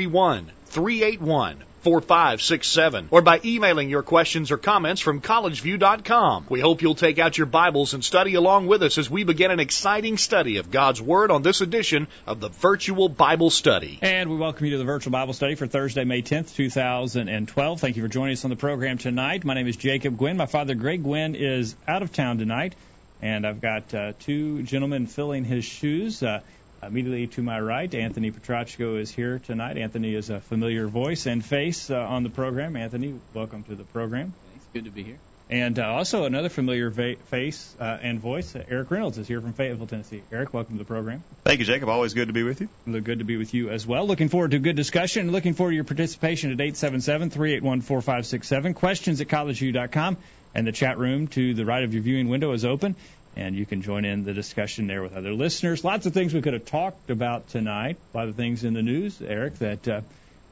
331 0.00 0.50
381 0.64 1.64
4567 1.82 3.08
or 3.10 3.20
by 3.20 3.40
emailing 3.44 3.90
your 3.90 4.02
questions 4.02 4.50
or 4.50 4.56
comments 4.56 5.00
from 5.02 5.20
collegeview.com. 5.20 6.46
We 6.48 6.60
hope 6.60 6.80
you'll 6.80 6.94
take 6.94 7.18
out 7.18 7.36
your 7.36 7.46
Bibles 7.46 7.92
and 7.92 8.02
study 8.02 8.34
along 8.34 8.66
with 8.66 8.82
us 8.82 8.96
as 8.96 9.10
we 9.10 9.24
begin 9.24 9.50
an 9.50 9.60
exciting 9.60 10.16
study 10.16 10.56
of 10.56 10.70
God's 10.70 11.02
Word 11.02 11.30
on 11.30 11.42
this 11.42 11.60
edition 11.60 12.06
of 12.26 12.40
the 12.40 12.48
Virtual 12.48 13.10
Bible 13.10 13.50
Study. 13.50 13.98
And 14.00 14.30
we 14.30 14.36
welcome 14.36 14.64
you 14.66 14.72
to 14.72 14.78
the 14.78 14.84
Virtual 14.84 15.12
Bible 15.12 15.34
Study 15.34 15.54
for 15.54 15.66
Thursday, 15.66 16.04
May 16.04 16.22
10th, 16.22 16.54
2012. 16.54 17.80
Thank 17.80 17.96
you 17.96 18.02
for 18.02 18.08
joining 18.08 18.32
us 18.32 18.44
on 18.44 18.50
the 18.50 18.56
program 18.56 18.96
tonight. 18.96 19.44
My 19.44 19.54
name 19.54 19.66
is 19.66 19.76
Jacob 19.76 20.16
Gwynn. 20.16 20.38
My 20.38 20.46
father, 20.46 20.74
Greg 20.74 21.02
Gwynn, 21.02 21.34
is 21.34 21.76
out 21.86 22.02
of 22.02 22.10
town 22.12 22.38
tonight, 22.38 22.74
and 23.20 23.46
I've 23.46 23.60
got 23.60 23.92
uh, 23.94 24.12
two 24.18 24.62
gentlemen 24.62 25.06
filling 25.06 25.44
his 25.44 25.64
shoes. 25.64 26.22
Uh, 26.22 26.40
Immediately 26.82 27.26
to 27.28 27.42
my 27.42 27.60
right, 27.60 27.94
Anthony 27.94 28.32
Petrachko 28.32 28.98
is 28.98 29.10
here 29.10 29.38
tonight. 29.38 29.76
Anthony 29.76 30.14
is 30.14 30.30
a 30.30 30.40
familiar 30.40 30.86
voice 30.86 31.26
and 31.26 31.44
face 31.44 31.90
uh, 31.90 31.98
on 31.98 32.22
the 32.22 32.30
program. 32.30 32.74
Anthony, 32.74 33.20
welcome 33.34 33.64
to 33.64 33.74
the 33.74 33.84
program. 33.84 34.32
Thanks. 34.50 34.64
Good 34.72 34.86
to 34.86 34.90
be 34.90 35.02
here. 35.02 35.18
And 35.50 35.78
uh, 35.78 35.92
also 35.92 36.24
another 36.24 36.48
familiar 36.48 36.88
va- 36.88 37.16
face 37.26 37.76
uh, 37.78 37.98
and 38.00 38.18
voice, 38.18 38.56
uh, 38.56 38.64
Eric 38.70 38.90
Reynolds 38.90 39.18
is 39.18 39.28
here 39.28 39.42
from 39.42 39.52
Fayetteville, 39.52 39.88
Tennessee. 39.88 40.22
Eric, 40.32 40.54
welcome 40.54 40.76
to 40.76 40.78
the 40.78 40.86
program. 40.86 41.22
Thank 41.44 41.58
you, 41.58 41.66
Jacob. 41.66 41.90
Always 41.90 42.14
good 42.14 42.28
to 42.28 42.32
be 42.32 42.44
with 42.44 42.62
you. 42.62 42.70
Good 42.86 43.18
to 43.18 43.24
be 43.24 43.36
with 43.36 43.52
you 43.52 43.68
as 43.68 43.86
well. 43.86 44.06
Looking 44.06 44.30
forward 44.30 44.52
to 44.52 44.56
a 44.58 44.60
good 44.60 44.76
discussion. 44.76 45.32
Looking 45.32 45.52
forward 45.54 45.72
to 45.72 45.74
your 45.74 45.82
participation 45.84 46.52
at 46.52 46.58
877-381-4567. 46.58 48.74
Questions 48.76 49.20
at 49.20 49.26
collegeview.com. 49.28 50.16
And 50.52 50.66
the 50.66 50.72
chat 50.72 50.98
room 50.98 51.28
to 51.28 51.54
the 51.54 51.64
right 51.64 51.84
of 51.84 51.94
your 51.94 52.02
viewing 52.02 52.28
window 52.28 52.50
is 52.52 52.64
open 52.64 52.96
and 53.40 53.56
you 53.56 53.64
can 53.64 53.80
join 53.80 54.04
in 54.04 54.24
the 54.24 54.34
discussion 54.34 54.86
there 54.86 55.02
with 55.02 55.16
other 55.16 55.32
listeners. 55.32 55.82
Lots 55.82 56.04
of 56.04 56.12
things 56.12 56.34
we 56.34 56.42
could 56.42 56.52
have 56.52 56.66
talked 56.66 57.08
about 57.08 57.48
tonight. 57.48 57.96
A 58.12 58.16
lot 58.16 58.28
of 58.28 58.36
things 58.36 58.64
in 58.64 58.74
the 58.74 58.82
news, 58.82 59.20
Eric, 59.22 59.58
that 59.60 59.88
uh, 59.88 60.00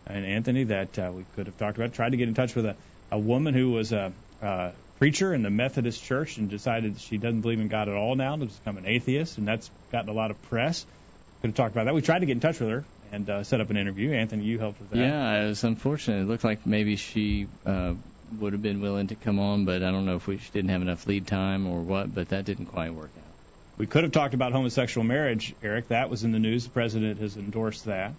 and 0.06 0.24
Anthony 0.24 0.64
that 0.64 0.98
uh, 0.98 1.12
we 1.14 1.26
could 1.36 1.46
have 1.46 1.58
talked 1.58 1.76
about. 1.76 1.92
Tried 1.92 2.12
to 2.12 2.16
get 2.16 2.28
in 2.28 2.34
touch 2.34 2.54
with 2.54 2.64
a, 2.64 2.76
a 3.10 3.18
woman 3.18 3.52
who 3.52 3.72
was 3.72 3.92
a, 3.92 4.10
a 4.40 4.72
preacher 4.98 5.34
in 5.34 5.42
the 5.42 5.50
Methodist 5.50 6.02
Church 6.02 6.38
and 6.38 6.48
decided 6.48 6.98
she 6.98 7.18
doesn't 7.18 7.42
believe 7.42 7.60
in 7.60 7.68
God 7.68 7.90
at 7.90 7.94
all 7.94 8.16
now 8.16 8.36
to 8.36 8.46
become 8.46 8.78
an 8.78 8.86
atheist, 8.86 9.36
and 9.36 9.46
that's 9.46 9.70
gotten 9.92 10.08
a 10.08 10.14
lot 10.14 10.30
of 10.30 10.40
press. 10.42 10.86
Could 11.42 11.48
have 11.48 11.56
talked 11.56 11.74
about 11.74 11.84
that. 11.84 11.94
We 11.94 12.00
tried 12.00 12.20
to 12.20 12.26
get 12.26 12.32
in 12.32 12.40
touch 12.40 12.58
with 12.58 12.70
her 12.70 12.84
and 13.12 13.28
uh, 13.28 13.44
set 13.44 13.60
up 13.60 13.68
an 13.68 13.76
interview. 13.76 14.12
Anthony, 14.12 14.44
you 14.44 14.58
helped 14.58 14.80
with 14.80 14.90
that. 14.90 14.98
Yeah, 14.98 15.44
it 15.44 15.48
was 15.48 15.62
unfortunate. 15.62 16.22
It 16.22 16.26
looked 16.26 16.44
like 16.44 16.66
maybe 16.66 16.96
she 16.96 17.48
uh, 17.66 17.94
would 18.40 18.52
have 18.52 18.62
been 18.62 18.80
willing 18.80 19.08
to 19.08 19.14
come 19.14 19.38
on, 19.38 19.64
but 19.64 19.82
I 19.82 19.90
don't 19.90 20.06
know 20.06 20.16
if 20.16 20.26
we 20.26 20.40
didn't 20.52 20.70
have 20.70 20.82
enough 20.82 21.06
lead 21.06 21.26
time 21.26 21.66
or 21.66 21.80
what, 21.80 22.14
but 22.14 22.30
that 22.30 22.44
didn't 22.44 22.66
quite 22.66 22.92
work 22.92 23.10
out. 23.16 23.24
We 23.78 23.86
could 23.86 24.02
have 24.02 24.12
talked 24.12 24.34
about 24.34 24.52
homosexual 24.52 25.04
marriage, 25.06 25.54
Eric. 25.62 25.88
That 25.88 26.10
was 26.10 26.24
in 26.24 26.32
the 26.32 26.38
news. 26.38 26.64
The 26.64 26.70
president 26.70 27.20
has 27.20 27.36
endorsed 27.36 27.84
that. 27.84 28.12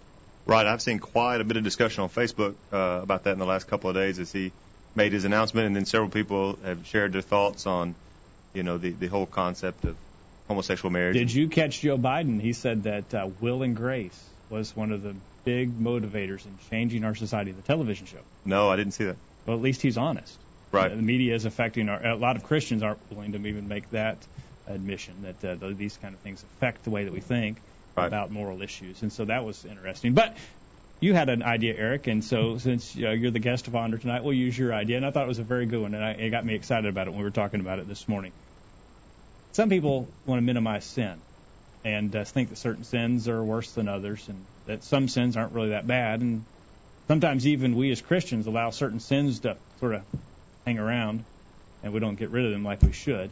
Right. 0.46 0.66
I've 0.66 0.80
seen 0.80 0.98
quite 0.98 1.40
a 1.40 1.44
bit 1.44 1.58
of 1.58 1.64
discussion 1.64 2.02
on 2.02 2.08
Facebook 2.08 2.54
uh, 2.72 3.00
about 3.02 3.24
that 3.24 3.32
in 3.32 3.38
the 3.38 3.46
last 3.46 3.68
couple 3.68 3.90
of 3.90 3.96
days 3.96 4.18
as 4.18 4.32
he 4.32 4.52
made 4.94 5.12
his 5.12 5.24
announcement, 5.24 5.66
and 5.66 5.76
then 5.76 5.84
several 5.84 6.10
people 6.10 6.58
have 6.64 6.86
shared 6.86 7.12
their 7.12 7.22
thoughts 7.22 7.66
on, 7.66 7.94
you 8.54 8.62
know, 8.62 8.78
the 8.78 8.90
the 8.90 9.06
whole 9.06 9.26
concept 9.26 9.84
of 9.84 9.96
homosexual 10.48 10.90
marriage. 10.90 11.14
Did 11.14 11.32
you 11.32 11.48
catch 11.48 11.80
Joe 11.80 11.98
Biden? 11.98 12.40
He 12.40 12.52
said 12.52 12.84
that 12.84 13.14
uh, 13.14 13.28
will 13.40 13.62
and 13.62 13.76
grace 13.76 14.18
was 14.48 14.74
one 14.74 14.90
of 14.90 15.02
the 15.02 15.14
big 15.44 15.78
motivators 15.78 16.44
in 16.44 16.58
changing 16.70 17.04
our 17.04 17.14
society. 17.14 17.52
The 17.52 17.62
television 17.62 18.06
show. 18.06 18.18
No, 18.44 18.68
I 18.68 18.76
didn't 18.76 18.94
see 18.94 19.04
that. 19.04 19.16
Well, 19.46 19.56
at 19.56 19.62
least 19.62 19.82
he's 19.82 19.98
honest. 19.98 20.38
Right. 20.72 20.94
The 20.94 21.02
media 21.02 21.34
is 21.34 21.44
affecting 21.44 21.88
our. 21.88 22.04
A 22.04 22.16
lot 22.16 22.36
of 22.36 22.44
Christians 22.44 22.82
aren't 22.82 23.00
willing 23.10 23.32
to 23.32 23.38
even 23.38 23.66
make 23.66 23.90
that 23.90 24.26
admission 24.66 25.22
that 25.22 25.44
uh, 25.44 25.70
these 25.74 25.96
kind 25.96 26.14
of 26.14 26.20
things 26.20 26.44
affect 26.44 26.84
the 26.84 26.90
way 26.90 27.04
that 27.04 27.12
we 27.12 27.20
think 27.20 27.60
right. 27.96 28.06
about 28.06 28.30
moral 28.30 28.62
issues, 28.62 29.02
and 29.02 29.12
so 29.12 29.24
that 29.24 29.44
was 29.44 29.64
interesting. 29.64 30.14
But 30.14 30.36
you 31.00 31.14
had 31.14 31.28
an 31.28 31.42
idea, 31.42 31.74
Eric, 31.76 32.06
and 32.06 32.22
so 32.22 32.58
since 32.58 32.94
uh, 32.94 33.10
you're 33.10 33.30
the 33.30 33.40
guest 33.40 33.66
of 33.66 33.74
honor 33.74 33.98
tonight, 33.98 34.22
we'll 34.22 34.34
use 34.34 34.56
your 34.56 34.72
idea, 34.72 34.96
and 34.98 35.06
I 35.06 35.10
thought 35.10 35.24
it 35.24 35.28
was 35.28 35.38
a 35.38 35.44
very 35.44 35.66
good 35.66 35.80
one, 35.80 35.94
and 35.94 36.04
I, 36.04 36.10
it 36.12 36.30
got 36.30 36.44
me 36.44 36.54
excited 36.54 36.88
about 36.88 37.08
it 37.08 37.10
when 37.10 37.18
we 37.18 37.24
were 37.24 37.30
talking 37.30 37.60
about 37.60 37.78
it 37.78 37.88
this 37.88 38.06
morning. 38.06 38.32
Some 39.52 39.70
people 39.70 40.08
want 40.24 40.38
to 40.38 40.42
minimize 40.42 40.84
sin 40.84 41.20
and 41.82 42.14
uh, 42.14 42.24
think 42.24 42.50
that 42.50 42.58
certain 42.58 42.84
sins 42.84 43.28
are 43.28 43.42
worse 43.42 43.72
than 43.72 43.88
others, 43.88 44.28
and 44.28 44.44
that 44.66 44.84
some 44.84 45.08
sins 45.08 45.36
aren't 45.36 45.52
really 45.52 45.70
that 45.70 45.86
bad, 45.86 46.20
and 46.20 46.44
sometimes 47.10 47.44
even 47.44 47.74
we 47.74 47.90
as 47.90 48.00
Christians 48.00 48.46
allow 48.46 48.70
certain 48.70 49.00
sins 49.00 49.40
to 49.40 49.56
sort 49.80 49.96
of 49.96 50.02
hang 50.64 50.78
around 50.78 51.24
and 51.82 51.92
we 51.92 51.98
don't 51.98 52.14
get 52.14 52.30
rid 52.30 52.44
of 52.44 52.52
them 52.52 52.62
like 52.62 52.82
we 52.82 52.92
should. 52.92 53.30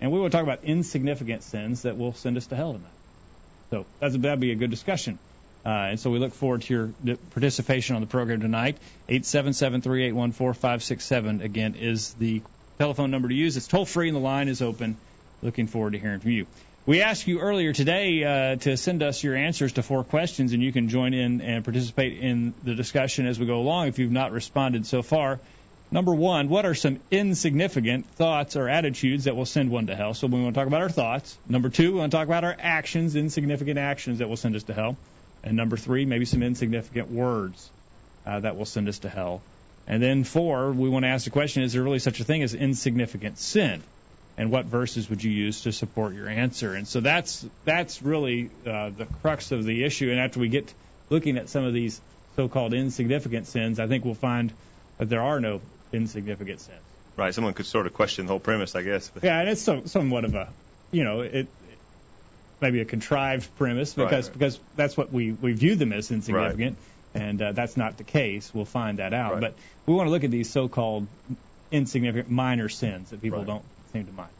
And 0.00 0.10
we 0.10 0.18
will 0.18 0.30
talk 0.30 0.42
about 0.42 0.64
insignificant 0.64 1.42
sins 1.42 1.82
that 1.82 1.98
will 1.98 2.14
send 2.14 2.38
us 2.38 2.46
to 2.46 2.56
hell 2.56 2.72
tonight. 2.72 2.88
So 3.68 3.84
that'd 4.00 4.40
be 4.40 4.52
a 4.52 4.54
good 4.54 4.70
discussion. 4.70 5.18
Uh, 5.66 5.68
and 5.68 6.00
so 6.00 6.10
we 6.10 6.18
look 6.18 6.32
forward 6.32 6.62
to 6.62 6.72
your 6.72 6.88
participation 7.32 7.94
on 7.94 8.00
the 8.00 8.08
program 8.08 8.40
tonight. 8.40 8.78
877-381-4567 9.10 11.44
again 11.44 11.74
is 11.74 12.14
the 12.14 12.40
telephone 12.78 13.10
number 13.10 13.28
to 13.28 13.34
use. 13.34 13.58
It's 13.58 13.68
toll 13.68 13.84
free 13.84 14.08
and 14.08 14.16
the 14.16 14.20
line 14.20 14.48
is 14.48 14.62
open. 14.62 14.96
Looking 15.42 15.66
forward 15.66 15.92
to 15.92 15.98
hearing 15.98 16.20
from 16.20 16.30
you. 16.30 16.46
We 16.86 17.02
asked 17.02 17.26
you 17.26 17.40
earlier 17.40 17.74
today 17.74 18.24
uh, 18.24 18.56
to 18.56 18.74
send 18.78 19.02
us 19.02 19.22
your 19.22 19.36
answers 19.36 19.74
to 19.74 19.82
four 19.82 20.02
questions, 20.02 20.54
and 20.54 20.62
you 20.62 20.72
can 20.72 20.88
join 20.88 21.12
in 21.12 21.42
and 21.42 21.62
participate 21.62 22.18
in 22.18 22.54
the 22.64 22.74
discussion 22.74 23.26
as 23.26 23.38
we 23.38 23.44
go 23.44 23.58
along 23.58 23.88
if 23.88 23.98
you've 23.98 24.10
not 24.10 24.32
responded 24.32 24.86
so 24.86 25.02
far. 25.02 25.40
Number 25.90 26.14
one, 26.14 26.48
what 26.48 26.64
are 26.64 26.74
some 26.74 26.98
insignificant 27.10 28.06
thoughts 28.06 28.56
or 28.56 28.66
attitudes 28.66 29.24
that 29.24 29.36
will 29.36 29.44
send 29.44 29.70
one 29.70 29.88
to 29.88 29.94
hell? 29.94 30.14
So 30.14 30.26
we 30.26 30.40
want 30.40 30.54
to 30.54 30.58
talk 30.58 30.68
about 30.68 30.80
our 30.80 30.88
thoughts. 30.88 31.36
Number 31.46 31.68
two, 31.68 31.92
we 31.92 31.98
want 31.98 32.12
to 32.12 32.16
talk 32.16 32.26
about 32.26 32.44
our 32.44 32.56
actions, 32.58 33.14
insignificant 33.14 33.78
actions 33.78 34.20
that 34.20 34.30
will 34.30 34.36
send 34.36 34.56
us 34.56 34.62
to 34.64 34.72
hell. 34.72 34.96
And 35.44 35.58
number 35.58 35.76
three, 35.76 36.06
maybe 36.06 36.24
some 36.24 36.42
insignificant 36.42 37.10
words 37.10 37.70
uh, 38.24 38.40
that 38.40 38.56
will 38.56 38.64
send 38.64 38.88
us 38.88 39.00
to 39.00 39.10
hell. 39.10 39.42
And 39.86 40.02
then 40.02 40.24
four, 40.24 40.72
we 40.72 40.88
want 40.88 41.04
to 41.04 41.08
ask 41.08 41.24
the 41.24 41.30
question, 41.30 41.62
is 41.62 41.74
there 41.74 41.82
really 41.82 41.98
such 41.98 42.20
a 42.20 42.24
thing 42.24 42.42
as 42.42 42.54
insignificant 42.54 43.38
sin? 43.38 43.82
And 44.40 44.50
what 44.50 44.64
verses 44.64 45.10
would 45.10 45.22
you 45.22 45.30
use 45.30 45.64
to 45.64 45.72
support 45.72 46.14
your 46.14 46.26
answer? 46.26 46.72
And 46.72 46.88
so 46.88 47.00
that's 47.00 47.46
that's 47.66 48.00
really 48.00 48.48
uh, 48.66 48.88
the 48.88 49.04
crux 49.20 49.52
of 49.52 49.64
the 49.64 49.84
issue. 49.84 50.10
And 50.10 50.18
after 50.18 50.40
we 50.40 50.48
get 50.48 50.72
looking 51.10 51.36
at 51.36 51.50
some 51.50 51.64
of 51.64 51.74
these 51.74 52.00
so-called 52.36 52.72
insignificant 52.72 53.46
sins, 53.48 53.78
I 53.78 53.86
think 53.86 54.06
we'll 54.06 54.14
find 54.14 54.50
that 54.96 55.10
there 55.10 55.20
are 55.20 55.40
no 55.40 55.60
insignificant 55.92 56.62
sins. 56.62 56.80
Right. 57.18 57.34
Someone 57.34 57.52
could 57.52 57.66
sort 57.66 57.86
of 57.86 57.92
question 57.92 58.24
the 58.24 58.30
whole 58.30 58.40
premise, 58.40 58.74
I 58.74 58.80
guess. 58.80 59.12
Yeah, 59.22 59.40
and 59.40 59.50
it's 59.50 59.60
so, 59.60 59.82
somewhat 59.84 60.24
of 60.24 60.34
a, 60.34 60.48
you 60.90 61.04
know, 61.04 61.20
it 61.20 61.46
maybe 62.62 62.80
a 62.80 62.86
contrived 62.86 63.54
premise 63.58 63.92
because 63.92 64.28
right. 64.28 64.32
because 64.32 64.58
that's 64.74 64.96
what 64.96 65.12
we 65.12 65.32
we 65.32 65.52
view 65.52 65.74
them 65.76 65.92
as 65.92 66.10
insignificant. 66.10 66.78
Right. 67.14 67.22
And 67.22 67.42
uh, 67.42 67.52
that's 67.52 67.76
not 67.76 67.98
the 67.98 68.04
case. 68.04 68.54
We'll 68.54 68.64
find 68.64 69.00
that 69.00 69.12
out. 69.12 69.32
Right. 69.34 69.40
But 69.42 69.54
we 69.84 69.92
want 69.92 70.06
to 70.06 70.10
look 70.10 70.24
at 70.24 70.30
these 70.30 70.48
so-called 70.48 71.08
insignificant 71.70 72.30
minor 72.30 72.70
sins 72.70 73.10
that 73.10 73.20
people 73.20 73.40
Right. 73.40 73.46
don't 73.46 73.64
seem 73.92 74.06
to 74.06 74.12
mind. 74.12 74.30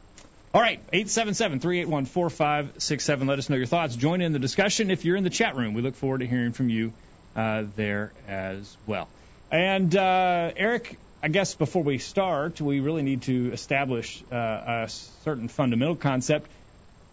All 0.53 0.61
right, 0.61 0.81
877-381-4567. 0.91 3.29
Let 3.29 3.39
us 3.39 3.49
know 3.49 3.55
your 3.55 3.67
thoughts. 3.67 3.95
Join 3.95 4.21
in 4.21 4.33
the 4.33 4.41
discussion 4.41 4.91
if 4.91 5.05
you're 5.05 5.15
in 5.15 5.23
the 5.23 5.31
chat 5.31 5.55
room. 5.55 5.75
We 5.75 5.83
look 5.83 5.95
forward 5.95 6.19
to 6.21 6.27
hearing 6.27 6.51
from 6.53 6.69
you 6.69 6.93
uh, 7.37 7.67
there 7.77 8.11
as 8.27 8.77
well. 8.85 9.07
And 9.53 9.95
uh, 9.95 10.51
Eric, 10.57 10.99
I 11.23 11.29
guess 11.29 11.55
before 11.55 11.85
we 11.85 11.99
start, 11.99 12.61
we 12.61 12.81
really 12.81 13.03
need 13.03 13.23
to 13.23 13.53
establish 13.53 14.23
uh, 14.33 14.37
a 14.37 14.89
certain 15.23 15.47
fundamental 15.49 15.95
concept. 15.95 16.51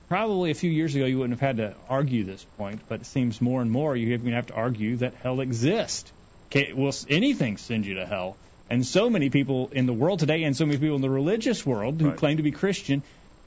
Probably 0.10 0.52
a 0.52 0.56
few 0.56 0.72
years 0.72 0.96
ago, 0.96 1.06
you 1.06 1.20
wouldn't 1.20 1.40
have 1.40 1.48
had 1.48 1.58
to 1.58 1.76
argue 1.90 2.24
this 2.24 2.44
point, 2.58 2.82
but 2.88 3.02
it 3.02 3.06
seems 3.06 3.40
more 3.42 3.62
and 3.62 3.70
more 3.70 3.96
you're 3.96 4.18
going 4.18 4.30
to 4.30 4.36
have 4.36 4.48
to 4.48 4.56
argue 4.56 4.96
that 4.98 5.14
hell 5.16 5.42
exists. 5.42 6.12
Okay, 6.50 6.74
will 6.74 6.94
anything 7.10 7.58
send 7.58 7.86
you 7.86 7.96
to 7.96 8.06
hell? 8.06 8.38
And 8.70 8.86
so 8.86 9.10
many 9.10 9.30
people 9.30 9.70
in 9.72 9.86
the 9.86 9.94
world 9.94 10.20
today, 10.20 10.44
and 10.44 10.56
so 10.56 10.66
many 10.66 10.78
people 10.78 10.96
in 10.96 11.02
the 11.02 11.10
religious 11.10 11.66
world 11.66 12.02
who 12.02 12.10
Right. 12.10 12.18
claim 12.18 12.38
to 12.38 12.44
be 12.44 12.52
Christian, 12.52 13.02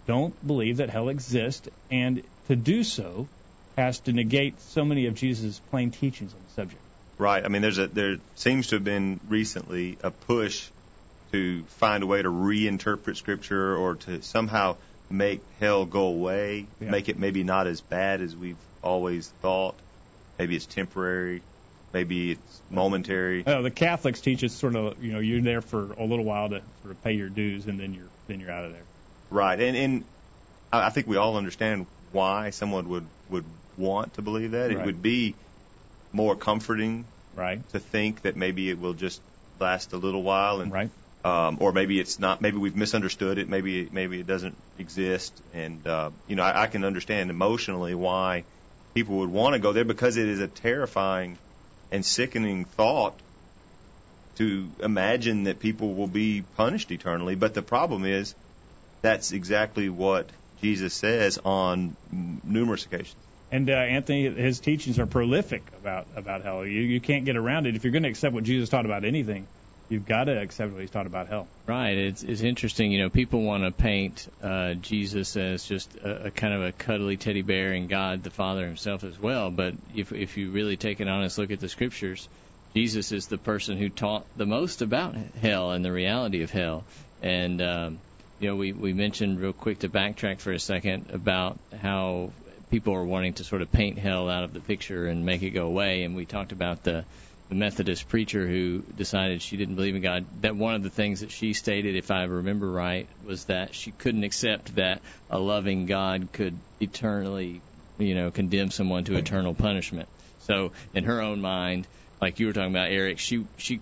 don't 0.06 0.34
believe 0.46 0.78
that 0.78 0.90
hell 0.90 1.08
exists, 1.08 1.69
and 1.90 2.22
to 2.49 2.56
do 2.56 2.82
so 2.84 3.28
has 3.76 4.00
to 4.00 4.12
negate 4.12 4.61
so 4.61 4.84
many 4.84 5.06
of 5.06 5.14
Jesus' 5.14 5.61
plain 5.70 5.90
teachings 5.90 6.32
on 6.32 6.40
the 6.46 6.55
subject. 6.55 6.82
Right. 7.19 7.44
I 7.44 7.49
mean, 7.49 7.61
there's 7.62 7.78
a 7.78 7.87
there 7.87 8.17
seems 8.34 8.69
to 8.69 8.76
have 8.76 8.84
been 8.84 9.20
recently 9.28 9.99
a 10.02 10.11
push 10.11 10.69
to 11.32 11.62
find 11.64 12.02
a 12.02 12.06
way 12.06 12.23
to 12.23 12.28
reinterpret 12.31 13.16
Scripture 13.16 13.76
or 13.76 13.96
to 13.96 14.23
somehow 14.23 14.76
make 15.11 15.40
hell 15.61 15.84
go 15.84 16.06
away, 16.06 16.66
Yeah. 16.81 16.90
make 16.90 17.08
it 17.08 17.19
maybe 17.19 17.44
not 17.44 17.66
as 17.66 17.81
bad 17.81 18.20
as 18.23 18.34
we've 18.34 18.56
always 18.82 19.28
thought. 19.43 19.75
Maybe 20.38 20.56
it's 20.56 20.66
temporary. 20.66 21.43
Maybe 21.92 22.32
it's 22.32 22.62
momentary. 22.69 23.44
Uh, 23.46 23.62
the 23.62 23.70
Catholics 23.70 24.20
teach 24.20 24.44
us 24.44 24.52
sort 24.54 24.76
of 24.76 25.02
you 25.02 25.12
know 25.12 25.19
you're 25.20 25.40
there 25.42 25.60
for 25.60 25.92
a 25.92 26.04
little 26.04 26.25
while 26.25 26.48
to 26.48 26.62
sort 26.82 26.92
of 26.92 27.02
pay 27.02 27.12
your 27.12 27.28
dues 27.28 27.66
and 27.66 27.78
then 27.78 27.94
you're 27.94 28.10
then 28.26 28.40
you're 28.40 28.50
out 28.50 28.64
of 28.64 28.72
there. 28.72 28.87
Right, 29.31 29.60
and 29.60 29.76
and 29.76 30.04
I 30.72 30.87
I 30.87 30.90
think 30.90 31.06
we 31.06 31.16
all 31.16 31.37
understand 31.37 31.87
why 32.10 32.50
someone 32.50 32.88
would 32.88 33.08
would 33.28 33.44
want 33.76 34.14
to 34.14 34.22
believe 34.22 34.52
that. 34.52 34.70
It 34.70 34.76
Right. 34.76 34.87
would 34.87 35.02
be 35.02 35.37
more 36.12 36.37
comforting 36.37 37.06
Right. 37.32 37.66
to 37.70 37.78
think 37.78 38.22
that 38.22 38.37
maybe 38.37 38.69
it 38.69 38.78
will 38.78 38.94
just 38.94 39.22
last 39.58 39.92
a 39.92 39.96
little 39.96 40.22
while, 40.22 40.60
and 40.60 40.72
Right. 40.72 40.90
um, 41.25 41.58
or 41.60 41.72
maybe 41.72 42.00
it's 42.00 42.19
not. 42.19 42.40
Maybe 42.40 42.56
we've 42.56 42.75
misunderstood 42.76 43.38
it. 43.38 43.48
Maybe 43.48 43.88
maybe 43.90 44.19
it 44.20 44.26
doesn't 44.26 44.56
exist, 44.76 45.40
and 45.52 45.87
uh, 45.87 46.10
you 46.26 46.34
know 46.37 46.42
I, 46.42 46.62
I 46.62 46.66
can 46.66 46.84
understand 46.84 47.31
emotionally 47.31 47.94
why 47.94 48.44
people 48.94 49.19
would 49.19 49.31
want 49.31 49.52
to 49.54 49.60
go 49.60 49.72
there 49.72 49.84
because 49.84 50.16
it 50.16 50.26
is 50.28 50.40
a 50.40 50.48
terrifying 50.48 51.38
and 51.90 52.04
sickening 52.04 52.64
thought 52.64 53.14
to 54.37 54.70
imagine 54.82 55.44
that 55.44 55.58
people 55.58 55.94
will 55.94 56.06
be 56.06 56.42
punished 56.56 56.90
eternally. 56.90 57.34
But 57.34 57.54
the 57.54 57.62
problem 57.62 58.04
is 58.04 58.34
that's 59.02 59.32
exactly 59.32 59.88
what 59.88 60.28
Jesus 60.62 60.94
says 60.94 61.38
on 61.44 61.96
numerous 62.44 62.84
occasions. 62.84 63.16
And 63.52 63.69
uh, 63.69 63.72
Anthony, 63.72 64.31
his 64.31 64.60
teachings 64.60 64.98
are 64.98 65.06
prolific 65.06 65.62
about 65.81 66.06
about 66.14 66.42
hell. 66.42 66.64
You 66.64 66.82
you 66.82 67.00
can't 67.00 67.25
get 67.25 67.37
around 67.37 67.66
it 67.66 67.75
if 67.75 67.84
you're 67.84 67.92
going 67.92 68.04
to 68.04 68.08
accept 68.08 68.32
what 68.32 68.44
Jesus 68.44 68.69
taught 68.69 68.84
about 68.84 69.04
anything. 69.04 69.46
You've 69.90 70.06
got 70.06 70.25
to 70.25 70.40
accept 70.40 70.72
what 70.72 70.81
he's 70.81 70.90
taught 70.90 71.06
about 71.06 71.26
hell. 71.26 71.48
Right. 71.66 71.98
It's 71.98 72.22
it's 72.22 72.42
interesting. 72.42 72.92
You 72.92 73.00
know, 73.00 73.10
people 73.10 73.42
want 73.42 73.64
to 73.64 73.72
paint 73.72 74.28
uh, 74.40 74.75
Jesus 74.75 75.37
as 75.37 75.64
just 75.64 75.96
a, 75.96 76.26
a 76.26 76.31
kind 76.31 76.54
of 76.54 76.62
a 76.62 76.70
cuddly 76.70 77.16
teddy 77.16 77.42
bear, 77.42 77.72
and 77.72 77.88
God 77.88 78.22
the 78.22 78.31
Father 78.31 78.64
Himself 78.64 79.02
as 79.02 79.19
well. 79.19 79.50
But 79.50 79.75
if 79.94 80.12
if 80.12 80.37
you 80.37 80.52
really 80.52 80.76
take 80.76 81.00
an 81.00 81.08
honest 81.08 81.38
look 81.38 81.50
at 81.50 81.58
the 81.58 81.69
Scriptures, 81.69 82.28
Jesus 82.72 83.10
is 83.10 83.26
the 83.26 83.37
person 83.37 83.78
who 83.78 83.88
taught 83.88 84.25
the 84.37 84.46
most 84.46 84.81
about 84.81 85.16
hell 85.42 85.72
and 85.72 85.84
the 85.84 85.90
reality 85.90 86.44
of 86.44 86.52
hell. 86.52 86.84
And 87.20 87.60
um, 87.60 87.98
you 88.38 88.48
know, 88.48 88.54
we 88.54 88.72
we 88.72 88.92
mentioned 88.92 89.40
real 89.40 89.52
quick 89.52 89.81
to 89.81 89.88
backtrack 89.88 90.38
for 90.38 90.52
a 90.52 90.60
second 90.60 91.06
about 91.12 91.58
how 91.76 92.31
people 92.70 92.94
are 92.94 93.04
wanting 93.04 93.32
to 93.34 93.44
sort 93.44 93.60
of 93.60 93.72
paint 93.72 93.98
hell 93.98 94.31
out 94.31 94.44
of 94.44 94.52
the 94.52 94.60
picture 94.60 95.08
and 95.08 95.26
make 95.26 95.42
it 95.42 95.50
go 95.50 95.66
away. 95.66 96.04
And 96.04 96.14
we 96.14 96.26
talked 96.26 96.52
about 96.52 96.84
the 96.84 97.04
the 97.50 97.56
Methodist 97.56 98.08
preacher 98.08 98.47
who 98.47 98.81
decided 98.94 99.43
she 99.43 99.56
didn't 99.56 99.75
believe 99.75 99.97
in 99.97 100.02
God. 100.02 100.25
That 100.43 100.56
one 100.56 100.75
of 100.76 100.82
the 100.82 100.88
things 100.91 101.20
that 101.20 101.31
she 101.32 101.52
stated, 101.52 101.97
if 101.97 102.11
I 102.11 102.23
remember 102.23 102.70
right, 102.70 103.08
was 103.23 103.44
that 103.47 103.75
she 103.75 103.91
couldn't 103.91 104.23
accept 104.25 104.76
that 104.76 105.02
a 105.29 105.38
loving 105.38 105.85
God 105.87 106.31
could 106.32 106.61
eternally, 106.79 107.61
you 107.99 108.14
know, 108.14 108.31
condemn 108.31 108.70
someone 108.70 109.05
to 109.05 109.17
eternal 109.17 109.52
punishment. 109.55 110.08
So 110.38 110.73
in 110.94 111.05
her 111.05 111.20
own 111.20 111.41
mind, 111.41 111.88
like 112.23 112.38
you 112.38 112.47
were 112.47 112.52
talking 112.52 112.70
about, 112.70 112.91
Eric, 112.91 113.19
she 113.19 113.47
she 113.56 113.81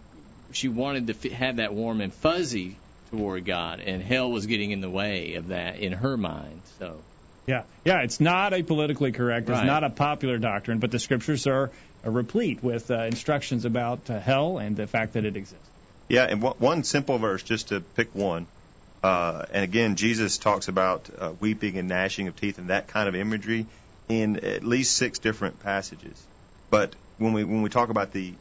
she 0.53 0.69
wanted 0.69 1.09
to 1.09 1.15
f- 1.15 1.33
have 1.33 1.57
that 1.57 1.75
warm 1.75 2.01
and 2.01 2.13
fuzzy 2.13 2.81
toward 3.11 3.45
God, 3.45 3.81
and 3.81 4.03
hell 4.03 4.31
was 4.31 4.47
getting 4.47 4.71
in 4.71 4.81
the 4.81 4.91
way 4.91 5.35
of 5.35 5.49
that 5.49 5.79
in 5.79 5.93
her 5.93 6.17
mind. 6.17 6.63
So 6.79 7.05
Yeah, 7.47 7.65
yeah. 7.85 8.03
It's 8.03 8.21
not 8.21 8.53
a 8.53 8.63
politically 8.63 9.13
correct. 9.13 9.49
It's 9.49 9.59
Right. 9.59 9.67
not 9.67 9.83
a 9.83 9.89
popular 9.91 10.37
doctrine, 10.39 10.79
but 10.81 10.91
the 10.91 10.99
scriptures 10.99 11.47
are, 11.47 11.55
are 11.63 11.73
replete 12.11 12.63
with 12.63 12.91
uh, 12.91 13.03
instructions 13.05 13.65
about 13.65 14.11
uh, 14.11 14.19
hell 14.19 14.59
and 14.59 14.77
the 14.77 14.87
fact 14.87 15.15
that 15.15 15.25
it 15.25 15.37
exists. 15.37 15.69
Yeah, 16.09 16.25
and 16.25 16.41
one, 16.41 16.55
one 16.59 16.85
simple 16.85 17.19
verse, 17.19 17.43
just 17.43 17.69
to 17.69 17.81
pick 17.81 18.15
one. 18.15 18.47
Uh, 19.03 19.45
and 19.53 19.63
again, 19.63 19.97
Jesus 19.97 20.39
talks 20.39 20.69
about 20.69 21.09
uh, 21.19 21.33
weeping 21.41 21.77
and 21.77 21.89
gnashing 21.89 22.29
of 22.29 22.37
teeth 22.37 22.59
and 22.59 22.69
that 22.69 22.89
kind 22.89 23.09
of 23.09 23.15
imagery 23.15 23.67
in 24.09 24.39
at 24.45 24.65
least 24.65 24.97
six 24.97 25.19
different 25.19 25.61
passages. 25.61 26.21
But 26.71 26.95
when 27.19 27.33
we 27.33 27.45
when 27.45 27.63
we 27.63 27.69
talk 27.69 27.91
about 27.91 28.13
the 28.13 28.33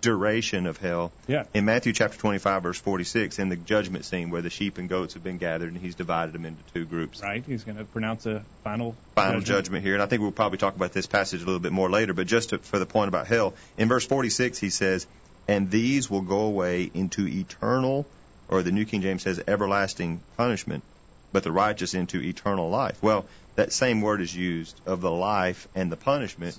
duration 0.00 0.66
of 0.66 0.76
hell, 0.78 1.10
Yeah. 1.26 1.44
in 1.54 1.64
Matthew 1.64 1.92
chapter 1.92 2.16
25 2.16 2.62
verse 2.62 2.78
46, 2.78 3.38
in 3.38 3.48
the 3.48 3.56
judgment 3.56 4.04
scene 4.04 4.30
where 4.30 4.42
the 4.42 4.50
sheep 4.50 4.78
and 4.78 4.88
goats 4.88 5.14
have 5.14 5.24
been 5.24 5.38
gathered 5.38 5.72
and 5.72 5.80
he's 5.80 5.94
divided 5.94 6.32
them 6.32 6.44
into 6.44 6.62
two 6.72 6.84
groups. 6.84 7.20
Right? 7.22 7.42
He's 7.44 7.64
going 7.64 7.78
to 7.78 7.84
pronounce 7.84 8.26
a 8.26 8.44
final 8.62 8.94
final 9.14 9.40
judgment 9.40 9.84
here, 9.84 9.94
and 9.94 10.02
I 10.02 10.06
think 10.06 10.22
we'll 10.22 10.30
probably 10.32 10.58
talk 10.58 10.76
about 10.76 10.92
this 10.92 11.06
passage 11.06 11.42
a 11.42 11.44
little 11.44 11.60
bit 11.60 11.72
more 11.72 11.90
later. 11.90 12.14
But 12.14 12.26
just 12.26 12.50
to, 12.50 12.58
for 12.58 12.78
the 12.78 12.86
point 12.86 13.08
about 13.08 13.26
hell, 13.26 13.54
in 13.76 13.88
verse 13.88 14.06
46, 14.06 14.58
he 14.58 14.70
says, 14.70 15.06
"And 15.48 15.70
these 15.70 16.08
will 16.08 16.22
go 16.22 16.40
away 16.42 16.90
into 16.94 17.26
eternal," 17.26 18.06
or 18.48 18.62
the 18.62 18.72
New 18.72 18.84
King 18.84 19.02
James 19.02 19.22
says, 19.22 19.42
"everlasting 19.48 20.20
punishment," 20.36 20.84
but 21.32 21.42
the 21.42 21.52
righteous 21.52 21.94
into 21.94 22.20
eternal 22.22 22.70
life. 22.70 22.96
Well, 23.02 23.26
that 23.56 23.72
same 23.72 24.00
word 24.00 24.20
is 24.20 24.34
used 24.34 24.80
of 24.86 25.00
the 25.00 25.10
life 25.10 25.66
and 25.74 25.90
the 25.90 25.96
punishment. 25.96 26.56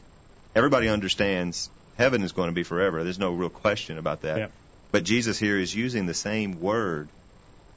Everybody 0.56 0.90
understands 0.90 1.70
heaven 2.00 2.24
is 2.24 2.32
going 2.32 2.48
to 2.50 2.56
be 2.56 2.64
forever. 2.64 3.04
There's 3.04 3.20
no 3.20 3.34
real 3.34 3.50
question 3.50 3.98
about 3.98 4.22
that. 4.22 4.38
Yeah. 4.38 4.48
But 4.92 5.04
Jesus 5.04 5.38
here 5.38 5.60
is 5.60 5.76
using 5.76 6.06
the 6.06 6.14
same 6.14 6.62
word 6.62 7.10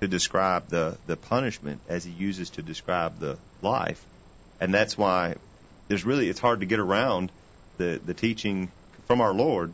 to 0.01 0.09
describe 0.09 0.69
the, 0.69 0.97
the 1.07 1.17
punishment 1.17 1.81
as 1.89 2.05
he 2.05 2.13
uses 2.13 2.51
to 2.51 2.63
describe 2.63 3.19
the 3.19 3.37
life. 3.61 4.03
And 4.61 4.73
that's 4.73 4.97
why 4.97 5.35
there's 5.89 6.05
really 6.05 6.29
it's 6.29 6.39
hard 6.39 6.61
to 6.61 6.67
get 6.67 6.79
around 6.79 7.31
the, 7.79 8.01
the 8.07 8.15
teaching 8.15 8.71
from 9.07 9.21
our 9.21 9.35
Lord 9.35 9.73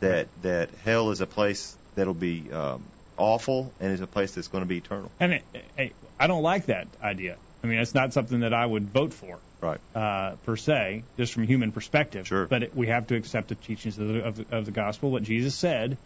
that 0.00 0.26
that 0.42 0.70
hell 0.84 1.10
is 1.10 1.20
a 1.20 1.26
place 1.26 1.76
that'll 1.94 2.14
be 2.14 2.50
um, 2.50 2.82
awful 3.18 3.70
and 3.78 3.92
is 3.92 4.00
a 4.00 4.06
place 4.06 4.34
that's 4.34 4.48
going 4.48 4.62
to 4.62 4.68
be 4.68 4.78
eternal. 4.78 5.10
And 5.20 5.34
it, 5.34 5.42
hey, 5.76 5.92
I 6.18 6.26
don't 6.26 6.42
like 6.42 6.66
that 6.66 6.88
idea. 7.02 7.36
I 7.62 7.66
mean, 7.66 7.78
it's 7.78 7.94
not 7.94 8.12
something 8.12 8.40
that 8.40 8.54
I 8.54 8.64
would 8.64 8.88
vote 8.88 9.12
for. 9.12 9.38
Right. 9.62 9.78
uh, 9.94 10.32
per 10.44 10.56
se, 10.56 11.04
just 11.16 11.32
from 11.32 11.44
a 11.44 11.46
human 11.46 11.70
perspective. 11.70 12.26
Sure. 12.26 12.46
But 12.46 12.64
it, 12.64 12.76
we 12.76 12.88
have 12.88 13.06
to 13.06 13.14
accept 13.14 13.48
the 13.48 13.54
teachings 13.54 13.96
of 13.96 14.08
the, 14.08 14.24
of, 14.24 14.36
the, 14.36 14.56
of 14.56 14.64
the 14.66 14.72
gospel, 14.72 15.12
what 15.12 15.22
Jesus 15.22 15.54
said, 15.54 15.96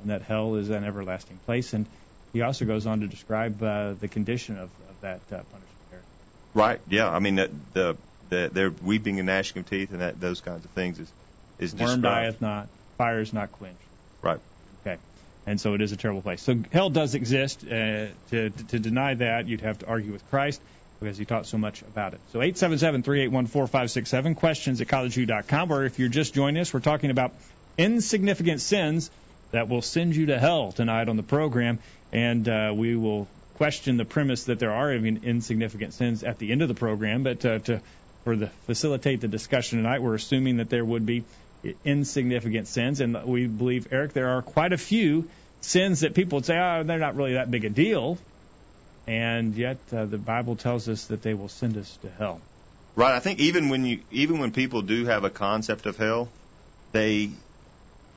and 0.00 0.10
that 0.10 0.22
hell 0.22 0.56
is 0.56 0.70
an 0.70 0.82
everlasting 0.82 1.38
place. 1.46 1.72
And 1.72 1.86
he 2.32 2.42
also 2.42 2.64
goes 2.64 2.84
on 2.84 3.00
to 3.00 3.06
describe 3.06 3.62
uh, 3.62 3.92
the 3.92 4.08
condition 4.08 4.56
of, 4.56 4.64
of 4.64 5.00
that 5.02 5.20
uh, 5.30 5.36
punishment 5.36 5.90
there. 5.92 6.00
Right. 6.52 6.80
Yeah. 6.88 7.08
I 7.08 7.20
mean 7.20 7.36
that 7.36 7.50
the 7.74 7.96
the 8.28 8.50
they're 8.52 8.72
weeping 8.82 9.20
and 9.20 9.26
gnashing 9.26 9.60
of 9.60 9.70
teeth 9.70 9.92
and 9.92 10.00
that 10.00 10.20
those 10.20 10.40
kinds 10.40 10.64
of 10.64 10.70
things 10.72 10.98
is 10.98 11.08
is 11.60 11.74
Worm 11.74 12.02
described. 12.02 12.02
dieth 12.02 12.40
not, 12.42 12.66
fire 12.98 13.20
is 13.20 13.32
not 13.32 13.52
quenched. 13.52 13.78
Right. 14.20 14.40
Okay. 14.84 14.98
And 15.46 15.60
so 15.60 15.74
it 15.74 15.80
is 15.80 15.92
a 15.92 15.96
terrible 15.96 16.22
place. 16.22 16.42
So 16.42 16.56
hell 16.72 16.90
does 16.90 17.14
exist. 17.14 17.64
Uh, 17.64 18.08
to, 18.30 18.50
to 18.50 18.78
deny 18.80 19.14
that, 19.14 19.46
you'd 19.46 19.60
have 19.60 19.78
to 19.78 19.86
argue 19.86 20.10
with 20.12 20.28
Christ 20.28 20.60
because 21.00 21.18
he 21.18 21.24
taught 21.24 21.46
so 21.46 21.58
much 21.58 21.82
about 21.82 22.14
it. 22.14 22.20
So 22.32 22.38
877-381-4567, 22.40 24.36
questions 24.36 24.80
at 24.80 24.88
collegeview.com, 24.88 25.72
or 25.72 25.84
if 25.84 25.98
you're 25.98 26.08
just 26.08 26.34
joining 26.34 26.60
us, 26.60 26.72
we're 26.72 26.80
talking 26.80 27.10
about 27.10 27.32
insignificant 27.76 28.60
sins 28.60 29.10
that 29.52 29.68
will 29.68 29.82
send 29.82 30.16
you 30.16 30.26
to 30.26 30.38
hell 30.38 30.72
tonight 30.72 31.08
on 31.08 31.16
the 31.16 31.22
program, 31.22 31.78
and 32.12 32.48
uh, 32.48 32.72
we 32.74 32.96
will 32.96 33.28
question 33.54 33.96
the 33.96 34.04
premise 34.04 34.44
that 34.44 34.58
there 34.58 34.72
are 34.72 34.92
even 34.94 35.24
insignificant 35.24 35.94
sins 35.94 36.22
at 36.24 36.38
the 36.38 36.52
end 36.52 36.62
of 36.62 36.68
the 36.68 36.74
program, 36.74 37.22
but 37.22 37.44
uh, 37.44 37.58
to 37.60 37.80
for 38.24 38.34
the 38.34 38.48
facilitate 38.66 39.20
the 39.20 39.28
discussion 39.28 39.78
tonight, 39.78 40.02
we're 40.02 40.16
assuming 40.16 40.56
that 40.56 40.68
there 40.68 40.84
would 40.84 41.06
be 41.06 41.22
insignificant 41.84 42.66
sins, 42.66 43.00
and 43.00 43.24
we 43.24 43.46
believe, 43.46 43.86
Eric, 43.92 44.14
there 44.14 44.30
are 44.30 44.42
quite 44.42 44.72
a 44.72 44.76
few 44.76 45.28
sins 45.60 46.00
that 46.00 46.12
people 46.12 46.38
would 46.38 46.44
say, 46.44 46.58
oh, 46.58 46.82
they're 46.82 46.98
not 46.98 47.14
really 47.14 47.34
that 47.34 47.50
big 47.50 47.64
a 47.64 47.70
deal, 47.70 48.18
and 49.06 49.54
yet 49.54 49.78
uh, 49.92 50.04
the 50.04 50.18
Bible 50.18 50.56
tells 50.56 50.88
us 50.88 51.06
that 51.06 51.22
they 51.22 51.34
will 51.34 51.48
send 51.48 51.76
us 51.76 51.96
to 51.98 52.10
hell. 52.10 52.40
Right. 52.94 53.14
I 53.14 53.20
think 53.20 53.40
even 53.40 53.68
when 53.68 53.84
you 53.84 54.00
even 54.10 54.38
when 54.38 54.52
people 54.52 54.82
do 54.82 55.04
have 55.06 55.24
a 55.24 55.30
concept 55.30 55.86
of 55.86 55.96
hell, 55.96 56.28
they 56.92 57.30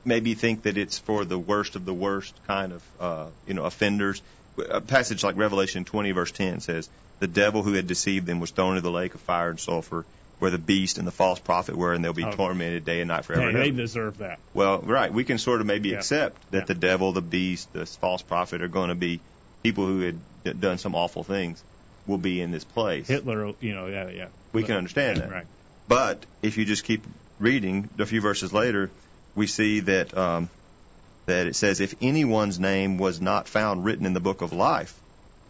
maybe 0.04 0.34
think 0.34 0.62
that 0.62 0.78
it's 0.78 0.98
for 0.98 1.24
the 1.24 1.38
worst 1.38 1.76
of 1.76 1.84
the 1.84 1.92
worst 1.94 2.34
kind 2.46 2.72
of 2.72 2.82
uh, 2.98 3.26
you 3.46 3.54
know 3.54 3.64
offenders. 3.64 4.22
A 4.70 4.80
passage 4.80 5.22
like 5.22 5.36
Revelation 5.36 5.84
20 5.84 6.10
verse 6.12 6.32
10 6.32 6.60
says, 6.60 6.88
"The 7.20 7.26
devil 7.26 7.62
who 7.62 7.74
had 7.74 7.86
deceived 7.86 8.26
them 8.26 8.40
was 8.40 8.50
thrown 8.50 8.70
into 8.70 8.82
the 8.82 8.90
lake 8.90 9.14
of 9.14 9.20
fire 9.20 9.50
and 9.50 9.60
sulfur, 9.60 10.04
where 10.38 10.50
the 10.50 10.58
beast 10.58 10.98
and 10.98 11.06
the 11.06 11.12
false 11.12 11.38
prophet 11.38 11.76
were, 11.76 11.92
and 11.92 12.04
they'll 12.04 12.12
be 12.12 12.24
Oh. 12.24 12.32
tormented 12.32 12.84
day 12.84 13.00
and 13.00 13.08
night 13.08 13.24
forever." 13.26 13.50
Hey, 13.50 13.70
they 13.70 13.70
deserve 13.70 14.18
that. 14.18 14.38
Well, 14.54 14.80
right. 14.80 15.12
We 15.12 15.24
can 15.24 15.38
sort 15.38 15.60
of 15.60 15.66
maybe 15.66 15.90
Yeah. 15.90 15.96
accept 15.96 16.50
that 16.52 16.58
Yeah. 16.60 16.64
the 16.64 16.74
devil, 16.74 17.12
the 17.12 17.22
beast, 17.22 17.72
the 17.72 17.86
false 17.86 18.22
prophet 18.22 18.60
are 18.62 18.68
going 18.68 18.88
to 18.88 18.94
be 18.94 19.20
people 19.62 19.86
who 19.86 20.00
had 20.00 20.18
done 20.44 20.78
some 20.78 20.94
awful 20.94 21.24
things 21.24 21.62
will 22.06 22.18
be 22.18 22.40
in 22.40 22.50
this 22.50 22.64
place. 22.64 23.06
Hitler, 23.06 23.52
you 23.60 23.74
know, 23.74 23.86
yeah, 23.86 24.08
yeah. 24.08 24.26
We 24.52 24.62
can 24.62 24.76
understand 24.76 25.18
that. 25.18 25.30
Right. 25.30 25.46
But 25.88 26.24
if 26.42 26.58
you 26.58 26.64
just 26.64 26.84
keep 26.84 27.04
reading 27.38 27.88
a 27.98 28.06
few 28.06 28.20
verses 28.20 28.52
later, 28.52 28.90
we 29.34 29.46
see 29.46 29.80
that 29.80 30.16
um, 30.16 30.48
that 31.26 31.46
it 31.46 31.56
says, 31.56 31.80
"If 31.80 31.94
anyone's 32.00 32.58
name 32.58 32.98
was 32.98 33.20
not 33.20 33.48
found 33.48 33.84
written 33.84 34.06
in 34.06 34.12
the 34.12 34.20
book 34.20 34.42
of 34.42 34.52
life, 34.52 34.94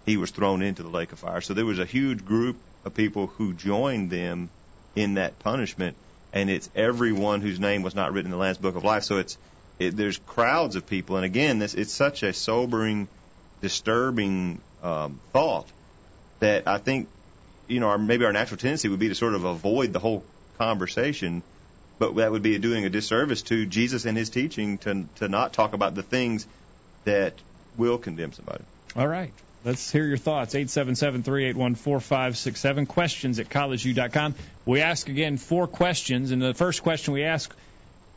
he 0.07 0.17
was 0.17 0.31
thrown 0.31 0.63
into 0.63 0.83
the 0.83 0.89
lake 0.89 1.13
of 1.13 1.19
fire." 1.19 1.41
So 1.41 1.55
there 1.55 1.67
was 1.67 1.79
a 1.79 1.85
huge 1.85 2.25
group 2.25 2.57
of 2.85 2.95
people 2.95 3.29
who 3.29 3.53
joined 3.53 4.11
them 4.11 4.51
in 4.97 5.15
that 5.15 5.39
punishment, 5.39 5.97
and 6.33 6.51
it's 6.51 6.69
everyone 6.75 7.41
whose 7.41 7.61
name 7.61 7.83
was 7.83 7.95
not 7.95 8.13
written 8.13 8.27
in 8.27 8.39
the 8.39 8.43
Lamb's 8.43 8.59
book 8.59 8.77
of 8.77 8.85
life. 8.85 9.05
So 9.05 9.19
it's 9.19 9.39
it, 9.79 9.97
there's 9.97 10.19
crowds 10.19 10.77
of 10.77 10.87
people, 10.87 11.17
and 11.17 11.25
again, 11.25 11.59
this 11.59 11.75
it's 11.75 11.93
such 11.93 12.23
a 12.23 12.33
sobering, 12.33 13.09
disturbing 13.63 14.61
um, 14.83 15.21
thought 15.33 15.67
that 16.41 16.67
I 16.67 16.79
think 16.79 17.09
you 17.69 17.81
know, 17.81 17.89
our, 17.89 17.99
maybe 17.99 18.25
our 18.25 18.33
natural 18.33 18.59
tendency 18.59 18.89
would 18.89 18.99
be 18.99 19.09
to 19.09 19.15
sort 19.15 19.35
of 19.35 19.45
avoid 19.45 19.93
the 19.93 20.01
whole 20.01 20.25
conversation 20.59 21.43
but 22.01 22.17
that 22.17 22.33
would 22.33 22.43
be 22.43 22.59
doing 22.59 22.85
a 22.87 22.91
disservice 22.91 23.43
to 23.43 23.67
Jesus 23.67 24.07
and 24.07 24.17
his 24.17 24.31
teaching 24.31 24.79
to 24.79 25.05
to 25.17 25.29
not 25.29 25.53
talk 25.53 25.75
about 25.75 25.95
the 25.95 26.03
things 26.03 26.47
that 27.05 27.35
will 27.77 27.99
condemn 27.99 28.33
somebody. 28.33 28.65
All 28.97 29.07
right. 29.07 29.33
Let's 29.63 29.93
hear 29.93 30.07
your 30.07 30.17
thoughts. 30.17 30.55
877-381-4567. 30.55 32.89
Questions 32.89 33.39
at 33.39 33.51
collegeview.com. 33.51 34.35
We 34.65 34.81
ask 34.81 35.11
again 35.11 35.37
four 35.37 35.67
questions, 35.67 36.31
and 36.31 36.41
the 36.41 36.55
first 36.55 36.83
question 36.83 37.13
we 37.13 37.25
ask 37.25 37.55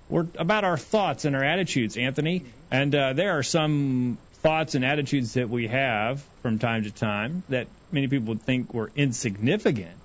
were 0.08 0.25
about 0.38 0.63
our 0.63 0.77
thoughts 0.77 1.25
and 1.25 1.36
our 1.36 1.43
attitudes, 1.43 1.98
Anthony. 1.98 2.46
And 2.72 2.96
uh, 2.96 3.12
there 3.12 3.38
are 3.38 3.43
some 3.43 4.17
thoughts 4.43 4.75
and 4.75 4.83
attitudes 4.83 5.33
that 5.33 5.50
we 5.50 5.67
have 5.67 6.21
from 6.41 6.59
time 6.59 6.83
to 6.83 6.91
time 6.91 7.43
that 7.47 7.65
many 7.91 8.07
people 8.07 8.27
would 8.27 8.41
think 8.41 8.73
were 8.73 8.91
insignificant 8.95 9.95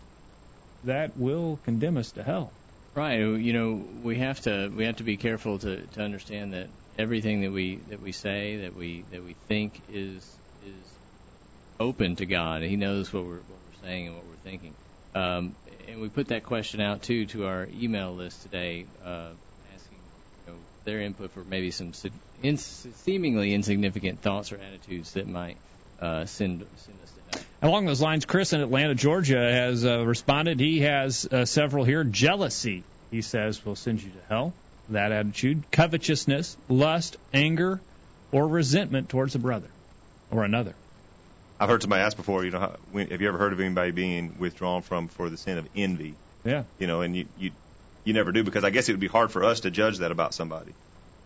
that 0.85 1.17
will 1.17 1.59
condemn 1.65 1.97
us 1.97 2.13
to 2.13 2.23
hell. 2.23 2.53
Right. 2.95 3.19
You 3.19 3.53
know, 3.53 3.85
we 4.03 4.19
have 4.19 4.41
to 4.43 4.69
we 4.75 4.85
have 4.85 4.97
to 4.97 5.03
be 5.03 5.17
careful 5.17 5.59
to, 5.59 5.83
to 5.87 6.01
understand 6.01 6.55
that 6.55 6.69
everything 6.97 7.43
that 7.43 7.53
we 7.53 7.77
that 7.91 8.01
we 8.01 8.13
say 8.13 8.59
that 8.63 8.77
we 8.77 9.05
that 9.11 9.23
we 9.23 9.35
think 9.49 9.81
is 9.93 10.25
is 10.65 10.85
open 11.81 12.17
to 12.17 12.27
God. 12.27 12.63
He 12.63 12.77
knows 12.77 13.13
what 13.13 13.25
we're 13.25 13.35
what 13.35 13.59
we're 13.67 13.89
saying 13.89 14.07
and 14.07 14.17
what 14.17 14.25
we're 14.25 14.51
thinking. 14.51 14.75
Um, 15.15 15.55
and 15.89 16.01
we 16.01 16.09
put 16.09 16.29
that 16.29 16.45
question 16.45 16.81
out 16.81 17.03
too 17.03 17.27
to 17.27 17.47
our 17.47 17.67
email 17.81 18.15
list 18.15 18.43
today, 18.43 18.87
uh, 19.05 19.31
asking 19.75 19.99
you 20.47 20.53
know, 20.53 20.59
their 20.85 21.01
input 21.01 21.33
for 21.33 21.43
maybe 21.45 21.71
some 21.71 21.93
in, 22.43 22.57
seemingly 22.57 23.55
insignificant 23.55 24.21
thoughts 24.21 24.53
or 24.53 24.57
attitudes 24.57 25.13
that 25.13 25.27
might 25.27 25.57
uh, 26.01 26.25
send 26.25 26.65
send 26.77 26.99
us 27.03 27.13
to 27.13 27.39
hell. 27.39 27.47
Along 27.63 27.87
those 27.87 28.01
lines, 28.01 28.25
Chris 28.25 28.53
in 28.53 28.61
Atlanta, 28.61 28.95
Georgia, 28.95 29.41
has 29.41 29.85
uh, 29.85 30.05
responded. 30.05 30.61
He 30.61 30.81
has 30.81 31.27
uh, 31.27 31.45
several 31.45 31.85
here. 31.85 32.05
Jealousy, 32.05 32.85
he 33.11 33.23
says, 33.23 33.65
will 33.65 33.77
send 33.77 34.03
you 34.03 34.11
to 34.11 34.29
hell. 34.29 34.53
That 34.91 35.13
attitude, 35.13 35.71
covetousness, 35.71 36.57
lust, 36.69 37.17
anger, 37.35 37.81
or 38.33 38.47
resentment 38.49 39.09
towards 39.09 39.35
a 39.35 39.39
brother 39.39 39.69
or 40.31 40.45
another. 40.45 40.75
I've 41.61 41.69
heard 41.69 41.83
somebody 41.83 42.03
ask 42.03 42.17
before, 42.17 42.45
you 42.45 42.53
know, 42.53 42.61
how, 42.61 42.77
have 42.95 43.21
you 43.21 43.29
ever 43.29 43.37
heard 43.37 43.53
of 43.53 43.61
anybody 43.61 43.91
being 43.91 44.37
withdrawn 44.39 44.83
from 44.83 45.09
for 45.09 45.29
the 45.29 45.37
sin 45.37 45.59
of 45.59 45.69
envy? 45.75 46.15
Yeah. 46.45 46.63
You 46.79 46.87
know, 46.87 47.01
and 47.01 47.17
you 47.17 47.27
you 47.37 47.51
you 48.05 48.15
never 48.15 48.33
do 48.33 48.45
because 48.45 48.65
I 48.65 48.71
guess 48.71 48.89
it 48.89 48.93
would 48.93 49.01
be 49.01 49.09
hard 49.09 49.33
for 49.33 49.45
us 49.45 49.61
to 49.61 49.71
judge 49.71 49.99
that 49.99 50.13
about 50.13 50.35
somebody. 50.35 50.73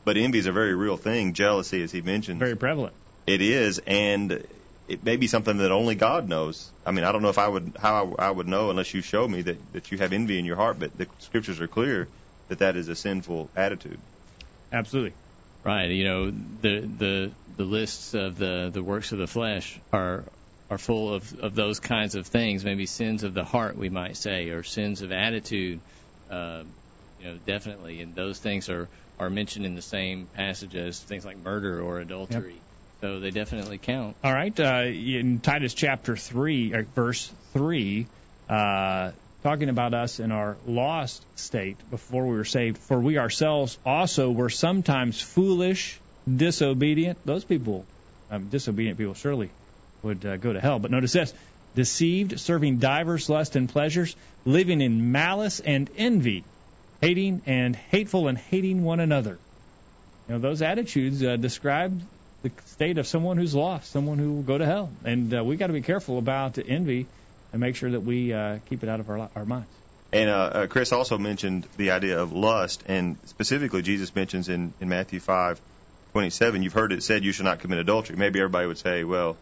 But 0.05 0.17
envy 0.17 0.39
is 0.39 0.47
a 0.47 0.53
very 0.53 0.75
real 0.75 0.97
thing. 0.97 1.33
Jealousy, 1.33 1.83
as 1.83 1.93
he 1.93 2.03
mentioned, 2.03 2.39
very 2.39 2.57
prevalent. 2.57 2.95
It 3.27 3.41
is, 3.41 3.81
and 3.87 4.45
it 4.89 5.05
may 5.05 5.17
be 5.17 5.27
something 5.29 5.59
that 5.59 5.71
only 5.71 5.95
God 5.95 6.29
knows. 6.29 6.71
I 6.85 6.91
mean, 6.91 7.05
I 7.05 7.13
don't 7.13 7.23
know 7.23 7.29
if 7.29 7.39
I 7.39 7.49
would 7.49 7.77
how 7.79 8.15
I, 8.19 8.27
I 8.27 8.31
would 8.31 8.49
know 8.49 8.71
unless 8.71 8.93
you 8.93 9.01
show 9.01 9.27
me 9.27 9.43
that 9.43 9.73
that 9.73 9.93
you 9.93 9.99
have 9.99 10.13
envy 10.13 10.39
in 10.39 10.45
your 10.45 10.57
heart. 10.57 10.79
But 10.79 10.97
the 10.97 11.07
scriptures 11.21 11.61
are 11.61 11.69
clear 11.69 12.09
that 12.49 12.59
that 12.59 12.77
is 12.77 12.89
a 12.89 12.97
sinful 12.97 13.49
attitude. 13.57 13.99
Absolutely. 14.73 15.15
Right. 15.65 15.91
You 15.91 16.05
know, 16.05 16.31
the 16.31 16.81
the 16.81 17.31
the 17.57 17.65
lists 17.65 18.15
of 18.15 18.37
the 18.37 18.71
the 18.73 18.83
works 18.83 19.13
of 19.13 19.19
the 19.19 19.29
flesh 19.29 19.79
are 19.93 20.25
are 20.69 20.79
full 20.79 21.15
of 21.15 21.39
of 21.39 21.55
those 21.55 21.79
kinds 21.79 22.17
of 22.17 22.27
things. 22.27 22.65
Maybe 22.65 22.87
sins 22.87 23.23
of 23.23 23.35
the 23.35 23.45
heart, 23.45 23.77
we 23.77 23.89
might 23.89 24.17
say, 24.17 24.51
or 24.51 24.63
sins 24.63 25.03
of 25.03 25.13
attitude. 25.13 25.81
Uh, 26.29 26.65
you 27.21 27.29
know, 27.29 27.39
definitely, 27.47 28.01
and 28.01 28.17
those 28.17 28.39
things 28.41 28.69
are 28.69 28.89
are 29.19 29.31
mentioned 29.31 29.67
in 29.67 29.75
the 29.75 29.83
same 29.83 30.27
passage 30.35 30.75
as 30.75 30.99
things 31.01 31.25
like 31.25 31.37
murder 31.39 31.81
or 31.81 32.01
adultery. 32.01 32.55
Yep. 32.55 32.63
So 33.01 33.21
they 33.21 33.31
definitely 33.31 33.79
count. 33.79 34.17
All 34.23 34.33
right. 34.33 34.59
Uh, 34.59 34.85
in 34.85 35.41
Titus 35.41 35.75
chapter 35.75 36.17
three, 36.17 36.73
uh, 36.73 36.83
verse 36.95 37.33
three, 37.53 38.07
uh, 38.49 39.11
talking 39.43 39.69
about 39.69 39.93
us 39.93 40.21
in 40.21 40.31
our 40.31 40.57
lost 40.67 41.25
state 41.35 41.77
before 41.91 42.27
we 42.27 42.37
were 42.37 42.45
saved. 42.45 42.79
For 42.79 43.01
we 43.01 43.19
ourselves 43.19 43.77
also 43.85 44.31
were 44.31 44.51
sometimes 44.51 45.21
foolish, 45.21 45.99
disobedient. 46.33 47.19
Those 47.25 47.45
people, 47.45 47.85
um, 48.31 48.49
disobedient 48.49 48.99
people, 48.99 49.15
surely 49.15 49.51
would 50.03 50.25
uh, 50.25 50.37
go 50.37 50.53
to 50.53 50.61
hell. 50.61 50.79
But 50.79 50.93
notice 50.93 51.13
this 51.13 51.35
deceived, 51.75 52.39
serving 52.39 52.77
divers 52.79 53.29
lusts 53.29 53.57
and 53.57 53.69
pleasures, 53.69 54.15
living 54.45 54.81
in 54.81 55.11
malice 55.11 55.59
and 55.59 55.91
envy, 55.97 56.45
hating 57.03 57.43
and 57.47 57.77
hateful 57.77 58.29
and 58.29 58.39
hating 58.39 58.83
one 58.83 59.01
another. 59.01 59.39
You 60.29 60.35
know, 60.35 60.39
those 60.39 60.63
attitudes 60.63 61.23
uh, 61.23 61.37
describe 61.37 62.01
the 62.43 62.53
state 62.67 62.97
of 62.99 63.07
someone 63.07 63.37
who's 63.37 63.55
lost, 63.55 63.91
someone 63.91 64.19
who 64.19 64.35
will 64.35 64.43
go 64.43 64.57
to 64.57 64.65
hell. 64.65 64.91
And 65.05 65.35
uh, 65.35 65.45
we 65.45 65.57
got 65.57 65.67
to 65.67 65.73
be 65.73 65.83
careful 65.83 66.19
about 66.19 66.59
envy 66.59 67.07
and 67.53 67.61
make 67.61 67.77
sure 67.77 67.91
that 67.91 68.01
we 68.01 68.33
uh, 68.33 68.59
keep 68.71 68.83
it 68.83 68.89
out 68.89 69.01
of 69.01 69.11
our, 69.11 69.29
our 69.35 69.45
minds. 69.45 69.69
And 70.13 70.31
uh, 70.31 70.33
uh, 70.33 70.67
Chris 70.67 70.93
also 70.93 71.19
mentioned 71.19 71.67
the 71.77 71.91
idea 71.91 72.21
of 72.21 72.33
lust, 72.33 72.85
and 72.87 73.17
specifically 73.27 73.83
Jesus 73.83 74.15
mentions 74.15 74.49
in, 74.49 74.75
in 74.81 74.89
Matthew 74.89 75.21
5, 75.21 75.61
27, 76.13 76.63
you've 76.63 76.75
heard 76.75 76.93
it 76.93 77.03
said 77.03 77.25
you 77.25 77.33
should 77.33 77.47
not 77.47 77.61
commit 77.61 77.79
adultery. 77.79 78.17
Maybe 78.17 78.39
everybody 78.39 78.67
would 78.67 78.79
say, 78.79 79.05
well, 79.05 79.37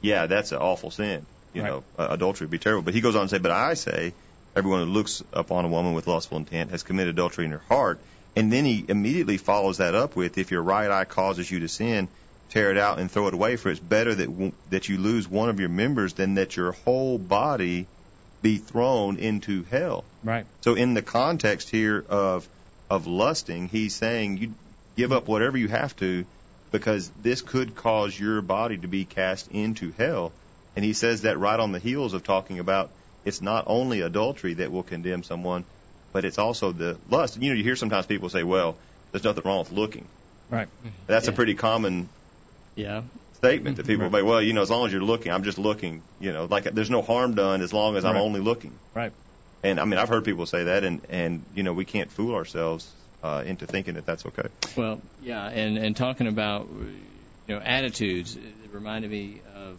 yeah, 0.00 0.26
that's 0.26 0.52
an 0.52 0.58
awful 0.58 0.90
sin. 0.90 1.24
You 1.54 1.62
right. 1.62 1.68
know, 1.68 1.84
uh, 1.96 2.08
adultery 2.10 2.46
would 2.46 2.50
be 2.50 2.58
terrible. 2.58 2.82
But 2.82 2.94
he 2.94 3.00
goes 3.00 3.16
on 3.16 3.22
to 3.22 3.28
say, 3.28 3.38
but 3.38 3.52
I 3.52 3.74
say, 3.74 4.12
everyone 4.58 4.80
who 4.80 4.92
looks 4.92 5.22
upon 5.32 5.64
a 5.64 5.68
woman 5.68 5.94
with 5.94 6.06
lustful 6.06 6.36
intent 6.36 6.70
has 6.70 6.82
committed 6.82 7.14
adultery 7.14 7.44
in 7.44 7.52
her 7.52 7.62
heart. 7.68 7.98
And 8.36 8.52
then 8.52 8.64
he 8.64 8.84
immediately 8.88 9.38
follows 9.38 9.78
that 9.78 9.94
up 9.94 10.14
with, 10.14 10.36
if 10.36 10.50
your 10.50 10.62
right 10.62 10.90
eye 10.90 11.04
causes 11.04 11.50
you 11.50 11.60
to 11.60 11.68
sin, 11.68 12.08
tear 12.50 12.70
it 12.70 12.78
out 12.78 12.98
and 12.98 13.10
throw 13.10 13.28
it 13.28 13.34
away. 13.34 13.56
For 13.56 13.70
it's 13.70 13.80
better 13.80 14.14
that 14.14 14.52
that 14.70 14.88
you 14.88 14.98
lose 14.98 15.28
one 15.28 15.48
of 15.48 15.60
your 15.60 15.68
members 15.68 16.12
than 16.12 16.34
that 16.34 16.56
your 16.56 16.72
whole 16.72 17.18
body 17.18 17.86
be 18.42 18.58
thrown 18.58 19.16
into 19.16 19.64
hell. 19.64 20.04
Right. 20.22 20.46
So 20.60 20.74
in 20.74 20.94
the 20.94 21.02
context 21.02 21.70
here 21.70 22.04
of 22.08 22.46
of 22.90 23.06
lusting, 23.06 23.68
he's 23.68 23.94
saying 23.94 24.38
you 24.38 24.54
give 24.96 25.12
up 25.12 25.28
whatever 25.28 25.56
you 25.56 25.68
have 25.68 25.94
to 25.96 26.24
because 26.70 27.10
this 27.22 27.42
could 27.42 27.74
cause 27.74 28.18
your 28.18 28.42
body 28.42 28.76
to 28.76 28.88
be 28.88 29.04
cast 29.04 29.50
into 29.50 29.92
hell. 29.92 30.32
And 30.76 30.84
he 30.84 30.92
says 30.92 31.22
that 31.22 31.38
right 31.38 31.58
on 31.58 31.72
the 31.72 31.78
heels 31.78 32.12
of 32.14 32.22
talking 32.22 32.58
about 32.58 32.90
it's 33.28 33.40
not 33.42 33.64
only 33.66 34.00
adultery 34.00 34.54
that 34.54 34.72
will 34.72 34.82
condemn 34.82 35.22
someone, 35.22 35.64
but 36.12 36.24
it's 36.24 36.38
also 36.38 36.72
the 36.72 36.98
lust. 37.10 37.36
And 37.36 37.44
you 37.44 37.50
know, 37.50 37.56
you 37.56 37.62
hear 37.62 37.76
sometimes 37.76 38.06
people 38.06 38.28
say, 38.28 38.42
"Well, 38.42 38.76
there's 39.12 39.24
nothing 39.24 39.44
wrong 39.44 39.60
with 39.60 39.72
looking." 39.72 40.06
Right. 40.50 40.68
That's 41.06 41.26
yeah. 41.26 41.32
a 41.32 41.36
pretty 41.36 41.54
common 41.54 42.08
yeah 42.74 43.02
statement 43.34 43.76
that 43.76 43.86
people 43.86 44.04
right. 44.04 44.12
make. 44.12 44.24
Well, 44.24 44.42
you 44.42 44.52
know, 44.52 44.62
as 44.62 44.70
long 44.70 44.86
as 44.86 44.92
you're 44.92 45.02
looking, 45.02 45.30
I'm 45.30 45.44
just 45.44 45.58
looking. 45.58 46.02
You 46.18 46.32
know, 46.32 46.46
like 46.46 46.64
there's 46.64 46.90
no 46.90 47.02
harm 47.02 47.34
done 47.34 47.60
as 47.60 47.72
long 47.72 47.96
as 47.96 48.04
I'm 48.04 48.16
only 48.16 48.40
looking. 48.40 48.72
Right. 48.94 49.12
And 49.62 49.78
I 49.78 49.84
mean, 49.84 49.98
I've 49.98 50.08
heard 50.08 50.24
people 50.24 50.46
say 50.46 50.64
that, 50.64 50.84
and 50.84 51.00
and 51.10 51.44
you 51.54 51.62
know, 51.62 51.72
we 51.72 51.84
can't 51.84 52.10
fool 52.10 52.34
ourselves 52.34 52.90
uh, 53.22 53.42
into 53.46 53.66
thinking 53.66 53.94
that 53.94 54.06
that's 54.06 54.24
okay. 54.26 54.48
Well, 54.76 55.00
yeah, 55.22 55.46
and 55.46 55.76
and 55.76 55.96
talking 55.96 56.28
about 56.28 56.68
you 57.46 57.54
know 57.54 57.60
attitudes, 57.60 58.36
it 58.36 58.72
reminded 58.72 59.10
me 59.10 59.40
of 59.54 59.78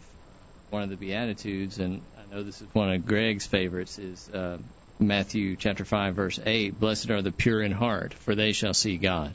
one 0.70 0.82
of 0.82 0.90
the 0.90 0.96
beatitudes, 0.96 1.78
and 1.78 2.02
I 2.30 2.36
know 2.36 2.42
this 2.42 2.60
is 2.60 2.68
one 2.72 2.92
of 2.92 3.06
Greg's 3.06 3.46
favorites 3.46 3.98
is. 3.98 4.28
Uh, 4.28 4.58
Matthew 4.98 5.56
chapter 5.56 5.86
5 5.86 6.14
verse 6.14 6.38
8 6.44 6.78
blessed 6.78 7.08
are 7.08 7.22
the 7.22 7.32
pure 7.32 7.62
in 7.62 7.72
heart 7.72 8.12
for 8.12 8.34
they 8.34 8.52
shall 8.52 8.74
see 8.74 8.98
God 8.98 9.32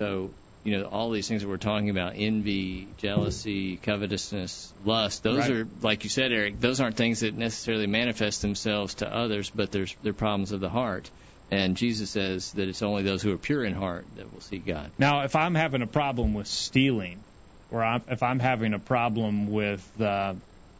so 0.00 0.30
you 0.66 0.76
know 0.76 0.84
all 0.86 1.10
these 1.10 1.28
things 1.28 1.42
that 1.42 1.48
we're 1.48 1.58
talking 1.58 1.90
about 1.90 2.14
envy 2.16 2.88
jealousy 2.98 3.76
covetousness 3.76 4.72
lust 4.84 5.22
those 5.22 5.38
right. 5.38 5.50
are 5.50 5.68
like 5.80 6.02
you 6.02 6.10
said 6.10 6.32
eric 6.32 6.60
those 6.60 6.80
aren't 6.80 6.96
things 6.96 7.20
that 7.20 7.34
necessarily 7.34 7.86
manifest 7.86 8.42
themselves 8.42 8.94
to 8.94 9.08
others 9.08 9.48
but 9.48 9.70
there's 9.70 9.94
they're 10.02 10.12
problems 10.12 10.50
of 10.50 10.58
the 10.58 10.68
heart 10.68 11.08
and 11.52 11.76
jesus 11.76 12.10
says 12.10 12.50
that 12.52 12.68
it's 12.68 12.82
only 12.82 13.04
those 13.04 13.22
who 13.22 13.32
are 13.32 13.38
pure 13.38 13.64
in 13.64 13.74
heart 13.74 14.04
that 14.16 14.32
will 14.34 14.40
see 14.40 14.58
god 14.58 14.90
now 14.98 15.22
if 15.22 15.36
i'm 15.36 15.54
having 15.54 15.82
a 15.82 15.86
problem 15.86 16.34
with 16.34 16.48
stealing 16.48 17.22
or 17.70 17.84
I'm, 17.84 18.02
if 18.08 18.24
i'm 18.24 18.40
having 18.40 18.74
a 18.74 18.80
problem 18.80 19.52
with 19.52 20.00
uh, 20.00 20.34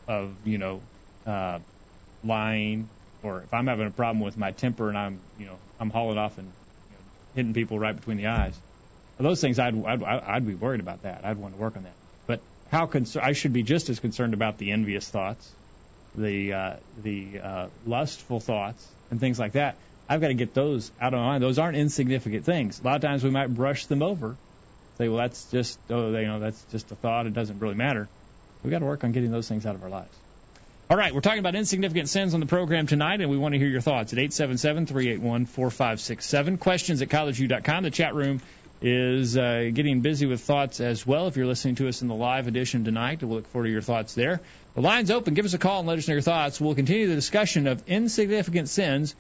of 0.09 0.35
you 0.45 0.59
know 0.59 0.81
uh, 1.27 1.59
lying 2.25 2.89
or 3.23 3.41
if 3.41 3.53
i'm 3.53 3.67
having 3.67 3.87
a 3.87 3.91
problem 3.91 4.21
with 4.21 4.37
my 4.37 4.53
temper 4.53 4.89
and 4.89 4.97
i'm 4.99 5.19
you 5.39 5.47
know 5.47 5.57
i'm 5.81 5.91
hauling 5.91 6.19
off 6.19 6.39
and 6.39 6.47
you 6.47 6.97
know, 6.97 7.05
hitting 7.35 7.55
people 7.55 7.79
right 7.79 7.97
between 7.97 8.17
the 8.17 8.27
eyes 8.27 8.57
those 9.25 9.41
things, 9.41 9.59
I'd, 9.59 9.85
I'd, 9.85 10.03
I'd 10.03 10.47
be 10.47 10.55
worried 10.55 10.81
about 10.81 11.03
that. 11.03 11.25
I'd 11.25 11.39
want 11.39 11.55
to 11.55 11.61
work 11.61 11.77
on 11.77 11.85
that. 11.85 11.95
But 12.27 12.41
how 12.71 12.87
concern? 12.87 13.23
I 13.25 13.33
should 13.33 13.53
be 13.53 13.63
just 13.63 13.89
as 13.89 14.01
concerned 14.01 14.35
about 14.35 14.59
the 14.59 14.73
envious 14.73 15.09
thoughts, 15.09 15.51
the 16.15 16.53
uh, 16.53 16.77
the 17.03 17.41
uh, 17.43 17.67
lustful 17.87 18.41
thoughts, 18.41 18.87
and 19.11 19.19
things 19.19 19.39
like 19.39 19.53
that. 19.53 19.77
I've 20.09 20.21
got 20.21 20.29
to 20.29 20.35
get 20.35 20.55
those 20.55 20.93
out 21.01 21.15
of 21.15 21.21
my 21.21 21.27
mind. 21.27 21.43
Those 21.43 21.59
aren't 21.59 21.77
insignificant 21.77 22.45
things. 22.45 22.81
A 22.81 22.85
lot 22.85 22.97
of 22.97 23.03
times 23.03 23.25
we 23.25 23.31
might 23.31 23.53
brush 23.53 23.87
them 23.87 24.03
over, 24.03 24.37
say, 24.99 25.09
well, 25.09 25.19
that's 25.19 25.51
just 25.51 25.79
oh, 25.91 26.11
you 26.11 26.27
know, 26.27 26.41
that's 26.41 26.63
just 26.71 26.93
a 26.93 26.95
thought. 26.95 27.27
It 27.27 27.35
doesn't 27.35 27.59
really 27.59 27.75
matter. 27.75 28.09
We've 28.63 28.71
got 28.71 28.81
to 28.81 28.87
work 28.87 29.03
on 29.05 29.13
getting 29.13 29.31
those 29.31 29.49
things 29.49 29.65
out 29.65 29.75
of 29.75 29.83
our 29.83 29.91
lives. 29.91 30.15
All 30.89 30.97
right, 30.97 31.13
we're 31.13 31.21
talking 31.21 31.41
about 31.41 31.57
insignificant 31.57 32.09
sins 32.09 32.33
on 32.33 32.39
the 32.39 32.47
program 32.47 32.87
tonight, 32.87 33.21
and 33.21 33.29
we 33.29 33.37
want 33.37 33.55
to 33.55 33.59
hear 33.59 33.67
your 33.67 33.81
thoughts 33.81 34.13
at 34.13 34.21
877 34.21 34.87
381 34.87 35.47
4567. 35.47 36.59
Questions 36.59 37.03
at 37.03 37.09
collegeview.com. 37.09 37.83
The 37.83 37.91
chat 37.91 38.15
room 38.15 38.41
is 38.81 39.37
uh, 39.37 39.69
getting 39.75 40.01
busy 40.01 40.27
with 40.27 40.43
thoughts 40.43 40.79
as 40.79 41.05
well. 41.05 41.27
If 41.27 41.37
you're 41.37 41.47
listening 41.47 41.75
to 41.77 41.89
us 41.89 42.03
in 42.03 42.09
the 42.09 42.15
live 42.15 42.47
edition 42.47 42.85
tonight, 42.85 43.21
we'll 43.21 43.39
look 43.39 43.49
forward 43.49 43.67
to 43.67 43.73
your 43.73 43.83
thoughts 43.83 44.15
there. 44.15 44.41
The 44.77 44.81
line's 44.81 45.11
open. 45.11 45.35
Give 45.35 45.45
us 45.45 45.55
a 45.55 45.59
call 45.59 45.81
and 45.81 45.89
let 45.89 45.99
us 45.99 46.07
know 46.07 46.15
your 46.15 46.23
thoughts. 46.23 46.61
We'll 46.61 46.77
continue 46.77 47.09
the 47.09 47.17
discussion 47.17 47.67
of 47.67 47.83
insignificant 47.89 48.69
sins 48.69 49.17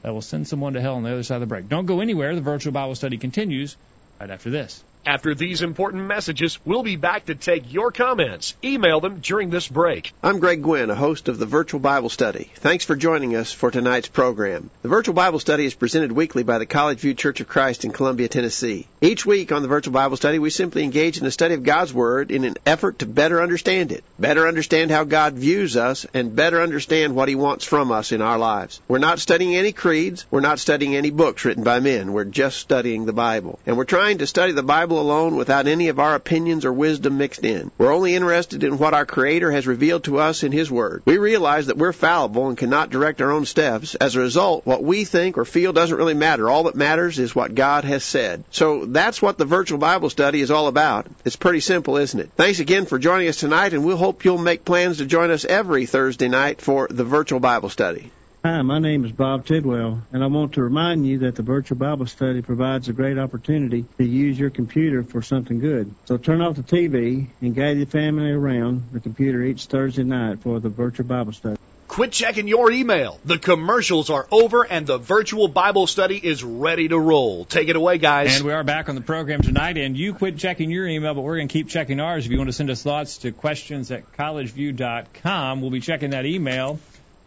that 0.00 0.14
will 0.14 0.22
send 0.22 0.48
someone 0.48 0.72
to 0.72 0.80
hell 0.80 0.94
on 0.94 1.02
the 1.02 1.12
other 1.12 1.22
side 1.22 1.34
of 1.34 1.40
the 1.42 1.46
break. 1.48 1.68
Don't 1.68 1.84
go 1.84 2.00
anywhere. 2.00 2.34
The 2.34 2.40
virtual 2.40 2.72
Bible 2.72 2.94
study 2.94 3.18
continues 3.18 3.76
right 4.18 4.30
after 4.30 4.48
this. 4.48 4.82
After 5.06 5.34
these 5.34 5.62
important 5.62 6.04
messages, 6.04 6.58
we'll 6.64 6.82
be 6.82 6.96
back 6.96 7.26
to 7.26 7.34
take 7.34 7.72
your 7.72 7.90
comments. 7.90 8.54
Email 8.62 9.00
them 9.00 9.20
during 9.20 9.48
this 9.48 9.66
break. 9.66 10.12
I'm 10.22 10.40
Greg 10.40 10.62
Gwynn, 10.62 10.90
a 10.90 10.94
host 10.94 11.28
of 11.28 11.38
the 11.38 11.46
Virtual 11.46 11.80
Bible 11.80 12.10
Study. 12.10 12.50
Thanks 12.56 12.84
for 12.84 12.96
joining 12.96 13.34
us 13.34 13.50
for 13.50 13.70
tonight's 13.70 14.08
program. 14.08 14.68
The 14.82 14.90
Virtual 14.90 15.14
Bible 15.14 15.38
Study 15.38 15.64
is 15.64 15.74
presented 15.74 16.12
weekly 16.12 16.42
by 16.42 16.58
the 16.58 16.66
College 16.66 17.00
View 17.00 17.14
Church 17.14 17.40
of 17.40 17.48
Christ 17.48 17.86
in 17.86 17.92
Columbia, 17.92 18.28
Tennessee. 18.28 18.88
Each 19.00 19.24
week 19.24 19.52
on 19.52 19.62
the 19.62 19.68
Virtual 19.68 19.94
Bible 19.94 20.18
Study, 20.18 20.38
we 20.38 20.50
simply 20.50 20.84
engage 20.84 21.16
in 21.16 21.24
the 21.24 21.30
study 21.30 21.54
of 21.54 21.62
God's 21.62 21.94
Word 21.94 22.30
in 22.30 22.44
an 22.44 22.56
effort 22.66 22.98
to 22.98 23.06
better 23.06 23.40
understand 23.42 23.92
it, 23.92 24.04
better 24.18 24.46
understand 24.46 24.90
how 24.90 25.04
God 25.04 25.32
views 25.32 25.78
us, 25.78 26.04
and 26.12 26.36
better 26.36 26.60
understand 26.60 27.16
what 27.16 27.30
He 27.30 27.36
wants 27.36 27.64
from 27.64 27.90
us 27.90 28.12
in 28.12 28.20
our 28.20 28.38
lives. 28.38 28.82
We're 28.86 28.98
not 28.98 29.18
studying 29.18 29.56
any 29.56 29.72
creeds. 29.72 30.26
We're 30.30 30.40
not 30.40 30.58
studying 30.58 30.94
any 30.94 31.10
books 31.10 31.46
written 31.46 31.64
by 31.64 31.80
men. 31.80 32.12
We're 32.12 32.24
just 32.26 32.58
studying 32.58 33.06
the 33.06 33.14
Bible. 33.14 33.58
And 33.64 33.78
we're 33.78 33.84
trying 33.84 34.18
to 34.18 34.26
study 34.26 34.52
the 34.52 34.62
Bible 34.62 34.89
alone 34.98 35.36
without 35.36 35.66
any 35.66 35.88
of 35.88 36.00
our 36.00 36.14
opinions 36.14 36.64
or 36.64 36.72
wisdom 36.72 37.18
mixed 37.18 37.44
in. 37.44 37.70
We're 37.78 37.92
only 37.92 38.14
interested 38.14 38.64
in 38.64 38.78
what 38.78 38.94
our 38.94 39.06
Creator 39.06 39.52
has 39.52 39.66
revealed 39.66 40.04
to 40.04 40.18
us 40.18 40.42
in 40.42 40.52
His 40.52 40.70
Word. 40.70 41.02
We 41.04 41.18
realize 41.18 41.66
that 41.66 41.76
we're 41.76 41.92
fallible 41.92 42.48
and 42.48 42.56
cannot 42.56 42.90
direct 42.90 43.20
our 43.20 43.30
own 43.30 43.44
steps. 43.44 43.94
As 43.94 44.16
a 44.16 44.20
result, 44.20 44.66
what 44.66 44.82
we 44.82 45.04
think 45.04 45.38
or 45.38 45.44
feel 45.44 45.72
doesn't 45.72 45.96
really 45.96 46.14
matter. 46.14 46.48
All 46.48 46.64
that 46.64 46.74
matters 46.74 47.18
is 47.18 47.34
what 47.34 47.54
God 47.54 47.84
has 47.84 48.02
said. 48.02 48.44
So 48.50 48.86
that's 48.86 49.20
what 49.20 49.38
the 49.38 49.44
virtual 49.44 49.78
Bible 49.78 50.10
study 50.10 50.40
is 50.40 50.50
all 50.50 50.66
about. 50.66 51.06
It's 51.24 51.36
pretty 51.36 51.60
simple, 51.60 51.96
isn't 51.96 52.18
it? 52.18 52.30
Thanks 52.36 52.60
again 52.60 52.86
for 52.86 52.98
joining 52.98 53.28
us 53.28 53.36
tonight, 53.36 53.74
and 53.74 53.84
we'll 53.84 53.96
hope 53.96 54.24
you'll 54.24 54.38
make 54.38 54.64
plans 54.64 54.98
to 54.98 55.06
join 55.06 55.30
us 55.30 55.44
every 55.44 55.86
Thursday 55.86 56.28
night 56.28 56.60
for 56.60 56.88
the 56.90 57.04
virtual 57.04 57.40
Bible 57.40 57.68
study. 57.68 58.10
Hi, 58.42 58.62
my 58.62 58.78
name 58.78 59.04
is 59.04 59.12
Bob 59.12 59.44
Tidwell, 59.44 60.00
and 60.12 60.24
I 60.24 60.26
want 60.28 60.54
to 60.54 60.62
remind 60.62 61.06
you 61.06 61.18
that 61.18 61.34
the 61.34 61.42
virtual 61.42 61.76
Bible 61.76 62.06
study 62.06 62.40
provides 62.40 62.88
a 62.88 62.94
great 62.94 63.18
opportunity 63.18 63.84
to 63.98 64.04
use 64.06 64.38
your 64.38 64.48
computer 64.48 65.02
for 65.02 65.20
something 65.20 65.58
good. 65.58 65.94
So 66.06 66.16
turn 66.16 66.40
off 66.40 66.56
the 66.56 66.62
TV 66.62 67.26
and 67.42 67.54
gather 67.54 67.74
your 67.74 67.86
family 67.86 68.30
around 68.30 68.88
the 68.92 69.00
computer 69.00 69.42
each 69.42 69.66
Thursday 69.66 70.04
night 70.04 70.40
for 70.40 70.58
the 70.58 70.70
virtual 70.70 71.04
Bible 71.04 71.34
study. 71.34 71.58
Quit 71.86 72.12
checking 72.12 72.48
your 72.48 72.72
email. 72.72 73.20
The 73.26 73.36
commercials 73.36 74.08
are 74.08 74.26
over 74.32 74.64
and 74.64 74.86
the 74.86 74.96
virtual 74.96 75.46
Bible 75.46 75.86
study 75.86 76.16
is 76.16 76.42
ready 76.42 76.88
to 76.88 76.98
roll. 76.98 77.44
Take 77.44 77.68
it 77.68 77.76
away, 77.76 77.98
guys. 77.98 78.36
And 78.36 78.46
we 78.46 78.54
are 78.54 78.64
back 78.64 78.88
on 78.88 78.94
the 78.94 79.02
program 79.02 79.42
tonight, 79.42 79.76
and 79.76 79.98
you 79.98 80.14
quit 80.14 80.38
checking 80.38 80.70
your 80.70 80.86
email, 80.86 81.12
but 81.12 81.20
we're 81.20 81.36
going 81.36 81.48
to 81.48 81.52
keep 81.52 81.68
checking 81.68 82.00
ours. 82.00 82.24
If 82.24 82.32
you 82.32 82.38
want 82.38 82.48
to 82.48 82.54
send 82.54 82.70
us 82.70 82.82
thoughts 82.82 83.18
to 83.18 83.32
questions 83.32 83.90
at 83.90 84.10
collegeview.com, 84.12 85.60
we'll 85.60 85.70
be 85.70 85.80
checking 85.80 86.10
that 86.10 86.24
email 86.24 86.78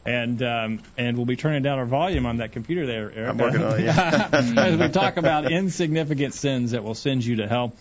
and 0.06 0.42
um, 0.44 0.80
and 0.98 1.18
we'll 1.18 1.26
be 1.26 1.36
turning 1.36 1.64
down 1.64 1.80
our 1.80 1.86
volume 1.86 2.26
on 2.26 2.38
that 2.38 2.52
computer 2.52 2.86
there, 2.86 3.12
Eric. 3.14 3.30
I'm 3.30 3.38
working 3.38 3.64
on 3.64 3.80
it. 3.80 3.86
Yeah. 3.86 4.30
As 4.34 4.78
we 4.78 4.90
talk 4.90 5.18
about 5.18 5.52
insignificant 5.52 6.34
sins 6.34 6.72
that 6.72 6.84
will 6.84 6.96
send 6.96 7.24
you 7.24 7.38
to 7.38 7.48
hell. 7.48 7.74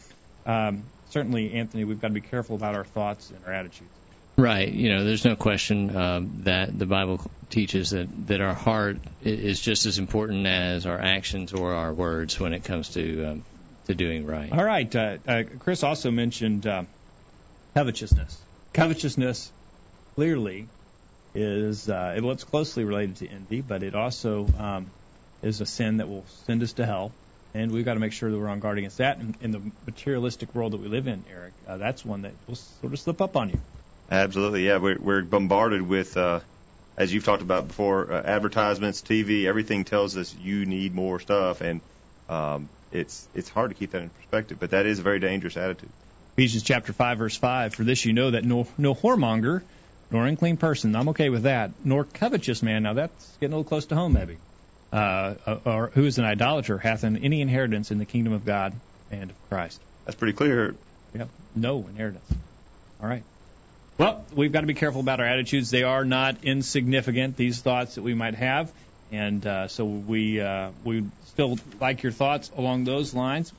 Um, 0.47 0.85
certainly, 1.11 1.53
Anthony, 1.55 1.85
we've 1.85 2.01
got 2.01 2.09
to 2.09 2.15
be 2.15 2.21
careful 2.21 2.57
about 2.57 2.75
our 2.75 2.85
thoughts 2.85 3.31
and 3.31 3.45
our 3.47 3.53
attitudes. 3.53 3.91
Right. 4.37 4.69
You 4.73 4.95
know, 4.95 5.05
there's 5.05 5.25
no 5.25 5.37
question 5.37 5.95
um, 5.95 6.41
that 6.45 6.77
the 6.77 6.87
Bible 6.87 7.21
teaches 7.51 7.91
that, 7.91 8.09
that 8.29 8.41
our 8.41 8.55
heart 8.55 8.97
is 9.23 9.61
just 9.61 9.85
as 9.85 9.99
important 9.99 10.47
as 10.47 10.87
our 10.87 10.99
actions 10.99 11.53
or 11.53 11.75
our 11.75 11.93
words 11.93 12.41
when 12.41 12.55
it 12.55 12.65
comes 12.65 12.91
to 12.91 13.25
um, 13.25 13.45
to 13.87 13.95
doing 13.95 14.27
right. 14.27 14.51
All 14.53 14.65
right. 14.65 14.95
Uh, 14.95 15.19
uh, 15.27 15.43
Chris 15.59 15.83
also 15.83 16.11
mentioned 16.11 16.67
uh, 16.67 16.85
covetousness. 17.75 18.41
Covetousness 18.73 19.53
clearly 20.15 20.69
is 21.35 21.89
uh, 21.89 22.19
well, 22.21 22.33
it's 22.33 22.45
closely 22.45 22.85
related 22.85 23.17
to 23.17 23.29
envy, 23.29 23.61
but 23.61 23.83
it 23.83 23.95
also 23.95 24.47
um, 24.59 24.91
is 25.43 25.61
a 25.61 25.67
sin 25.67 25.99
that 25.99 26.09
will 26.09 26.25
send 26.47 26.63
us 26.63 26.75
to 26.75 26.87
hell. 26.87 27.13
And 27.55 27.71
we've 27.71 27.85
got 27.85 27.95
to 27.95 28.01
make 28.01 28.13
sure 28.13 28.31
that 28.31 28.39
we're 28.39 28.49
on 28.49 28.61
guard 28.61 28.79
against 28.79 28.99
that. 28.99 29.19
In, 29.19 29.35
in 29.43 29.51
the 29.51 29.61
materialistic 29.85 30.55
world 30.55 30.73
that 30.73 30.81
we 30.81 30.89
live 30.89 31.07
in, 31.07 31.23
Eric, 31.31 31.53
uh, 31.69 31.77
that's 31.77 32.05
one 32.05 32.23
that 32.23 32.33
will 32.49 32.55
sort 32.55 32.93
of 32.93 32.99
slip 32.99 33.21
up 33.21 33.37
on 33.37 33.51
you. 33.51 33.61
Absolutely, 34.11 34.67
yeah. 34.67 34.79
We're, 34.79 34.99
we're 34.99 35.23
bombarded 35.23 35.83
with, 35.83 36.17
uh, 36.17 36.41
as 36.97 37.13
you've 37.13 37.25
talked 37.25 37.43
about 37.43 37.69
before, 37.69 38.11
uh, 38.11 38.23
advertisements, 38.23 39.03
TV. 39.03 39.45
Everything 39.45 39.85
tells 39.85 40.17
us 40.17 40.35
you 40.43 40.65
need 40.65 40.95
more 40.95 41.21
stuff, 41.21 41.61
and 41.61 41.81
um, 42.29 42.69
it's 42.91 43.27
it's 43.35 43.49
hard 43.49 43.71
to 43.71 43.75
keep 43.75 43.93
that 43.93 44.03
in 44.03 44.11
perspective. 44.11 44.59
But 44.61 44.71
that 44.71 44.87
is 44.87 44.99
a 44.99 45.03
very 45.03 45.19
dangerous 45.19 45.57
attitude. 45.57 45.89
Ephesians 46.37 46.63
chapter 46.63 46.93
five, 46.93 47.19
verse 47.19 47.37
five. 47.37 47.75
For 47.75 47.85
this 47.85 48.05
you 48.05 48.13
know 48.13 48.31
that 48.31 48.45
no 48.45 48.67
no 48.79 48.95
whoremonger, 48.95 49.63
nor 50.13 50.27
unclean 50.27 50.59
person. 50.59 50.95
I'm 50.95 51.09
okay 51.11 51.31
with 51.31 51.45
that. 51.45 51.73
Nor 51.85 52.05
covetous 52.05 52.63
man. 52.63 52.83
Now 52.83 52.93
that's 52.93 53.37
getting 53.41 53.55
a 53.55 53.57
little 53.57 53.69
close 53.69 53.87
to 53.87 53.95
home, 53.95 54.13
maybe. 54.13 54.37
Uh, 54.93 55.35
or 55.65 55.91
who 55.95 56.05
is 56.05 56.19
an 56.19 56.27
idolater 56.27 56.77
hath 56.77 57.03
an, 57.03 57.17
any 57.25 57.41
inheritance 57.41 57.91
in 57.91 57.99
the 57.99 58.05
kingdom 58.05 58.35
of 58.35 58.45
God 58.45 58.75
and 59.11 59.31
of 59.31 59.49
Christ. 59.49 59.81
That's 60.05 60.17
pretty 60.17 60.35
clear. 60.35 60.75
Yep. 61.15 61.29
No 61.57 61.79
inheritance. 61.89 62.27
All 63.03 63.09
right. 63.09 63.23
Well, 63.97 64.25
we've 64.35 64.53
got 64.53 64.61
to 64.63 64.67
be 64.67 64.75
careful 64.75 65.01
about 65.01 65.21
our 65.21 65.27
attitudes. 65.27 65.71
They 65.71 65.83
are 65.83 66.05
not 66.05 66.45
insignificant, 66.45 67.37
these 67.37 67.61
thoughts 67.61 67.95
that 67.95 68.03
we 68.03 68.15
might 68.15 68.35
have. 68.35 68.73
And 69.11 69.47
uh, 69.47 69.69
so 69.69 69.85
we 69.85 70.41
uh, 70.41 70.71
we 70.85 71.05
still 71.27 71.59
like 71.81 72.03
your 72.03 72.13
thoughts 72.13 72.51
along 72.57 72.85
those 72.85 73.15
lines. 73.15 73.53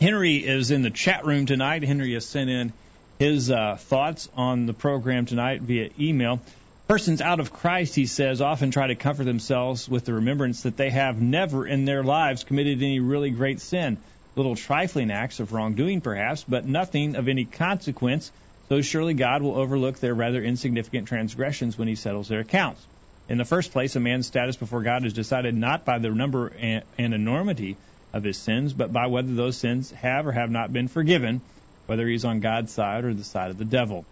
Henry 0.00 0.36
is 0.36 0.70
in 0.70 0.82
the 0.82 0.90
chat 0.90 1.26
room 1.26 1.44
tonight. 1.44 1.84
Henry 1.84 2.14
has 2.14 2.24
sent 2.24 2.48
in 2.48 2.72
his 3.20 3.50
uh, 3.50 3.76
thoughts 3.78 4.30
on 4.34 4.64
the 4.64 4.72
program 4.72 5.26
tonight 5.26 5.60
via 5.60 5.90
email. 6.00 6.40
Persons 6.88 7.20
out 7.20 7.38
of 7.38 7.52
Christ, 7.52 7.94
he 7.94 8.06
says, 8.06 8.40
often 8.40 8.70
try 8.70 8.86
to 8.86 8.94
comfort 8.94 9.24
themselves 9.24 9.86
with 9.86 10.06
the 10.06 10.14
remembrance 10.14 10.62
that 10.62 10.78
they 10.78 10.88
have 10.88 11.20
never 11.20 11.66
in 11.66 11.84
their 11.84 12.02
lives 12.02 12.44
committed 12.44 12.78
any 12.78 12.98
really 12.98 13.28
great 13.28 13.60
sin. 13.60 13.98
Little 14.36 14.56
trifling 14.56 15.10
acts 15.10 15.38
of 15.38 15.52
wrongdoing, 15.52 16.00
perhaps, 16.00 16.44
but 16.48 16.64
nothing 16.64 17.14
of 17.14 17.28
any 17.28 17.44
consequence 17.44 18.32
so 18.70 18.80
surely 18.80 19.12
God 19.12 19.42
will 19.42 19.56
overlook 19.56 19.98
their 19.98 20.14
rather 20.14 20.42
insignificant 20.42 21.06
transgressions 21.06 21.76
when 21.76 21.88
he 21.88 21.96
settles 21.96 22.28
their 22.28 22.40
accounts. 22.40 22.80
In 23.28 23.36
the 23.36 23.44
first 23.44 23.70
place, 23.70 23.96
a 23.96 24.00
man's 24.00 24.28
status 24.28 24.56
before 24.56 24.82
God 24.82 25.04
is 25.04 25.12
decided 25.12 25.54
not 25.54 25.84
by 25.84 25.98
the 25.98 26.08
number 26.08 26.46
and 26.56 26.84
enormity 26.96 27.76
of 28.14 28.24
his 28.24 28.38
sins, 28.38 28.72
but 28.72 28.94
by 28.94 29.08
whether 29.08 29.34
those 29.34 29.58
sins 29.58 29.90
have 29.90 30.26
or 30.26 30.32
have 30.32 30.50
not 30.50 30.72
been 30.72 30.88
forgiven, 30.88 31.42
whether 31.90 32.06
he's 32.06 32.24
on 32.24 32.38
God's 32.38 32.72
side 32.72 33.04
or 33.04 33.12
the 33.12 33.24
side 33.24 33.50
of 33.50 33.58
the 33.58 33.64
devil. 33.64 34.04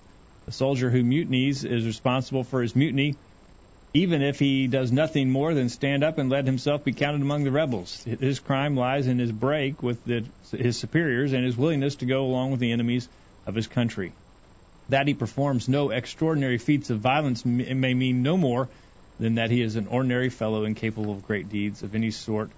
The 0.46 0.50
soldier 0.50 0.90
who 0.90 1.04
mutinies 1.04 1.64
is 1.64 1.86
responsible 1.86 2.42
for 2.42 2.60
his 2.60 2.74
mutiny, 2.74 3.14
even 3.94 4.20
if 4.20 4.40
he 4.40 4.66
does 4.66 4.90
nothing 4.90 5.30
more 5.30 5.54
than 5.54 5.68
stand 5.68 6.02
up 6.02 6.18
and 6.18 6.28
let 6.28 6.44
himself 6.44 6.84
be 6.84 6.92
counted 6.92 7.22
among 7.22 7.44
the 7.44 7.52
rebels. 7.52 8.02
His 8.02 8.40
crime 8.40 8.74
lies 8.74 9.06
in 9.06 9.20
his 9.20 9.30
break 9.30 9.80
with 9.80 10.04
the, 10.04 10.24
his 10.50 10.76
superiors 10.76 11.32
and 11.32 11.44
his 11.44 11.56
willingness 11.56 11.94
to 11.96 12.06
go 12.06 12.24
along 12.24 12.50
with 12.50 12.58
the 12.58 12.72
enemies 12.72 13.08
of 13.46 13.54
his 13.54 13.68
country. 13.68 14.10
That 14.88 15.06
he 15.06 15.14
performs 15.14 15.68
no 15.68 15.90
extraordinary 15.90 16.58
feats 16.58 16.90
of 16.90 16.98
violence 16.98 17.44
may 17.46 17.94
mean 17.94 18.24
no 18.24 18.36
more 18.36 18.68
than 19.20 19.36
that 19.36 19.52
he 19.52 19.62
is 19.62 19.76
an 19.76 19.86
ordinary 19.86 20.30
fellow 20.30 20.64
incapable 20.64 21.12
of 21.12 21.28
great 21.28 21.48
deeds 21.48 21.84
of 21.84 21.94
any 21.94 22.10
sort 22.10 22.50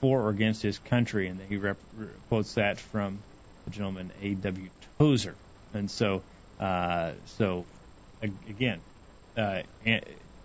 for 0.00 0.22
or 0.22 0.30
against 0.30 0.60
his 0.60 0.76
country. 0.80 1.28
And 1.28 1.38
he 1.48 1.56
rep- 1.56 1.78
quotes 2.28 2.54
that 2.54 2.80
from 2.80 3.20
gentleman 3.68 4.10
A.W. 4.22 4.68
Tozer. 4.98 5.34
And 5.74 5.90
so, 5.90 6.22
uh, 6.58 7.12
so 7.26 7.64
again, 8.22 8.80
uh, 9.36 9.62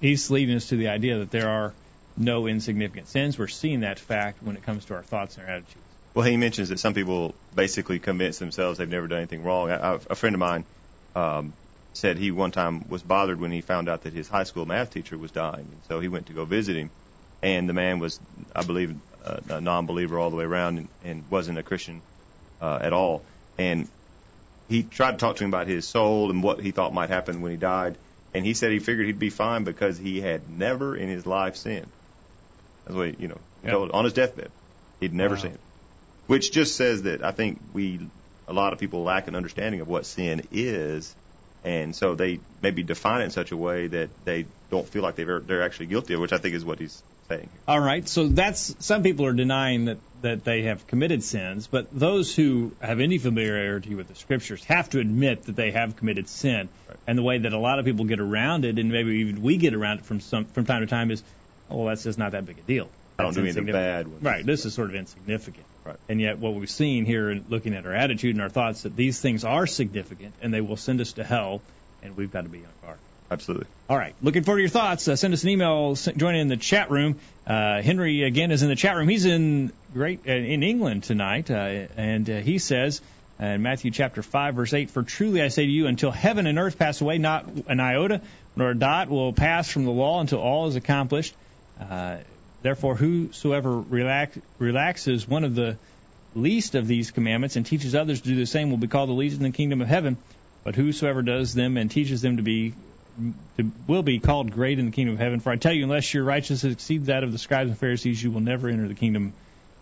he's 0.02 0.30
leading 0.30 0.56
us 0.56 0.68
to 0.68 0.76
the 0.76 0.90
idea 0.90 1.20
that 1.20 1.32
there 1.32 1.50
are 1.50 1.74
no 2.18 2.48
insignificant 2.48 3.08
sins. 3.08 3.38
We're 3.38 3.48
seeing 3.48 3.82
that 3.82 4.00
fact 4.00 4.42
when 4.44 4.56
it 4.56 4.64
comes 4.64 4.86
to 4.86 4.96
our 4.96 5.04
thoughts 5.04 5.38
and 5.38 5.46
our 5.46 5.54
attitudes. 5.56 5.82
Well, 6.14 6.26
he 6.26 6.38
mentions 6.38 6.70
that 6.70 6.80
some 6.80 6.94
people 6.94 7.36
basically 7.54 8.00
convince 8.00 8.40
themselves 8.40 8.78
they've 8.78 8.90
never 8.90 9.08
done 9.08 9.20
anything 9.20 9.44
wrong. 9.44 9.70
I, 9.70 9.76
I, 9.76 9.94
a 10.10 10.16
friend 10.16 10.34
of 10.34 10.40
mine 10.40 10.64
um, 11.14 11.54
said 11.94 12.18
he 12.18 12.32
one 12.32 12.52
time 12.52 12.88
was 12.88 13.04
bothered 13.04 13.40
when 13.40 13.52
he 13.52 13.62
found 13.62 13.90
out 13.90 14.04
that 14.04 14.14
his 14.14 14.30
high 14.30 14.46
school 14.46 14.66
math 14.66 14.92
teacher 14.92 15.18
was 15.18 15.32
dying, 15.32 15.68
and 15.70 15.80
so 15.90 16.00
he 16.00 16.08
went 16.08 16.28
to 16.28 16.34
go 16.34 16.46
visit 16.46 16.78
him. 16.78 16.90
And 17.44 17.68
the 17.68 17.74
man 17.74 18.00
was, 18.00 18.20
I 18.56 18.64
believe, 18.64 18.96
a, 19.26 19.42
a 19.50 19.62
non-believer 19.62 20.18
all 20.18 20.30
the 20.30 20.38
way 20.38 20.46
around, 20.46 20.78
and, 20.78 20.88
and 21.04 21.24
wasn't 21.30 21.58
a 21.58 21.64
Christian 21.64 22.02
uh, 22.66 22.80
at 22.82 22.94
all. 22.94 23.22
And 23.58 23.88
he 24.68 24.84
tried 24.84 25.12
to 25.12 25.18
talk 25.18 25.36
to 25.38 25.44
him 25.44 25.50
about 25.50 25.68
his 25.68 25.88
soul 25.88 26.32
and 26.32 26.42
what 26.42 26.60
he 26.60 26.72
thought 26.72 26.94
might 26.94 27.10
happen 27.10 27.42
when 27.42 27.52
he 27.52 27.58
died. 27.58 27.98
And 28.34 28.46
he 28.46 28.54
said 28.54 28.72
he 28.72 28.80
figured 28.80 29.06
he'd 29.06 29.20
be 29.20 29.30
fine 29.30 29.64
because 29.64 29.98
he 29.98 30.20
had 30.20 30.50
never 30.50 30.96
in 30.96 31.08
his 31.08 31.26
life 31.26 31.56
sinned. 31.56 31.88
That's 32.86 32.96
what 32.96 33.08
he, 33.10 33.16
you 33.20 33.28
know. 33.28 33.40
Yep. 33.64 33.72
Told, 33.72 33.92
on 33.92 34.04
his 34.04 34.14
deathbed, 34.14 34.52
he'd 35.00 35.14
never 35.14 35.36
wow. 35.36 35.42
sinned, 35.42 35.60
which 36.28 36.52
just 36.52 36.76
says 36.76 37.04
that 37.04 37.24
I 37.24 37.32
think 37.32 37.60
we 37.74 38.00
a 38.48 38.54
lot 38.54 38.74
of 38.74 38.80
people 38.80 39.04
lack 39.04 39.28
an 39.28 39.36
understanding 39.36 39.82
of 39.82 39.88
what 39.88 40.06
sin 40.06 40.44
is, 40.52 41.16
and 41.64 41.96
so 41.96 42.14
they 42.14 42.40
maybe 42.62 42.84
define 42.84 43.22
it 43.22 43.26
in 43.26 43.32
such 43.32 43.52
a 43.52 43.58
way 43.58 43.88
that 43.88 44.10
they 44.26 44.46
don't 44.70 44.88
feel 44.88 45.02
like 45.02 45.16
they're 45.16 45.40
they're 45.40 45.64
actually 45.64 45.88
guilty 45.88 46.14
of, 46.14 46.20
which 46.20 46.34
I 46.34 46.38
think 46.38 46.54
is 46.54 46.64
what 46.64 46.80
he's 46.80 47.02
saying. 47.28 47.50
All 47.68 47.80
right, 47.80 48.08
so 48.08 48.28
that's 48.28 48.76
some 48.80 49.04
people 49.04 49.26
are 49.26 49.34
denying 49.34 49.86
that 49.86 49.98
that 50.22 50.44
they 50.44 50.64
have 50.64 50.88
committed 50.88 51.24
sins, 51.24 51.68
but 51.68 51.88
those 51.92 52.36
who 52.36 52.72
have 52.80 53.00
any 53.00 53.20
familiarity 53.20 53.94
with 53.94 54.08
the 54.08 54.16
scriptures 54.16 54.64
have 54.64 54.90
to 54.90 55.00
admit 55.00 55.44
that 55.44 55.56
they 55.56 55.72
have 55.72 55.96
committed 55.98 56.28
sin. 56.28 56.68
Right. 56.88 56.98
And 57.06 57.18
the 57.18 57.22
way 57.22 57.38
that 57.38 57.54
a 57.54 57.60
lot 57.60 57.78
of 57.78 57.86
people 57.86 58.06
get 58.06 58.20
around 58.20 58.66
it, 58.66 58.80
and 58.80 58.92
maybe 58.92 59.18
even 59.18 59.44
we 59.44 59.58
get 59.58 59.76
around 59.76 60.00
it 60.00 60.06
from 60.06 60.20
some 60.20 60.46
from 60.46 60.66
time 60.66 60.82
to 60.82 60.88
time, 60.88 61.12
is 61.12 61.24
oh, 61.70 61.78
well, 61.78 61.86
that's 61.88 62.04
just 62.04 62.18
not 62.18 62.32
that 62.32 62.46
big 62.46 62.58
a 62.58 62.62
deal. 62.62 62.90
I 63.18 63.24
don't 63.24 63.34
do 63.34 63.42
any 63.42 63.50
of 63.50 63.56
the 63.56 63.62
insignificant. 63.62 64.22
bad. 64.22 64.26
Right. 64.26 64.46
This 64.46 64.66
is 64.66 64.74
sort 64.74 64.90
of 64.90 64.96
insignificant. 64.96 65.66
Right. 65.86 65.98
And 66.10 66.20
yet, 66.20 66.40
what 66.40 66.56
we've 66.56 66.70
seen 66.70 67.06
here, 67.06 67.30
in 67.30 67.46
looking 67.48 67.74
at 67.76 67.86
our 67.86 67.94
attitude 67.94 68.36
and 68.36 68.42
our 68.42 68.50
thoughts, 68.50 68.84
that 68.84 68.96
these 68.96 69.20
things 69.22 69.46
are 69.46 69.68
significant 69.68 70.34
and 70.42 70.54
they 70.54 70.62
will 70.62 70.78
send 70.78 71.00
us 71.02 71.14
to 71.14 71.24
hell, 71.24 71.62
and 72.04 72.18
we've 72.18 72.32
got 72.32 72.44
to 72.44 72.50
be 72.50 72.60
on 72.60 72.72
guard. 72.82 72.98
Absolutely. 73.32 73.68
All 73.90 73.98
right. 73.98 74.14
Looking 74.22 74.44
forward 74.44 74.60
to 74.60 74.64
your 74.64 74.70
thoughts. 74.70 75.08
Uh, 75.08 75.16
send 75.16 75.34
us 75.34 75.44
an 75.44 75.50
email. 75.50 75.96
Join 75.96 76.36
in 76.36 76.48
the 76.48 76.58
chat 76.58 76.92
room. 76.92 77.20
Uh, 77.46 77.82
Henry 77.82 78.24
again 78.24 78.52
is 78.52 78.62
in 78.62 78.70
the 78.70 78.76
chat 78.76 78.96
room. 78.96 79.08
He's 79.08 79.26
in 79.26 79.72
great 79.94 80.22
uh, 80.28 80.32
in 80.32 80.64
England 80.64 81.04
tonight, 81.04 81.50
uh, 81.50 81.88
and 81.98 82.30
uh, 82.30 82.38
he 82.38 82.60
says 82.60 83.02
in 83.40 83.62
Matthew 83.62 83.92
chapter 83.92 84.22
five 84.22 84.56
verse 84.56 84.74
eight, 84.74 84.92
"For 84.92 85.04
truly 85.04 85.42
I 85.42 85.50
say 85.50 85.66
to 85.66 85.72
you, 85.72 85.88
until 85.88 86.12
heaven 86.12 86.48
and 86.48 86.60
earth 86.60 86.78
pass 86.78 87.02
away, 87.02 87.18
not 87.18 87.46
an 87.68 87.80
iota 87.80 88.22
nor 88.56 88.72
a 88.72 88.76
dot 88.76 89.10
will 89.10 89.34
pass 89.34 89.70
from 89.70 89.86
the 89.86 89.92
law 89.92 90.22
until 90.22 90.40
all 90.40 90.68
is 90.68 90.76
accomplished." 90.76 91.34
Uh, 91.80 92.18
Therefore, 92.66 92.96
whosoever 92.96 93.80
relax, 93.80 94.40
relaxes 94.58 95.28
one 95.28 95.44
of 95.44 95.54
the 95.54 95.78
least 96.34 96.74
of 96.74 96.88
these 96.88 97.12
commandments 97.12 97.58
and 97.58 97.64
teaches 97.64 97.94
others 97.94 98.22
to 98.22 98.30
do 98.30 98.36
the 98.38 98.48
same 98.48 98.72
will 98.72 98.80
be 98.80 98.88
called 98.88 99.08
the 99.08 99.14
least 99.14 99.38
in 99.38 99.44
the 99.44 99.52
kingdom 99.52 99.82
of 99.82 99.88
heaven. 99.88 100.18
But 100.64 100.74
whosoever 100.74 101.22
does 101.22 101.54
them 101.54 101.78
and 101.78 101.92
teaches 101.92 102.24
them 102.24 102.38
to 102.38 102.42
be 102.42 102.74
will 103.88 104.04
be 104.04 104.20
called 104.20 104.52
great 104.52 104.80
in 104.80 104.86
the 104.86 104.92
kingdom 104.92 105.16
of 105.16 105.20
heaven. 105.20 105.40
For 105.40 105.52
I 105.52 105.56
tell 105.56 105.74
you, 105.74 105.84
unless 105.84 106.14
your 106.14 106.24
righteousness 106.24 106.74
exceeds 106.74 107.08
that 107.08 107.24
of 107.24 107.32
the 107.32 107.38
scribes 107.38 107.70
and 107.70 107.80
Pharisees, 107.80 108.22
you 108.22 108.32
will 108.32 108.42
never 108.42 108.68
enter 108.70 108.88
the 108.88 108.94
kingdom. 108.96 109.34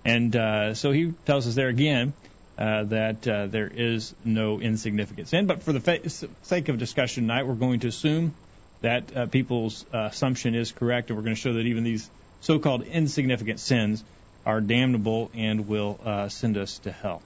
And 0.05 0.35
uh, 0.35 0.73
so 0.73 0.91
he 0.91 1.13
tells 1.25 1.47
us 1.47 1.55
there 1.55 1.69
again 1.69 2.13
uh, 2.57 2.83
that 2.83 3.27
uh, 3.27 3.47
there 3.47 3.71
is 3.73 4.13
no 4.23 4.59
insignificant 4.59 5.27
sin. 5.27 5.47
But 5.47 5.63
for 5.63 5.73
the 5.73 5.79
fa- 5.79 6.09
sake 6.43 6.69
of 6.69 6.77
discussion 6.77 7.23
tonight, 7.23 7.47
we're 7.47 7.55
going 7.55 7.79
to 7.81 7.87
assume 7.87 8.33
that 8.81 9.15
uh, 9.15 9.25
people's 9.27 9.85
uh, 9.93 10.09
assumption 10.11 10.55
is 10.55 10.71
correct, 10.71 11.09
and 11.09 11.17
we're 11.17 11.23
going 11.23 11.35
to 11.35 11.41
show 11.41 11.53
that 11.53 11.65
even 11.65 11.83
these 11.83 12.09
so-called 12.41 12.83
insignificant 12.83 13.59
sins 13.59 14.03
are 14.45 14.59
damnable 14.59 15.31
and 15.33 15.67
will 15.67 15.99
uh, 16.03 16.27
send 16.27 16.57
us 16.57 16.79
to 16.79 16.91
hell. 16.91 17.21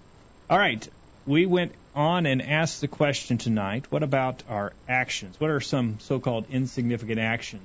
All 0.50 0.58
right, 0.58 0.88
we 1.28 1.46
went 1.46 1.74
on 1.94 2.26
and 2.26 2.42
asked 2.42 2.82
the 2.82 2.88
question 2.88 3.38
tonight: 3.38 3.86
What 3.90 4.02
about 4.04 4.44
our 4.50 4.74
actions? 4.90 5.40
What 5.40 5.50
are 5.52 5.60
some 5.60 6.00
so-called 6.00 6.46
insignificant 6.50 7.20
actions 7.20 7.63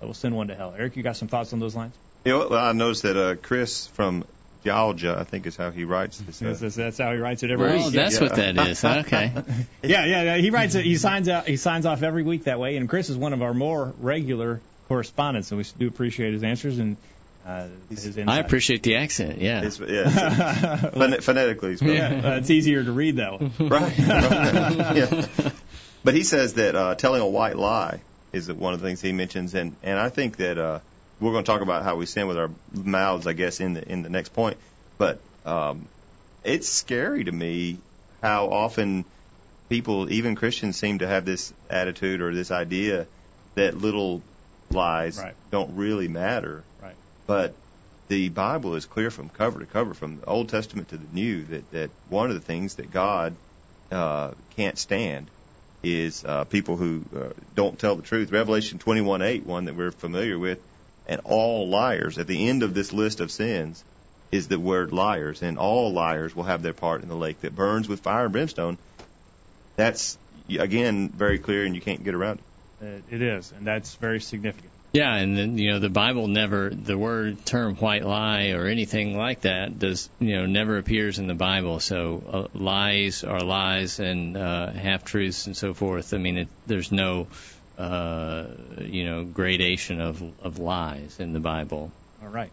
that 0.00 0.06
will 0.06 0.14
send 0.14 0.36
one 0.36 0.48
to 0.48 0.54
hell? 0.54 0.74
Eric, 0.76 0.96
you 0.96 1.02
got 1.02 1.16
some 1.16 1.28
thoughts 1.28 1.52
on 1.52 1.60
those 1.60 1.74
lines? 1.76 1.94
You 2.24 2.32
know, 2.32 2.54
I 2.56 2.72
noticed 2.72 3.02
that 3.04 3.16
uh, 3.16 3.36
Chris 3.36 3.86
from 3.86 4.24
Georgia, 4.64 5.16
I 5.18 5.24
think 5.24 5.46
is 5.46 5.56
how 5.56 5.70
he 5.70 5.84
writes 5.84 6.18
this. 6.18 6.42
Uh, 6.42 6.52
That's, 6.58 6.74
that's 6.74 6.98
how 6.98 7.12
he 7.12 7.18
writes 7.18 7.42
it 7.44 7.50
every 7.50 7.66
Well, 7.68 7.84
week. 7.86 7.94
that's 7.94 8.16
Yeah. 8.16 8.20
what 8.20 8.34
that 8.36 8.58
is. 8.68 8.84
Okay. 8.84 9.32
Yeah, 9.82 10.04
yeah, 10.04 10.22
yeah. 10.22 10.36
He 10.38 10.50
writes 10.50 10.74
it. 10.74 10.84
He 10.84 10.96
signs 10.96 11.28
out. 11.28 11.46
He 11.46 11.56
signs 11.56 11.86
off 11.86 12.02
every 12.02 12.24
week 12.24 12.44
that 12.44 12.58
way. 12.58 12.76
And 12.76 12.88
Chris 12.88 13.08
is 13.08 13.16
one 13.16 13.32
of 13.32 13.40
our 13.42 13.54
more 13.54 13.94
regular 14.00 14.60
correspondents, 14.88 15.52
and 15.52 15.58
we 15.58 15.64
do 15.78 15.86
appreciate 15.86 16.32
his 16.32 16.42
answers 16.42 16.78
and 16.78 16.96
his 16.96 16.96
insight. 16.96 17.17
I 17.48 18.38
appreciate 18.38 18.82
the 18.82 18.96
accent. 18.96 19.40
Yeah. 19.40 19.62
it's, 19.62 19.78
yeah, 19.80 19.86
it's, 20.06 20.94
phon- 20.96 21.20
phonetically, 21.20 21.72
it's 21.72 21.82
Yeah, 21.82 22.20
uh, 22.24 22.36
it's 22.36 22.50
easier 22.50 22.84
to 22.84 22.92
read 22.92 23.16
that 23.16 23.40
one. 23.40 23.52
right. 23.58 23.98
right. 23.98 24.96
yeah. 24.96 25.26
But 26.04 26.14
he 26.14 26.22
says 26.22 26.54
that 26.54 26.74
uh, 26.74 26.94
telling 26.94 27.20
a 27.22 27.26
white 27.28 27.56
lie 27.56 28.00
is 28.32 28.52
one 28.52 28.74
of 28.74 28.80
the 28.80 28.86
things 28.86 29.00
he 29.00 29.12
mentions, 29.12 29.54
and 29.54 29.74
and 29.82 29.98
I 29.98 30.10
think 30.10 30.36
that 30.36 30.58
uh, 30.58 30.80
we're 31.20 31.32
going 31.32 31.44
to 31.44 31.50
talk 31.50 31.62
about 31.62 31.82
how 31.82 31.96
we 31.96 32.06
sin 32.06 32.28
with 32.28 32.38
our 32.38 32.50
mouths, 32.72 33.26
I 33.26 33.32
guess, 33.32 33.60
in 33.60 33.74
the 33.74 33.86
in 33.90 34.02
the 34.02 34.10
next 34.10 34.32
point. 34.34 34.58
But 34.98 35.18
um, 35.46 35.86
it's 36.44 36.68
scary 36.68 37.24
to 37.24 37.32
me 37.32 37.78
how 38.22 38.48
often 38.48 39.04
people, 39.68 40.10
even 40.12 40.34
Christians, 40.36 40.76
seem 40.76 40.98
to 40.98 41.06
have 41.06 41.24
this 41.24 41.52
attitude 41.70 42.20
or 42.20 42.34
this 42.34 42.50
idea 42.50 43.06
that 43.54 43.76
little 43.76 44.22
lies 44.70 45.18
Right. 45.18 45.34
don't 45.50 45.76
really 45.76 46.08
matter. 46.08 46.62
But 47.28 47.52
the 48.08 48.30
Bible 48.30 48.74
is 48.74 48.86
clear 48.86 49.10
from 49.10 49.28
cover 49.28 49.60
to 49.60 49.66
cover, 49.66 49.92
from 49.92 50.18
the 50.18 50.26
Old 50.26 50.48
Testament 50.48 50.88
to 50.88 50.96
the 50.96 51.06
New, 51.12 51.44
that 51.44 51.70
that 51.72 51.90
one 52.08 52.30
of 52.30 52.34
the 52.34 52.40
things 52.40 52.76
that 52.76 52.90
God 52.90 53.36
uh, 53.92 54.30
can't 54.56 54.78
stand 54.78 55.28
is 55.84 56.24
uh, 56.24 56.44
people 56.44 56.76
who 56.76 57.02
uh, 57.14 57.28
don't 57.54 57.78
tell 57.78 57.96
the 57.96 58.02
truth. 58.02 58.32
Revelation 58.32 58.78
21:8, 58.78 59.44
one 59.44 59.66
that 59.66 59.76
we're 59.76 59.90
familiar 59.90 60.38
with, 60.38 60.58
and 61.06 61.20
all 61.24 61.68
liars. 61.68 62.16
At 62.18 62.26
the 62.26 62.48
end 62.48 62.62
of 62.62 62.72
this 62.72 62.94
list 62.94 63.20
of 63.20 63.30
sins 63.30 63.84
is 64.32 64.48
the 64.48 64.58
word 64.58 64.94
liars, 64.94 65.42
and 65.42 65.58
all 65.58 65.92
liars 65.92 66.34
will 66.34 66.44
have 66.44 66.62
their 66.62 66.72
part 66.72 67.02
in 67.02 67.08
the 67.08 67.16
lake 67.16 67.42
that 67.42 67.54
burns 67.54 67.90
with 67.90 68.00
fire 68.00 68.24
and 68.24 68.32
brimstone. 68.32 68.78
That's 69.76 70.16
again 70.48 71.10
very 71.10 71.38
clear, 71.38 71.66
and 71.66 71.74
you 71.74 71.82
can't 71.82 72.02
get 72.02 72.14
around 72.14 72.40
it. 72.40 72.86
Uh, 72.86 73.14
it 73.14 73.20
is, 73.20 73.52
and 73.52 73.66
that's 73.66 73.96
very 73.96 74.20
significant. 74.20 74.72
Yeah, 74.92 75.14
and 75.14 75.36
then 75.36 75.58
you 75.58 75.72
know 75.72 75.80
the 75.80 75.90
Bible 75.90 76.28
never 76.28 76.70
the 76.70 76.96
word 76.96 77.44
term 77.44 77.76
white 77.76 78.04
lie 78.04 78.50
or 78.50 78.66
anything 78.66 79.16
like 79.16 79.42
that 79.42 79.78
does 79.78 80.08
you 80.18 80.36
know 80.36 80.46
never 80.46 80.78
appears 80.78 81.18
in 81.18 81.26
the 81.26 81.34
Bible. 81.34 81.78
So 81.80 82.22
uh, 82.26 82.58
lies 82.58 83.22
are 83.22 83.40
lies 83.40 84.00
and 84.00 84.36
uh, 84.36 84.70
half 84.72 85.04
truths 85.04 85.46
and 85.46 85.56
so 85.56 85.74
forth. 85.74 86.14
I 86.14 86.18
mean, 86.18 86.38
it, 86.38 86.48
there's 86.66 86.90
no 86.90 87.26
uh, 87.76 88.46
you 88.80 89.04
know 89.04 89.24
gradation 89.24 90.00
of 90.00 90.22
of 90.42 90.58
lies 90.58 91.20
in 91.20 91.34
the 91.34 91.40
Bible. 91.40 91.92
All 92.22 92.28
right. 92.28 92.50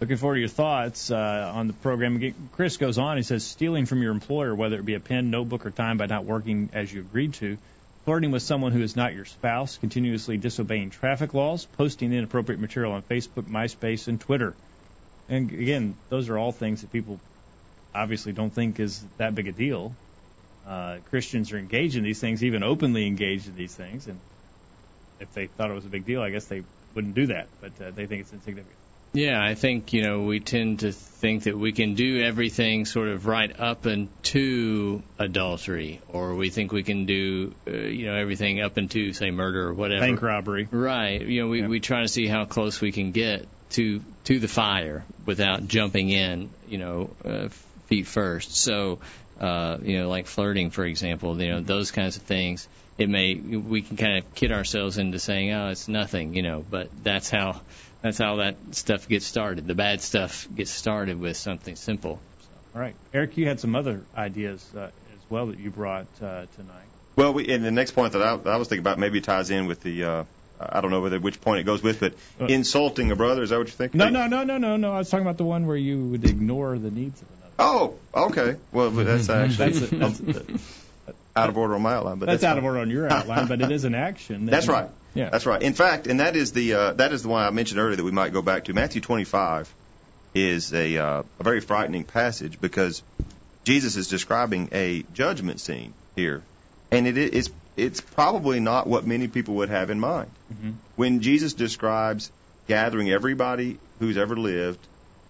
Looking 0.00 0.18
forward 0.18 0.34
to 0.34 0.40
your 0.40 0.48
thoughts 0.48 1.10
uh, 1.10 1.52
on 1.54 1.68
the 1.68 1.72
program. 1.72 2.34
Chris 2.52 2.76
goes 2.76 2.98
on. 2.98 3.16
He 3.16 3.22
says, 3.22 3.46
stealing 3.46 3.86
from 3.86 4.02
your 4.02 4.12
employer, 4.12 4.54
whether 4.54 4.76
it 4.76 4.84
be 4.84 4.92
a 4.92 5.00
pen, 5.00 5.30
notebook, 5.30 5.64
or 5.64 5.70
time 5.70 5.96
by 5.96 6.04
not 6.04 6.26
working 6.26 6.68
as 6.74 6.92
you 6.92 7.00
agreed 7.00 7.32
to, 7.34 7.56
flirting 8.06 8.30
with 8.30 8.42
someone 8.42 8.70
who 8.70 8.82
is 8.82 8.94
not 8.94 9.14
your 9.14 9.24
spouse, 9.24 9.78
continuously 9.78 10.36
disobeying 10.36 10.90
traffic 10.90 11.34
laws, 11.34 11.66
posting 11.76 12.12
inappropriate 12.12 12.60
material 12.60 12.92
on 12.92 13.02
Facebook, 13.02 13.50
MySpace, 13.50 14.06
and 14.06 14.20
Twitter. 14.20 14.54
And 15.28 15.50
again, 15.50 15.96
those 16.08 16.28
are 16.28 16.38
all 16.38 16.52
things 16.52 16.82
that 16.82 16.92
people 16.92 17.18
obviously 17.92 18.32
don't 18.32 18.50
think 18.50 18.78
is 18.78 19.04
that 19.18 19.34
big 19.34 19.48
a 19.48 19.52
deal. 19.52 19.92
Uh, 20.68 20.98
Christians 21.10 21.52
are 21.52 21.58
engaged 21.58 21.96
in 21.96 22.04
these 22.04 22.20
things, 22.20 22.44
even 22.44 22.62
openly 22.62 23.08
engaged 23.08 23.48
in 23.48 23.56
these 23.56 23.74
things, 23.74 24.06
and 24.06 24.20
if 25.18 25.32
they 25.34 25.46
thought 25.46 25.70
it 25.70 25.74
was 25.74 25.84
a 25.84 25.88
big 25.88 26.06
deal, 26.06 26.22
I 26.22 26.30
guess 26.30 26.44
they 26.46 26.62
wouldn't 26.94 27.16
do 27.16 27.26
that. 27.26 27.48
But 27.60 27.72
uh, 27.80 27.90
they 27.90 28.06
think 28.06 28.22
it's 28.22 28.32
insignificant. 28.32 28.85
Yeah, 29.16 29.42
I 29.42 29.54
think 29.54 29.94
you 29.94 30.02
know 30.02 30.22
we 30.24 30.40
tend 30.40 30.80
to 30.80 30.92
think 30.92 31.44
that 31.44 31.56
we 31.58 31.72
can 31.72 31.94
do 31.94 32.20
everything 32.22 32.84
sort 32.84 33.08
of 33.08 33.26
right 33.26 33.50
up 33.58 33.86
into 33.86 35.02
adultery, 35.18 36.02
or 36.08 36.34
we 36.34 36.50
think 36.50 36.70
we 36.70 36.82
can 36.82 37.06
do 37.06 37.54
uh, 37.66 37.70
you 37.70 38.06
know 38.06 38.14
everything 38.14 38.60
up 38.60 38.76
into 38.76 39.14
say 39.14 39.30
murder 39.30 39.68
or 39.68 39.72
whatever. 39.74 40.00
Bank 40.02 40.20
robbery. 40.20 40.68
Right. 40.70 41.22
You 41.22 41.42
know, 41.42 41.48
we 41.48 41.60
Yeah. 41.62 41.68
we 41.68 41.80
try 41.80 42.02
to 42.02 42.08
see 42.08 42.26
how 42.26 42.44
close 42.44 42.80
we 42.82 42.92
can 42.92 43.12
get 43.12 43.46
to 43.70 44.02
to 44.24 44.38
the 44.38 44.48
fire 44.48 45.04
without 45.24 45.66
jumping 45.66 46.10
in. 46.10 46.50
You 46.68 46.78
know, 46.78 47.10
uh, 47.24 47.48
feet 47.86 48.06
first. 48.06 48.54
So, 48.56 48.98
uh, 49.40 49.78
you 49.82 49.98
know, 49.98 50.10
like 50.10 50.26
flirting, 50.26 50.68
for 50.68 50.84
example. 50.84 51.40
You 51.40 51.52
know, 51.52 51.60
those 51.62 51.90
kinds 51.90 52.18
of 52.18 52.22
things. 52.24 52.68
It 52.98 53.08
may 53.08 53.34
we 53.34 53.80
can 53.80 53.96
kind 53.96 54.18
of 54.18 54.34
kid 54.34 54.52
ourselves 54.52 54.98
into 54.98 55.18
saying, 55.18 55.52
oh, 55.52 55.68
it's 55.68 55.88
nothing. 55.88 56.34
You 56.34 56.42
know, 56.42 56.64
but 56.68 56.90
that's 57.02 57.30
how 57.30 57.62
that's 58.06 58.18
how 58.18 58.36
that 58.36 58.56
stuff 58.70 59.08
gets 59.08 59.26
started. 59.26 59.66
The 59.66 59.74
bad 59.74 60.00
stuff 60.00 60.46
gets 60.54 60.70
started 60.70 61.18
with 61.18 61.36
something 61.36 61.74
simple. 61.74 62.20
All 62.74 62.80
right, 62.80 62.94
Eric, 63.12 63.36
you 63.36 63.46
had 63.48 63.58
some 63.58 63.74
other 63.74 64.02
ideas 64.16 64.64
uh, 64.76 64.84
as 64.84 65.30
well 65.30 65.46
that 65.46 65.58
you 65.58 65.70
brought 65.70 66.06
uh, 66.22 66.46
tonight. 66.54 66.86
Well, 67.16 67.32
we, 67.32 67.48
and 67.52 67.64
the 67.64 67.70
next 67.70 67.92
point 67.92 68.12
that 68.12 68.22
I, 68.22 68.32
I 68.50 68.56
was 68.56 68.68
thinking 68.68 68.82
about 68.82 68.98
maybe 68.98 69.20
ties 69.20 69.50
in 69.50 69.66
with 69.66 69.80
the. 69.80 70.04
Uh, 70.04 70.24
I 70.60 70.80
don't 70.80 70.90
know 70.90 71.00
whether 71.00 71.18
which 71.18 71.40
point 71.40 71.60
it 71.60 71.64
goes 71.64 71.82
with, 71.82 72.00
but 72.00 72.14
Uh, 72.40 72.46
insulting 72.46 73.10
a 73.10 73.16
brother 73.16 73.42
is 73.42 73.50
that 73.50 73.58
what 73.58 73.66
you 73.66 73.72
think? 73.72 73.94
No, 73.94 74.08
no, 74.08 74.26
no, 74.26 74.44
no, 74.44 74.56
no, 74.56 74.76
no. 74.76 74.92
I 74.92 74.98
was 74.98 75.10
talking 75.10 75.26
about 75.26 75.36
the 75.36 75.44
one 75.44 75.66
where 75.66 75.76
you 75.76 76.02
would 76.06 76.24
ignore 76.24 76.78
the 76.78 76.90
needs 76.90 77.20
of 77.20 77.28
another. 77.38 77.54
Oh, 77.58 77.94
okay. 78.28 78.56
Well, 78.72 78.90
but 78.90 79.04
that's 79.04 79.28
actually 79.30 79.98
That's, 79.98 80.18
that's, 80.18 80.84
out 81.36 81.48
of 81.50 81.58
order 81.58 81.74
on 81.74 81.82
my 81.82 81.94
outline. 81.94 82.18
But 82.18 82.26
that's 82.26 82.42
that's 82.42 82.50
out 82.52 82.58
of 82.58 82.64
order 82.64 82.78
on 82.78 82.88
your 82.90 83.10
outline, 83.10 83.48
but 83.48 83.60
it 83.60 83.70
is 83.70 83.84
an 83.84 83.94
action. 83.94 84.46
that 84.46 84.50
That's 84.52 84.66
you- 84.66 84.72
right. 84.72 84.88
Yeah. 85.16 85.30
That's 85.30 85.46
right. 85.46 85.62
In 85.62 85.72
fact, 85.72 86.06
and 86.06 86.20
that 86.20 86.36
is 86.36 86.52
the 86.52 86.74
uh, 86.74 86.92
that 86.94 87.12
is 87.12 87.22
the 87.22 87.28
one 87.28 87.42
I 87.44 87.50
mentioned 87.50 87.80
earlier 87.80 87.96
that 87.96 88.04
we 88.04 88.10
might 88.12 88.32
go 88.32 88.42
back 88.42 88.64
to. 88.64 88.74
Matthew 88.74 89.00
25 89.00 89.72
is 90.34 90.72
a 90.74 90.96
uh, 90.98 91.22
a 91.40 91.42
very 91.42 91.60
frightening 91.60 92.04
passage 92.04 92.60
because 92.60 93.02
Jesus 93.64 93.96
is 93.96 94.08
describing 94.08 94.68
a 94.72 95.04
judgment 95.14 95.60
scene 95.60 95.94
here, 96.14 96.42
and 96.90 97.06
it 97.06 97.16
is 97.16 97.50
it's 97.76 98.00
probably 98.00 98.60
not 98.60 98.86
what 98.86 99.06
many 99.06 99.28
people 99.28 99.54
would 99.56 99.68
have 99.68 99.90
in 99.90 100.00
mind 100.00 100.30
Mhm. 100.52 100.74
when 100.96 101.20
Jesus 101.20 101.52
describes 101.54 102.30
gathering 102.68 103.10
everybody 103.10 103.78
who's 103.98 104.16
ever 104.16 104.36
lived 104.36 104.78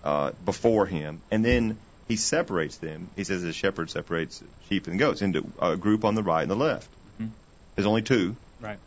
uh, 0.04 0.30
before 0.44 0.86
him, 0.86 1.20
and 1.30 1.44
then 1.44 1.76
he 2.08 2.14
separates 2.16 2.76
them. 2.76 3.08
He 3.16 3.24
says 3.24 3.42
the 3.42 3.52
shepherd 3.52 3.90
separates 3.90 4.42
sheep 4.68 4.86
and 4.86 4.98
goats 4.98 5.22
into 5.22 5.44
a 5.60 5.76
group 5.76 6.04
on 6.04 6.14
the 6.14 6.22
right 6.22 6.42
and 6.42 6.50
the 6.50 6.56
left. 6.56 6.88
Mhm. 7.20 7.30
There's 7.74 7.86
only 7.86 8.02
two. 8.02 8.36
Right. 8.60 8.78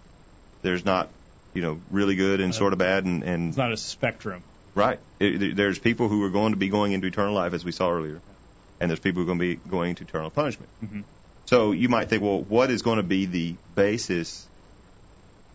There's 0.61 0.83
not, 0.85 1.09
you 1.53 1.61
know, 1.61 1.79
really 1.91 2.15
good 2.15 2.41
and 2.41 2.53
sort 2.53 2.73
of 2.73 2.79
bad, 2.79 3.05
and, 3.05 3.23
and 3.23 3.49
It's 3.49 3.57
not 3.57 3.71
a 3.71 3.77
spectrum. 3.77 4.43
right. 4.75 4.99
It, 5.19 5.55
there's 5.55 5.79
people 5.79 6.07
who 6.09 6.23
are 6.23 6.29
going 6.29 6.51
to 6.53 6.57
be 6.57 6.69
going 6.69 6.91
into 6.93 7.07
eternal 7.07 7.33
life, 7.33 7.53
as 7.53 7.63
we 7.65 7.71
saw 7.71 7.89
earlier, 7.91 8.19
and 8.79 8.89
there's 8.89 8.99
people 8.99 9.21
who 9.21 9.23
are 9.23 9.35
going 9.35 9.39
to 9.39 9.55
be 9.55 9.69
going 9.69 9.95
to 9.95 10.03
eternal 10.03 10.29
punishment. 10.29 10.69
Mhm. 10.83 11.03
So 11.45 11.71
you 11.71 11.89
might 11.89 12.09
think, 12.09 12.21
well, 12.23 12.41
what 12.41 12.69
is 12.69 12.81
going 12.83 12.97
to 12.97 13.03
be 13.03 13.25
the 13.25 13.55
basis 13.75 14.47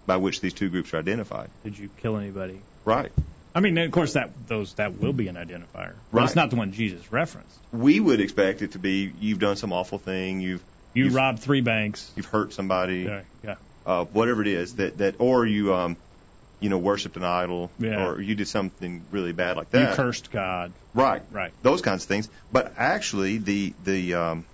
by 0.06 0.16
which 0.16 0.40
these 0.40 0.52
two 0.52 0.68
groups 0.68 0.92
are 0.92 0.98
identified? 0.98 1.48
Did 1.62 1.78
you 1.78 1.88
kill 1.98 2.16
anybody? 2.16 2.60
Right. 2.84 3.12
I 3.54 3.60
mean, 3.60 3.78
of 3.78 3.90
course, 3.92 4.14
that 4.14 4.30
those 4.48 4.74
that 4.74 4.98
will 4.98 5.12
be 5.12 5.28
an 5.28 5.36
identifier. 5.36 5.94
But 6.10 6.18
Right. 6.18 6.24
It's 6.24 6.34
not 6.34 6.50
the 6.50 6.56
one 6.56 6.72
Jesus 6.72 7.12
referenced. 7.12 7.56
We 7.72 8.00
would 8.00 8.20
expect 8.20 8.62
it 8.62 8.72
to 8.72 8.78
be 8.80 9.12
you've 9.20 9.38
done 9.38 9.56
some 9.56 9.72
awful 9.72 9.98
thing, 9.98 10.40
you've 10.40 10.62
You 10.92 11.04
You've- 11.04 11.16
robbed 11.16 11.38
three 11.40 11.60
banks. 11.60 12.10
you've 12.16 12.26
hurt 12.26 12.52
somebody, 12.52 13.02
Yeah, 13.02 13.22
yeah. 13.44 13.54
Uh, 13.86 14.04
whatever 14.06 14.40
it 14.42 14.48
is 14.48 14.76
that 14.76 14.98
that, 14.98 15.16
or 15.18 15.46
you 15.46 15.74
um, 15.74 15.96
you 16.60 16.70
know, 16.70 16.78
worshipped 16.78 17.16
an 17.16 17.24
idol, 17.24 17.70
Yeah. 17.78 18.06
or 18.06 18.20
you 18.20 18.34
did 18.34 18.48
something 18.48 19.02
really 19.10 19.32
bad 19.32 19.56
like 19.56 19.70
that. 19.70 19.90
You 19.90 19.96
cursed 19.96 20.30
God. 20.30 20.72
Right. 20.94 21.22
Right. 21.30 21.52
Those 21.62 21.82
kinds 21.82 22.04
of 22.04 22.08
things. 22.08 22.28
But 22.52 22.74
actually, 22.78 23.38
the 23.38 23.74
the 23.84 24.14
um, 24.14 24.44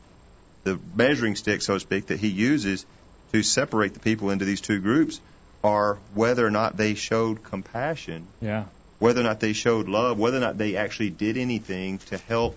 the 0.65 0.79
measuring 0.95 1.37
stick, 1.37 1.63
so 1.63 1.75
to 1.75 1.81
speak, 1.81 2.07
that 2.07 2.19
he 2.19 2.29
uses 2.29 2.85
to 3.33 3.43
separate 3.43 3.95
the 3.95 4.01
people 4.01 4.31
into 4.31 4.45
these 4.45 4.61
two 4.61 4.81
groups 4.81 5.21
are 5.63 5.99
whether 6.15 6.45
or 6.45 6.51
not 6.51 6.77
they 6.77 6.95
showed 6.95 7.45
compassion, 7.45 8.27
Yeah. 8.41 8.65
whether 8.99 9.21
or 9.21 9.25
not 9.25 9.41
they 9.41 9.53
showed 9.53 9.89
love, 9.89 10.19
whether 10.19 10.39
or 10.39 10.41
not 10.41 10.59
they 10.59 10.77
actually 10.77 11.11
did 11.11 11.37
anything 11.37 11.99
to 12.07 12.19
help 12.19 12.57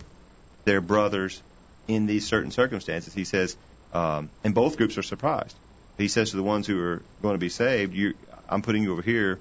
their 0.66 0.82
brothers 0.82 1.42
in 1.88 2.06
these 2.06 2.26
certain 2.26 2.50
circumstances. 2.50 3.14
He 3.14 3.26
says, 3.26 3.56
um, 3.94 4.30
and 4.44 4.56
both 4.56 4.78
groups 4.78 4.98
are 4.98 5.04
surprised. 5.04 5.56
He 5.98 6.08
says 6.08 6.32
to 6.32 6.38
the 6.38 6.44
ones 6.44 6.68
who 6.68 6.80
are 6.82 7.02
going 7.22 7.36
to 7.36 7.40
be 7.40 7.50
saved, 7.50 7.94
you, 7.94 8.14
I'm 8.50 8.62
putting 8.62 8.84
you 8.84 8.94
over 8.94 9.02
here 9.02 9.40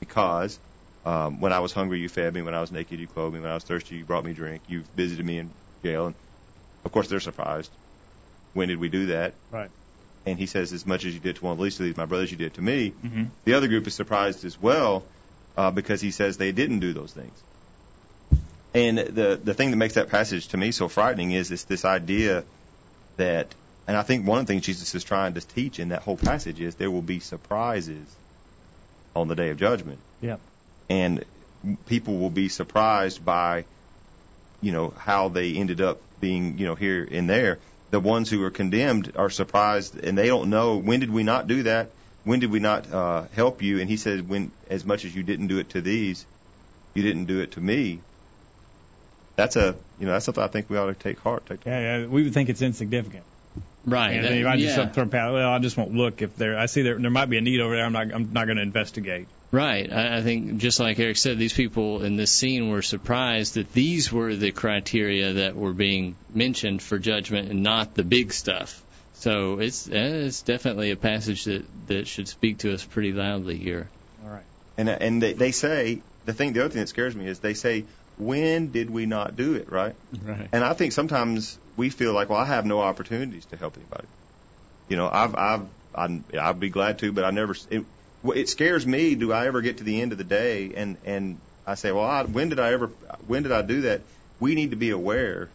because 0.00 0.58
um, 1.04 1.40
when 1.40 1.52
I 1.52 1.60
was 1.60 1.72
hungry, 1.72 2.00
you 2.00 2.08
fed 2.08 2.34
me. 2.34 2.42
When 2.42 2.54
I 2.54 2.60
was 2.60 2.70
naked, 2.72 2.98
you 3.00 3.06
clothed 3.06 3.34
me. 3.34 3.40
When 3.40 3.50
I 3.50 3.54
was 3.54 3.64
thirsty, 3.64 3.96
you 3.96 4.04
brought 4.04 4.24
me 4.24 4.32
drink. 4.32 4.62
You 4.68 4.84
visited 4.94 5.24
me 5.24 5.38
in 5.38 5.50
jail. 5.82 6.06
And 6.06 6.14
of 6.84 6.92
course, 6.92 7.08
they're 7.08 7.20
surprised. 7.20 7.70
When 8.52 8.68
did 8.68 8.78
we 8.78 8.88
do 8.88 9.06
that? 9.06 9.34
Right. 9.50 9.70
And 10.26 10.38
he 10.38 10.46
says, 10.46 10.72
as 10.72 10.86
much 10.86 11.04
as 11.04 11.12
you 11.14 11.20
did 11.20 11.36
to 11.36 11.44
one 11.44 11.52
of 11.52 11.58
the 11.58 11.64
least 11.64 11.80
of 11.80 11.86
these, 11.86 11.96
my 11.96 12.06
brothers, 12.06 12.30
you 12.30 12.36
did 12.38 12.54
to 12.54 12.62
me. 12.62 12.92
Mhm. 13.04 13.28
The 13.44 13.54
other 13.54 13.68
group 13.68 13.86
is 13.86 13.94
surprised 13.94 14.44
as 14.44 14.60
well 14.60 15.04
uh, 15.56 15.70
because 15.70 16.00
he 16.00 16.10
says 16.10 16.36
they 16.36 16.52
didn't 16.52 16.80
do 16.80 16.92
those 16.92 17.12
things. 17.12 17.42
And 18.74 18.98
the 18.98 19.38
the 19.42 19.54
thing 19.54 19.70
that 19.70 19.76
makes 19.76 19.94
that 19.94 20.08
passage 20.08 20.48
to 20.48 20.56
me 20.56 20.72
so 20.72 20.88
frightening 20.88 21.30
is 21.32 21.48
this 21.48 21.64
this 21.64 21.84
idea 21.84 22.44
that, 23.18 23.54
and 23.86 23.96
I 23.96 24.02
think 24.02 24.26
one 24.26 24.38
of 24.40 24.46
the 24.46 24.52
things 24.52 24.64
Jesus 24.64 24.94
is 24.94 25.04
trying 25.04 25.34
to 25.34 25.40
teach 25.40 25.78
in 25.78 25.90
that 25.90 26.02
whole 26.02 26.16
passage 26.16 26.60
is 26.60 26.74
there 26.76 26.90
will 26.90 27.02
be 27.02 27.20
surprises 27.20 28.08
on 29.14 29.28
the 29.28 29.34
day 29.34 29.50
of 29.50 29.56
judgment 29.58 30.00
Yeah. 30.20 30.36
and 30.88 31.24
people 31.86 32.18
will 32.18 32.30
be 32.30 32.48
surprised 32.48 33.24
by 33.24 33.64
you 34.60 34.72
know 34.72 34.92
how 34.96 35.28
they 35.28 35.54
ended 35.54 35.80
up 35.80 36.00
being 36.20 36.58
you 36.58 36.66
know 36.66 36.74
here 36.74 37.06
and 37.10 37.28
there 37.28 37.58
the 37.90 38.00
ones 38.00 38.30
who 38.30 38.42
are 38.42 38.50
condemned 38.50 39.12
are 39.16 39.30
surprised 39.30 39.96
and 40.02 40.16
they 40.18 40.26
don't 40.26 40.50
know 40.50 40.76
when 40.78 41.00
did 41.00 41.10
we 41.10 41.22
not 41.22 41.46
do 41.46 41.62
that 41.64 41.90
when 42.24 42.40
did 42.40 42.50
we 42.50 42.58
not 42.58 42.90
uh, 42.90 43.24
help 43.34 43.62
you 43.62 43.78
and 43.80 43.88
he 43.90 43.96
said 43.96 44.28
when 44.28 44.50
as 44.68 44.84
much 44.84 45.04
as 45.04 45.14
you 45.14 45.22
didn't 45.22 45.46
do 45.48 45.58
it 45.58 45.70
to 45.70 45.80
these 45.80 46.26
you 46.94 47.02
didn't 47.02 47.26
do 47.26 47.40
it 47.40 47.52
to 47.52 47.60
me 47.60 48.00
that's 49.36 49.56
a 49.56 49.74
you 49.98 50.06
know 50.06 50.12
that's 50.12 50.24
something 50.24 50.42
I 50.42 50.48
think 50.48 50.70
we 50.70 50.76
ought 50.78 50.86
to 50.86 50.94
take 50.94 51.18
heart 51.20 51.46
take 51.46 51.64
Yeah, 51.66 51.98
yeah. 52.00 52.06
We 52.06 52.22
would 52.24 52.34
think 52.34 52.48
it's 52.48 52.62
insignificant. 52.62 53.24
Right. 53.86 54.12
And 54.14 54.24
that- 54.24 54.28
then 54.30 54.46
I 54.46 54.56
just 54.56 54.76
yeah. 54.76 54.88
throw 54.88 55.06
past, 55.06 55.32
well, 55.32 55.50
I 55.50 55.58
just 55.58 55.76
won't 55.76 55.94
look 55.94 56.22
if 56.22 56.36
there. 56.36 56.58
I 56.58 56.66
see 56.66 56.82
there 56.82 56.98
there 56.98 57.10
might 57.10 57.28
be 57.30 57.38
a 57.38 57.40
need 57.40 57.60
over 57.60 57.76
there. 57.76 57.84
I'm 57.84 57.92
not 57.92 58.12
I'm 58.12 58.32
not 58.32 58.46
going 58.46 58.56
to 58.56 58.62
investigate. 58.62 59.28
Right. 59.50 59.92
I, 59.92 60.18
I 60.18 60.22
think 60.22 60.56
just 60.56 60.80
like 60.80 60.98
Eric 60.98 61.16
said, 61.16 61.38
these 61.38 61.52
people 61.52 62.02
in 62.02 62.16
this 62.16 62.32
scene 62.32 62.70
were 62.70 62.82
surprised 62.82 63.54
that 63.54 63.72
these 63.72 64.10
were 64.12 64.34
the 64.34 64.50
criteria 64.50 65.34
that 65.34 65.54
were 65.54 65.72
being 65.72 66.16
mentioned 66.34 66.82
for 66.82 66.98
judgment 66.98 67.50
and 67.50 67.62
not 67.62 67.94
the 67.94 68.02
big 68.02 68.32
stuff. 68.32 68.82
So 69.12 69.60
it's 69.60 69.88
eh, 69.88 69.92
it's 70.26 70.42
definitely 70.42 70.90
a 70.90 70.96
passage 70.96 71.44
that 71.44 71.64
that 71.86 72.06
should 72.08 72.26
speak 72.26 72.58
to 72.58 72.74
us 72.74 72.84
pretty 72.84 73.12
loudly 73.12 73.56
here. 73.56 73.88
All 74.24 74.30
right. 74.30 74.42
and 74.76 74.88
and 74.88 75.22
they, 75.22 75.34
they 75.34 75.52
say 75.52 76.00
the 76.24 76.32
thing 76.32 76.52
the 76.52 76.60
other 76.64 76.70
thing 76.70 76.80
that 76.80 76.88
scares 76.88 77.14
me 77.14 77.26
is 77.26 77.38
they 77.38 77.54
say 77.54 77.84
when 78.16 78.70
did 78.72 78.90
we 78.90 79.06
not 79.06 79.36
do 79.36 79.54
it 79.54 79.70
right 79.70 79.94
Right. 80.22 80.48
And 80.52 80.64
I 80.64 80.72
think 80.72 80.92
sometimes 80.92 81.58
we 81.76 81.90
feel 81.90 82.12
like, 82.12 82.28
well, 82.28 82.38
I 82.38 82.46
have 82.46 82.66
no 82.66 82.80
opportunities 82.80 83.44
to 83.46 83.56
help 83.56 83.76
anybody. 83.76 84.06
You 84.88 84.96
know, 84.96 85.08
I've, 85.10 85.34
I've, 85.34 85.66
I'm, 85.94 86.24
I'd 86.38 86.60
be 86.60 86.70
glad 86.70 86.98
to, 87.00 87.12
but 87.12 87.24
I 87.24 87.30
never. 87.30 87.54
It, 87.70 87.84
it 88.24 88.48
scares 88.48 88.86
me. 88.86 89.14
Do 89.14 89.32
I 89.32 89.46
ever 89.46 89.60
get 89.60 89.78
to 89.78 89.84
the 89.84 90.00
end 90.00 90.12
of 90.12 90.18
the 90.18 90.24
day 90.24 90.72
and 90.74 90.96
and 91.04 91.38
I 91.66 91.74
say, 91.76 91.92
well, 91.92 92.04
I, 92.04 92.24
when 92.24 92.48
did 92.48 92.60
I 92.60 92.72
ever? 92.72 92.88
When 93.26 93.42
did 93.42 93.52
I 93.52 93.62
do 93.62 93.82
that? 93.82 94.02
We 94.40 94.54
need 94.54 94.70
to 94.70 94.76
be 94.76 94.90
aware. 94.90 95.48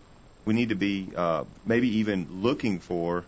We 0.46 0.54
need 0.54 0.70
to 0.70 0.76
be 0.76 1.10
uh, 1.16 1.44
maybe 1.66 1.98
even 1.98 2.42
looking 2.42 2.80
for 2.80 3.24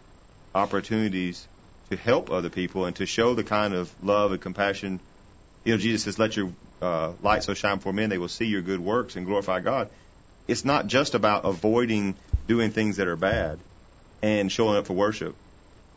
opportunities 0.56 1.45
to 1.89 1.97
help 1.97 2.32
other 2.32 2.49
people 2.49 2.86
and 2.86 2.95
to 2.95 3.06
show 3.06 3.36
the 3.36 3.43
kind 3.43 3.73
of 3.73 3.93
love 4.04 4.32
and 4.32 4.41
compassion. 4.41 4.99
You 5.63 5.73
know, 5.73 5.77
Jesus 5.77 6.04
says, 6.04 6.17
"Let 6.17 6.36
your 6.36 6.51
uh, 6.82 7.12
light 7.21 7.43
so 7.43 7.54
shine 7.54 7.77
before 7.77 7.93
men; 7.93 8.10
they 8.10 8.17
will 8.17 8.30
see 8.30 8.45
your 8.45 8.62
good 8.62 8.80
works 8.80 9.15
and 9.15 9.25
glorify 9.25 9.60
God." 9.60 9.89
it's 10.47 10.65
not 10.65 10.88
just 10.88 11.15
about 11.15 11.45
avoiding 11.45 12.15
doing 12.47 12.71
things 12.71 12.97
that 12.97 13.08
are 13.08 13.15
bad 13.15 13.60
and 14.21 14.51
showing 14.51 14.77
up 14.77 14.88
for 14.88 14.93
worship. 14.93 15.36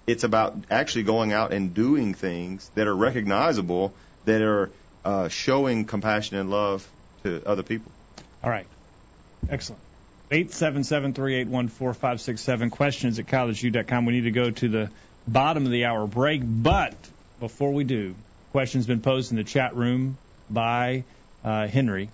It's 0.06 0.24
about 0.24 0.56
actually 0.70 1.04
going 1.04 1.32
out 1.32 1.52
and 1.52 1.74
doing 1.74 2.14
things 2.14 2.70
that 2.74 2.86
are 2.86 2.94
recognizable, 2.94 3.92
that 4.26 4.42
are 4.42 4.70
uh, 5.04 5.28
showing 5.28 5.84
compassion 5.84 6.36
and 6.36 6.50
love 6.50 6.86
to 7.22 7.42
other 7.46 7.62
people. 7.62 7.90
All 8.42 8.50
right. 8.50 8.66
Excellent. 9.48 9.80
Eight 10.30 10.52
seven 10.52 10.84
seven 10.84 11.12
three 11.12 11.36
eight 11.36 11.48
one 11.48 11.68
four 11.68 11.94
five 11.94 12.20
six 12.20 12.40
seven. 12.40 12.70
Questions 12.70 13.18
at 13.18 13.26
collegeview.com. 13.26 14.06
We 14.06 14.14
need 14.14 14.24
to 14.24 14.30
go 14.30 14.50
to 14.50 14.68
the 14.68 14.90
bottom 15.26 15.64
of 15.64 15.72
the 15.72 15.84
hour 15.86 16.06
break, 16.06 16.42
but 16.44 16.94
before 17.40 17.72
we 17.72 17.84
do, 17.84 18.14
questions 18.52 18.86
been 18.86 19.00
posed 19.00 19.30
in 19.30 19.36
the 19.36 19.44
chat 19.44 19.76
room 19.76 20.16
by 20.50 21.04
uh, 21.44 21.66
Henry. 21.66 22.08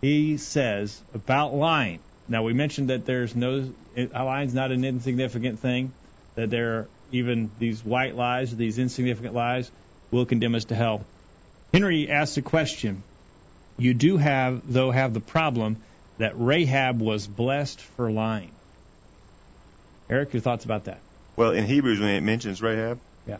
He 0.00 0.36
says 0.36 1.00
about 1.14 1.54
lying. 1.54 2.00
Now 2.28 2.42
we 2.42 2.52
mentioned 2.52 2.90
that 2.90 3.06
there's 3.06 3.34
no 3.34 3.72
lying's 3.96 4.54
not 4.54 4.70
an 4.70 4.84
insignificant 4.84 5.58
thing. 5.58 5.92
That 6.36 6.50
there 6.50 6.74
are 6.78 6.88
even 7.10 7.50
these 7.58 7.84
white 7.84 8.14
lies, 8.14 8.54
these 8.54 8.78
insignificant 8.78 9.34
lies, 9.34 9.70
will 10.10 10.26
condemn 10.26 10.54
us 10.54 10.66
to 10.66 10.74
hell. 10.74 11.04
Henry 11.72 12.08
asked 12.10 12.36
a 12.36 12.42
question. 12.42 13.02
You 13.78 13.94
do 13.94 14.16
have, 14.16 14.72
though, 14.72 14.90
have 14.90 15.14
the 15.14 15.20
problem 15.20 15.76
that 16.18 16.32
Rahab 16.36 17.00
was 17.00 17.26
blessed 17.26 17.80
for 17.80 18.10
lying. 18.10 18.50
Eric, 20.10 20.32
your 20.32 20.42
thoughts 20.42 20.64
about 20.64 20.84
that? 20.84 20.98
Well, 21.36 21.52
in 21.52 21.64
Hebrews, 21.64 22.00
when 22.00 22.08
it 22.10 22.22
mentions 22.22 22.60
Rahab, 22.62 22.98
Yeah. 23.26 23.36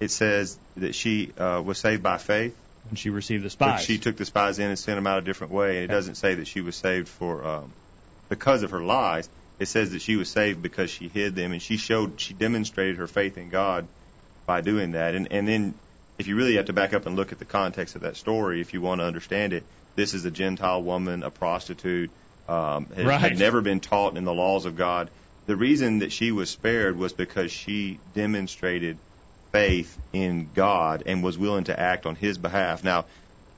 it 0.00 0.10
says 0.10 0.58
that 0.76 0.94
she 0.94 1.32
uh, 1.36 1.62
was 1.64 1.78
saved 1.78 2.02
by 2.02 2.18
faith, 2.18 2.54
When 2.88 2.96
she 2.96 3.10
received 3.10 3.42
the 3.42 3.46
but 3.58 3.78
spies. 3.78 3.82
she 3.84 3.98
took 3.98 4.16
the 4.16 4.24
spies 4.24 4.58
in 4.58 4.68
and 4.68 4.78
sent 4.78 4.96
them 4.96 5.06
out 5.06 5.18
a 5.18 5.22
different 5.22 5.52
way. 5.52 5.76
And 5.76 5.78
it 5.78 5.84
Okay. 5.84 5.94
doesn't 5.94 6.14
say 6.16 6.34
that 6.36 6.46
she 6.46 6.60
was 6.60 6.76
saved 6.76 7.08
for 7.08 7.44
um, 7.44 7.72
because 8.32 8.62
of 8.62 8.70
her 8.70 8.80
lies. 8.80 9.28
It 9.58 9.66
says 9.66 9.90
that 9.92 10.00
she 10.00 10.16
was 10.16 10.30
saved 10.30 10.62
because 10.62 10.88
she 10.90 11.08
hid 11.08 11.36
them, 11.36 11.52
and 11.52 11.60
she 11.60 11.76
showed, 11.76 12.18
she 12.18 12.32
demonstrated 12.32 12.96
her 12.96 13.06
faith 13.06 13.36
in 13.36 13.50
God 13.50 13.86
by 14.46 14.62
doing 14.62 14.92
that. 14.92 15.14
And 15.14 15.30
and 15.30 15.46
then, 15.46 15.74
if 16.18 16.26
you 16.26 16.34
really 16.34 16.56
have 16.56 16.64
to 16.66 16.72
back 16.72 16.94
up 16.94 17.04
and 17.04 17.14
look 17.14 17.32
at 17.32 17.38
the 17.38 17.44
context 17.44 17.94
of 17.94 18.02
that 18.02 18.16
story, 18.16 18.62
if 18.62 18.72
you 18.72 18.80
want 18.80 19.02
to 19.02 19.04
understand 19.04 19.52
it, 19.52 19.66
this 19.96 20.14
is 20.14 20.24
a 20.24 20.30
Gentile 20.30 20.82
woman, 20.82 21.22
a 21.22 21.30
prostitute, 21.30 22.10
um, 22.48 22.86
had, 22.96 23.06
Right. 23.06 23.20
had 23.20 23.38
never 23.38 23.60
been 23.60 23.80
taught 23.80 24.16
in 24.16 24.24
the 24.24 24.32
laws 24.32 24.64
of 24.64 24.76
God. 24.76 25.10
The 25.46 25.56
reason 25.56 25.98
that 25.98 26.10
she 26.12 26.32
was 26.32 26.48
spared 26.48 26.96
was 26.96 27.12
because 27.12 27.52
she 27.52 28.00
demonstrated 28.14 28.98
faith 29.52 29.98
in 30.14 30.52
God 30.54 31.02
and 31.04 31.22
was 31.22 31.36
willing 31.36 31.64
to 31.64 31.78
act 31.78 32.06
on 32.06 32.16
His 32.16 32.38
behalf. 32.38 32.82
Now, 32.82 33.04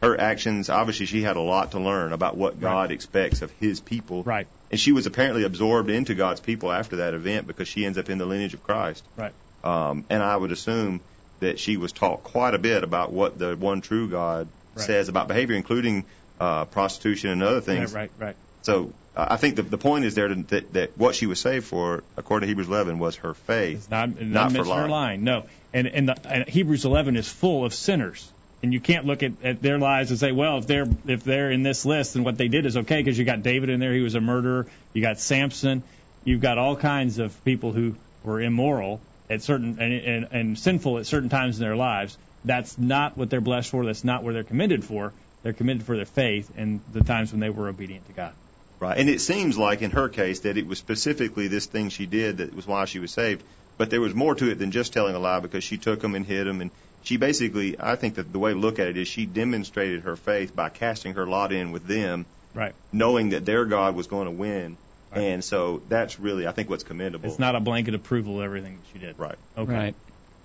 her 0.04 0.20
actions, 0.20 0.70
obviously, 0.70 1.06
she 1.06 1.22
had 1.22 1.36
a 1.36 1.40
lot 1.40 1.72
to 1.72 1.80
learn 1.80 2.12
about 2.12 2.36
what 2.36 2.60
God 2.60 2.90
expects 2.92 3.42
of 3.42 3.50
His 3.52 3.80
people. 3.80 4.22
Right. 4.22 4.46
And 4.70 4.78
she 4.80 4.92
was 4.92 5.06
apparently 5.06 5.44
absorbed 5.44 5.90
into 5.90 6.14
God's 6.14 6.40
people 6.40 6.70
after 6.72 6.96
that 6.96 7.14
event 7.14 7.46
because 7.46 7.68
she 7.68 7.84
ends 7.86 7.98
up 7.98 8.08
in 8.10 8.18
the 8.18 8.26
lineage 8.26 8.54
of 8.54 8.62
Christ. 8.62 9.04
Right. 9.16 9.32
Um, 9.62 10.04
and 10.10 10.22
I 10.22 10.36
would 10.36 10.52
assume 10.52 11.00
that 11.40 11.58
she 11.58 11.76
was 11.76 11.92
taught 11.92 12.22
quite 12.24 12.54
a 12.54 12.58
bit 12.58 12.84
about 12.84 13.12
what 13.12 13.38
the 13.38 13.56
one 13.56 13.80
true 13.80 14.08
God 14.08 14.48
Right. 14.76 14.86
says 14.86 15.08
about 15.08 15.28
behavior, 15.28 15.54
including 15.54 16.04
uh, 16.40 16.64
prostitution 16.64 17.30
and 17.30 17.42
other 17.44 17.60
things. 17.60 17.92
Right, 17.92 18.10
right, 18.18 18.26
right. 18.26 18.36
So 18.62 18.92
uh, 19.14 19.26
I 19.30 19.36
think 19.36 19.54
the, 19.54 19.62
the 19.62 19.78
point 19.78 20.04
is 20.04 20.16
there 20.16 20.26
to, 20.26 20.34
that, 20.34 20.72
that 20.72 20.98
what 20.98 21.14
she 21.14 21.26
was 21.26 21.38
saved 21.38 21.66
for, 21.66 22.02
according 22.16 22.46
to 22.46 22.48
Hebrews 22.48 22.66
11, 22.66 22.98
was 22.98 23.14
her 23.16 23.34
faith. 23.34 23.76
It's 23.78 23.90
not, 23.90 24.08
Not 24.08 24.22
not 24.22 24.48
for 24.50 24.54
mention 24.54 24.74
her 24.74 24.88
lying. 24.88 24.90
lying. 24.90 25.24
No. 25.24 25.44
And, 25.72 25.86
and, 25.86 26.08
the, 26.08 26.16
and 26.28 26.48
Hebrews 26.48 26.84
11 26.84 27.14
is 27.14 27.28
full 27.28 27.64
of 27.64 27.72
sinners. 27.72 28.28
And 28.62 28.72
you 28.72 28.80
can't 28.80 29.04
look 29.04 29.22
at, 29.22 29.32
at 29.42 29.60
their 29.60 29.78
lives 29.78 30.10
and 30.10 30.18
say, 30.18 30.32
well, 30.32 30.58
if 30.58 30.66
they're 30.66 30.86
if 31.06 31.22
they're 31.22 31.50
in 31.50 31.62
this 31.62 31.84
list, 31.84 32.14
then 32.14 32.24
what 32.24 32.38
they 32.38 32.48
did 32.48 32.64
is 32.64 32.76
okay 32.78 33.02
because 33.02 33.18
you 33.18 33.24
got 33.24 33.42
David 33.42 33.68
in 33.68 33.78
there, 33.78 33.92
he 33.92 34.00
was 34.00 34.14
a 34.14 34.20
murderer. 34.20 34.66
You 34.94 35.02
got 35.02 35.18
Samson. 35.18 35.82
You've 36.24 36.40
got 36.40 36.56
all 36.56 36.74
kinds 36.74 37.18
of 37.18 37.44
people 37.44 37.72
who 37.72 37.94
were 38.22 38.40
immoral 38.40 39.00
at 39.28 39.42
certain 39.42 39.78
and, 39.78 39.92
and, 39.92 40.28
and 40.30 40.58
sinful 40.58 40.98
at 40.98 41.06
certain 41.06 41.28
times 41.28 41.58
in 41.58 41.64
their 41.64 41.76
lives. 41.76 42.16
That's 42.44 42.78
not 42.78 43.18
what 43.18 43.28
they're 43.28 43.42
blessed 43.42 43.70
for. 43.70 43.84
That's 43.84 44.04
not 44.04 44.22
where 44.22 44.32
they're 44.32 44.44
commended 44.44 44.84
for. 44.84 45.12
They're 45.42 45.52
commended 45.52 45.86
for 45.86 45.96
their 45.96 46.06
faith 46.06 46.50
and 46.56 46.80
the 46.92 47.04
times 47.04 47.32
when 47.32 47.40
they 47.40 47.50
were 47.50 47.68
obedient 47.68 48.06
to 48.06 48.12
God. 48.12 48.32
Right. 48.80 48.96
And 48.98 49.08
it 49.10 49.20
seems 49.20 49.58
like 49.58 49.82
in 49.82 49.90
her 49.90 50.08
case 50.08 50.40
that 50.40 50.56
it 50.56 50.66
was 50.66 50.78
specifically 50.78 51.48
this 51.48 51.66
thing 51.66 51.90
she 51.90 52.06
did 52.06 52.38
that 52.38 52.54
was 52.54 52.66
why 52.66 52.86
she 52.86 52.98
was 52.98 53.12
saved. 53.12 53.42
but 53.76 53.90
there 53.90 54.00
was 54.00 54.14
more 54.14 54.34
to 54.34 54.50
it 54.50 54.58
than 54.58 54.70
just 54.70 54.92
telling 54.92 55.14
a 55.14 55.18
lie 55.18 55.40
because 55.40 55.64
she 55.64 55.78
took 55.78 56.00
them 56.00 56.14
and 56.14 56.26
hid 56.26 56.46
them 56.46 56.60
and 56.60 56.70
she 57.04 57.16
basically 57.16 57.76
I 57.78 57.94
think 57.96 58.16
that 58.16 58.32
the 58.32 58.38
way 58.38 58.52
to 58.52 58.58
look 58.58 58.78
at 58.78 58.88
it 58.88 58.96
is 58.96 59.06
she 59.06 59.26
demonstrated 59.26 60.02
her 60.02 60.16
faith 60.16 60.54
by 60.56 60.68
casting 60.70 61.14
her 61.14 61.26
lot 61.26 61.52
in 61.52 61.70
with 61.70 61.86
them, 61.86 62.26
Right. 62.54 62.74
knowing 62.92 63.30
that 63.30 63.44
their 63.44 63.64
God 63.64 63.94
was 63.94 64.06
going 64.08 64.26
to 64.26 64.32
win. 64.32 64.76
And 65.12 65.44
so 65.44 65.80
that's 65.88 66.18
really 66.18 66.46
I 66.48 66.50
think 66.52 66.68
what's 66.68 66.82
commendable. 66.82 67.28
It's 67.28 67.38
not 67.38 67.54
a 67.54 67.60
blanket 67.60 67.94
approval 67.94 68.38
of 68.40 68.44
everything 68.44 68.78
that 68.78 68.92
she 68.92 68.98
did. 68.98 69.16
right. 69.18 69.36
Okay. 69.56 69.72
Right. 69.72 69.94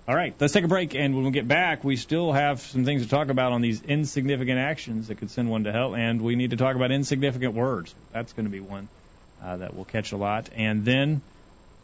All 0.08 0.16
right, 0.16 0.34
let's 0.40 0.52
take 0.52 0.64
a 0.64 0.68
break, 0.68 0.96
and 0.96 1.14
when 1.14 1.24
we 1.24 1.30
get 1.30 1.46
back, 1.46 1.84
we 1.84 1.94
still 1.94 2.32
have 2.32 2.60
some 2.60 2.84
things 2.84 3.02
to 3.02 3.08
talk 3.08 3.28
about 3.28 3.52
on 3.52 3.60
these 3.60 3.80
insignificant 3.82 4.58
actions 4.58 5.06
that 5.06 5.18
could 5.18 5.30
send 5.30 5.48
one 5.48 5.64
to 5.64 5.72
hell, 5.72 5.94
and 5.94 6.20
we 6.20 6.34
need 6.34 6.50
to 6.50 6.56
talk 6.56 6.74
about 6.74 6.90
insignificant 6.90 7.54
words. 7.54 7.94
That's 8.12 8.32
going 8.32 8.46
to 8.46 8.50
be 8.50 8.58
one 8.58 8.88
uh, 9.44 9.58
that 9.58 9.76
will 9.76 9.84
catch 9.84 10.10
a 10.10 10.16
lot. 10.16 10.48
And 10.56 10.84
then, 10.84 11.20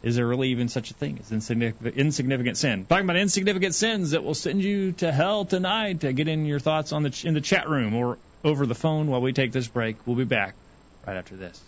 is 0.03 0.15
there 0.15 0.27
really 0.27 0.49
even 0.49 0.69
such 0.69 0.91
a 0.91 0.93
thing 0.93 1.17
as 1.19 1.31
insignificant, 1.31 1.95
insignificant 1.95 2.57
sin? 2.57 2.85
Talking 2.85 3.05
about 3.05 3.17
insignificant 3.17 3.73
sins 3.73 4.11
that 4.11 4.23
will 4.23 4.35
send 4.35 4.63
you 4.63 4.91
to 4.93 5.11
hell 5.11 5.45
tonight. 5.45 6.03
Uh, 6.05 6.11
get 6.11 6.27
in 6.27 6.45
your 6.45 6.59
thoughts 6.59 6.91
on 6.93 7.03
the 7.03 7.09
ch- 7.09 7.25
in 7.25 7.33
the 7.33 7.41
chat 7.41 7.67
room 7.69 7.95
or 7.95 8.17
over 8.43 8.65
the 8.65 8.75
phone 8.75 9.07
while 9.07 9.21
we 9.21 9.33
take 9.33 9.51
this 9.51 9.67
break. 9.67 9.97
We'll 10.05 10.15
be 10.15 10.23
back 10.23 10.55
right 11.05 11.17
after 11.17 11.35
this. 11.35 11.61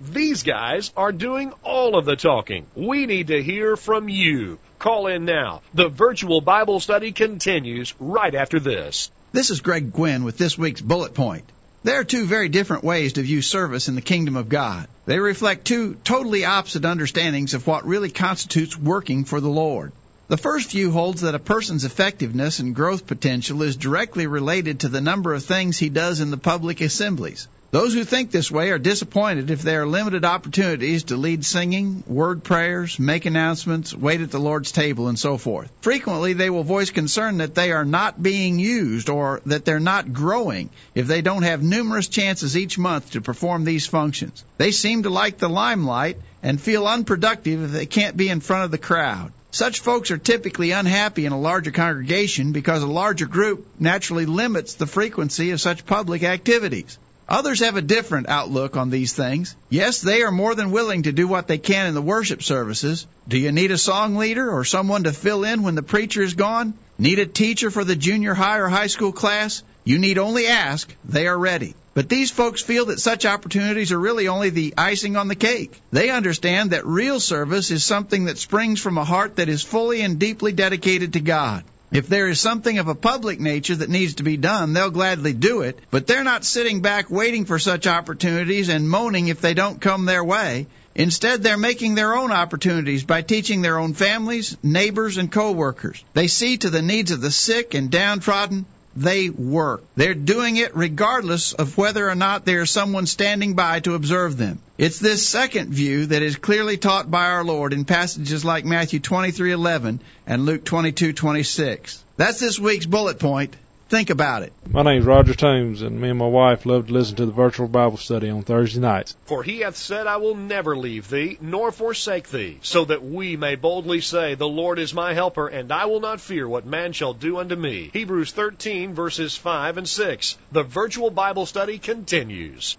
These 0.00 0.44
guys 0.44 0.92
are 0.96 1.10
doing 1.10 1.52
all 1.64 1.98
of 1.98 2.04
the 2.04 2.14
talking. 2.14 2.66
We 2.76 3.06
need 3.06 3.28
to 3.28 3.42
hear 3.42 3.76
from 3.76 4.08
you. 4.08 4.60
Call 4.78 5.08
in 5.08 5.24
now. 5.24 5.62
The 5.74 5.88
virtual 5.88 6.40
Bible 6.40 6.78
study 6.78 7.10
continues 7.10 7.94
right 7.98 8.34
after 8.34 8.60
this. 8.60 9.10
This 9.32 9.50
is 9.50 9.60
Greg 9.60 9.92
Gwin 9.92 10.22
with 10.22 10.38
this 10.38 10.56
week's 10.56 10.80
bullet 10.80 11.14
point. 11.14 11.44
There 11.88 12.00
are 12.00 12.04
two 12.04 12.26
very 12.26 12.50
different 12.50 12.84
ways 12.84 13.14
to 13.14 13.22
view 13.22 13.40
service 13.40 13.88
in 13.88 13.94
the 13.94 14.02
kingdom 14.02 14.36
of 14.36 14.50
God. 14.50 14.88
They 15.06 15.18
reflect 15.18 15.64
two 15.64 15.94
totally 16.04 16.44
opposite 16.44 16.84
understandings 16.84 17.54
of 17.54 17.66
what 17.66 17.86
really 17.86 18.10
constitutes 18.10 18.76
working 18.76 19.24
for 19.24 19.40
the 19.40 19.48
Lord. 19.48 19.92
The 20.28 20.36
first 20.36 20.72
view 20.72 20.90
holds 20.90 21.22
that 21.22 21.34
a 21.34 21.38
person's 21.38 21.86
effectiveness 21.86 22.58
and 22.58 22.74
growth 22.74 23.06
potential 23.06 23.62
is 23.62 23.74
directly 23.74 24.26
related 24.26 24.80
to 24.80 24.90
the 24.90 25.00
number 25.00 25.32
of 25.32 25.42
things 25.42 25.78
he 25.78 25.88
does 25.88 26.20
in 26.20 26.30
the 26.30 26.36
public 26.36 26.82
assemblies. 26.82 27.48
Those 27.70 27.92
who 27.92 28.04
think 28.04 28.30
this 28.30 28.50
way 28.50 28.70
are 28.70 28.78
disappointed 28.78 29.50
if 29.50 29.60
there 29.60 29.82
are 29.82 29.86
limited 29.86 30.24
opportunities 30.24 31.04
to 31.04 31.18
lead 31.18 31.44
singing, 31.44 32.02
word 32.06 32.42
prayers, 32.42 32.98
make 32.98 33.26
announcements, 33.26 33.94
wait 33.94 34.22
at 34.22 34.30
the 34.30 34.40
Lord's 34.40 34.72
table, 34.72 35.08
and 35.08 35.18
so 35.18 35.36
forth. 35.36 35.70
Frequently, 35.82 36.32
they 36.32 36.48
will 36.48 36.64
voice 36.64 36.88
concern 36.88 37.38
that 37.38 37.54
they 37.54 37.70
are 37.72 37.84
not 37.84 38.22
being 38.22 38.58
used 38.58 39.10
or 39.10 39.42
that 39.44 39.66
they're 39.66 39.80
not 39.80 40.14
growing 40.14 40.70
if 40.94 41.06
they 41.08 41.20
don't 41.20 41.42
have 41.42 41.62
numerous 41.62 42.08
chances 42.08 42.56
each 42.56 42.78
month 42.78 43.10
to 43.10 43.20
perform 43.20 43.64
these 43.64 43.86
functions. 43.86 44.46
They 44.56 44.70
seem 44.70 45.02
to 45.02 45.10
like 45.10 45.36
the 45.36 45.50
limelight 45.50 46.16
and 46.42 46.58
feel 46.58 46.86
unproductive 46.86 47.64
if 47.64 47.72
they 47.72 47.84
can't 47.84 48.16
be 48.16 48.30
in 48.30 48.40
front 48.40 48.64
of 48.64 48.70
the 48.70 48.78
crowd. 48.78 49.30
Such 49.50 49.80
folks 49.80 50.10
are 50.10 50.16
typically 50.16 50.70
unhappy 50.70 51.26
in 51.26 51.32
a 51.32 51.40
larger 51.40 51.70
congregation 51.70 52.52
because 52.52 52.82
a 52.82 52.86
larger 52.86 53.26
group 53.26 53.66
naturally 53.78 54.24
limits 54.24 54.74
the 54.74 54.86
frequency 54.86 55.50
of 55.50 55.60
such 55.60 55.84
public 55.84 56.22
activities. 56.22 56.98
Others 57.28 57.60
have 57.60 57.76
a 57.76 57.82
different 57.82 58.30
outlook 58.30 58.76
on 58.76 58.88
these 58.88 59.12
things. 59.12 59.54
Yes, 59.68 60.00
they 60.00 60.22
are 60.22 60.30
more 60.30 60.54
than 60.54 60.70
willing 60.70 61.02
to 61.02 61.12
do 61.12 61.28
what 61.28 61.46
they 61.46 61.58
can 61.58 61.86
in 61.86 61.94
the 61.94 62.00
worship 62.00 62.42
services. 62.42 63.06
Do 63.28 63.36
you 63.36 63.52
need 63.52 63.70
a 63.70 63.76
song 63.76 64.16
leader 64.16 64.50
or 64.50 64.64
someone 64.64 65.04
to 65.04 65.12
fill 65.12 65.44
in 65.44 65.62
when 65.62 65.74
the 65.74 65.82
preacher 65.82 66.22
is 66.22 66.32
gone? 66.32 66.72
Need 66.96 67.18
a 67.18 67.26
teacher 67.26 67.70
for 67.70 67.84
the 67.84 67.96
junior 67.96 68.32
high 68.32 68.58
or 68.58 68.68
high 68.68 68.86
school 68.86 69.12
class? 69.12 69.62
You 69.84 69.98
need 69.98 70.16
only 70.16 70.46
ask. 70.46 70.90
They 71.04 71.26
are 71.26 71.38
ready. 71.38 71.74
But 71.92 72.08
these 72.08 72.30
folks 72.30 72.62
feel 72.62 72.86
that 72.86 73.00
such 73.00 73.26
opportunities 73.26 73.92
are 73.92 73.98
really 73.98 74.28
only 74.28 74.48
the 74.48 74.72
icing 74.78 75.16
on 75.16 75.28
the 75.28 75.34
cake. 75.34 75.78
They 75.90 76.08
understand 76.08 76.70
that 76.70 76.86
real 76.86 77.20
service 77.20 77.70
is 77.70 77.84
something 77.84 78.24
that 78.24 78.38
springs 78.38 78.80
from 78.80 78.96
a 78.96 79.04
heart 79.04 79.36
that 79.36 79.50
is 79.50 79.62
fully 79.62 80.00
and 80.00 80.18
deeply 80.18 80.52
dedicated 80.52 81.12
to 81.12 81.20
God. 81.20 81.64
If 81.90 82.06
there 82.06 82.28
is 82.28 82.38
something 82.38 82.78
of 82.78 82.88
a 82.88 82.94
public 82.94 83.40
nature 83.40 83.76
that 83.76 83.88
needs 83.88 84.16
to 84.16 84.22
be 84.22 84.36
done, 84.36 84.74
they'll 84.74 84.90
gladly 84.90 85.32
do 85.32 85.62
it, 85.62 85.78
but 85.90 86.06
they're 86.06 86.24
not 86.24 86.44
sitting 86.44 86.82
back 86.82 87.10
waiting 87.10 87.46
for 87.46 87.58
such 87.58 87.86
opportunities 87.86 88.68
and 88.68 88.88
moaning 88.88 89.28
if 89.28 89.40
they 89.40 89.54
don't 89.54 89.80
come 89.80 90.04
their 90.04 90.22
way. 90.22 90.66
Instead, 90.94 91.42
they're 91.42 91.56
making 91.56 91.94
their 91.94 92.14
own 92.14 92.32
opportunities 92.32 93.04
by 93.04 93.22
teaching 93.22 93.62
their 93.62 93.78
own 93.78 93.94
families, 93.94 94.56
neighbors, 94.62 95.16
and 95.16 95.32
coworkers. 95.32 96.04
They 96.12 96.26
see 96.26 96.58
to 96.58 96.70
the 96.70 96.82
needs 96.82 97.10
of 97.10 97.20
the 97.20 97.30
sick 97.30 97.74
and 97.74 97.90
downtrodden. 97.90 98.66
They 98.98 99.30
work. 99.30 99.84
They're 99.94 100.14
doing 100.14 100.56
it 100.56 100.74
regardless 100.74 101.52
of 101.52 101.78
whether 101.78 102.10
or 102.10 102.16
not 102.16 102.44
there's 102.44 102.72
someone 102.72 103.06
standing 103.06 103.54
by 103.54 103.78
to 103.80 103.94
observe 103.94 104.36
them. 104.36 104.58
It's 104.76 104.98
this 104.98 105.28
second 105.28 105.72
view 105.72 106.06
that 106.06 106.22
is 106.22 106.34
clearly 106.34 106.78
taught 106.78 107.08
by 107.08 107.26
our 107.26 107.44
Lord 107.44 107.72
in 107.72 107.84
passages 107.84 108.44
like 108.44 108.64
Matthew 108.64 108.98
23:11 108.98 110.00
and 110.26 110.44
Luke 110.44 110.64
22:26. 110.64 112.02
That's 112.16 112.40
this 112.40 112.58
week's 112.58 112.86
bullet 112.86 113.20
point. 113.20 113.54
Think 113.88 114.10
about 114.10 114.42
it. 114.42 114.52
My 114.70 114.82
name's 114.82 115.06
Roger 115.06 115.32
Toombs, 115.32 115.80
and 115.80 115.98
me 115.98 116.10
and 116.10 116.18
my 116.18 116.26
wife 116.26 116.66
love 116.66 116.88
to 116.88 116.92
listen 116.92 117.16
to 117.16 117.24
the 117.24 117.32
virtual 117.32 117.68
Bible 117.68 117.96
study 117.96 118.28
on 118.28 118.42
Thursday 118.42 118.80
nights. 118.80 119.16
For 119.24 119.42
he 119.42 119.60
hath 119.60 119.76
said, 119.76 120.06
I 120.06 120.18
will 120.18 120.34
never 120.34 120.76
leave 120.76 121.08
thee, 121.08 121.38
nor 121.40 121.72
forsake 121.72 122.28
thee, 122.28 122.58
so 122.60 122.84
that 122.84 123.02
we 123.02 123.38
may 123.38 123.54
boldly 123.54 124.02
say, 124.02 124.34
The 124.34 124.46
Lord 124.46 124.78
is 124.78 124.92
my 124.92 125.14
helper, 125.14 125.48
and 125.48 125.72
I 125.72 125.86
will 125.86 126.00
not 126.00 126.20
fear 126.20 126.46
what 126.46 126.66
man 126.66 126.92
shall 126.92 127.14
do 127.14 127.38
unto 127.38 127.56
me. 127.56 127.88
Hebrews 127.94 128.32
13, 128.32 128.92
verses 128.92 129.38
5 129.38 129.78
and 129.78 129.88
6. 129.88 130.36
The 130.52 130.64
virtual 130.64 131.10
Bible 131.10 131.46
study 131.46 131.78
continues. 131.78 132.76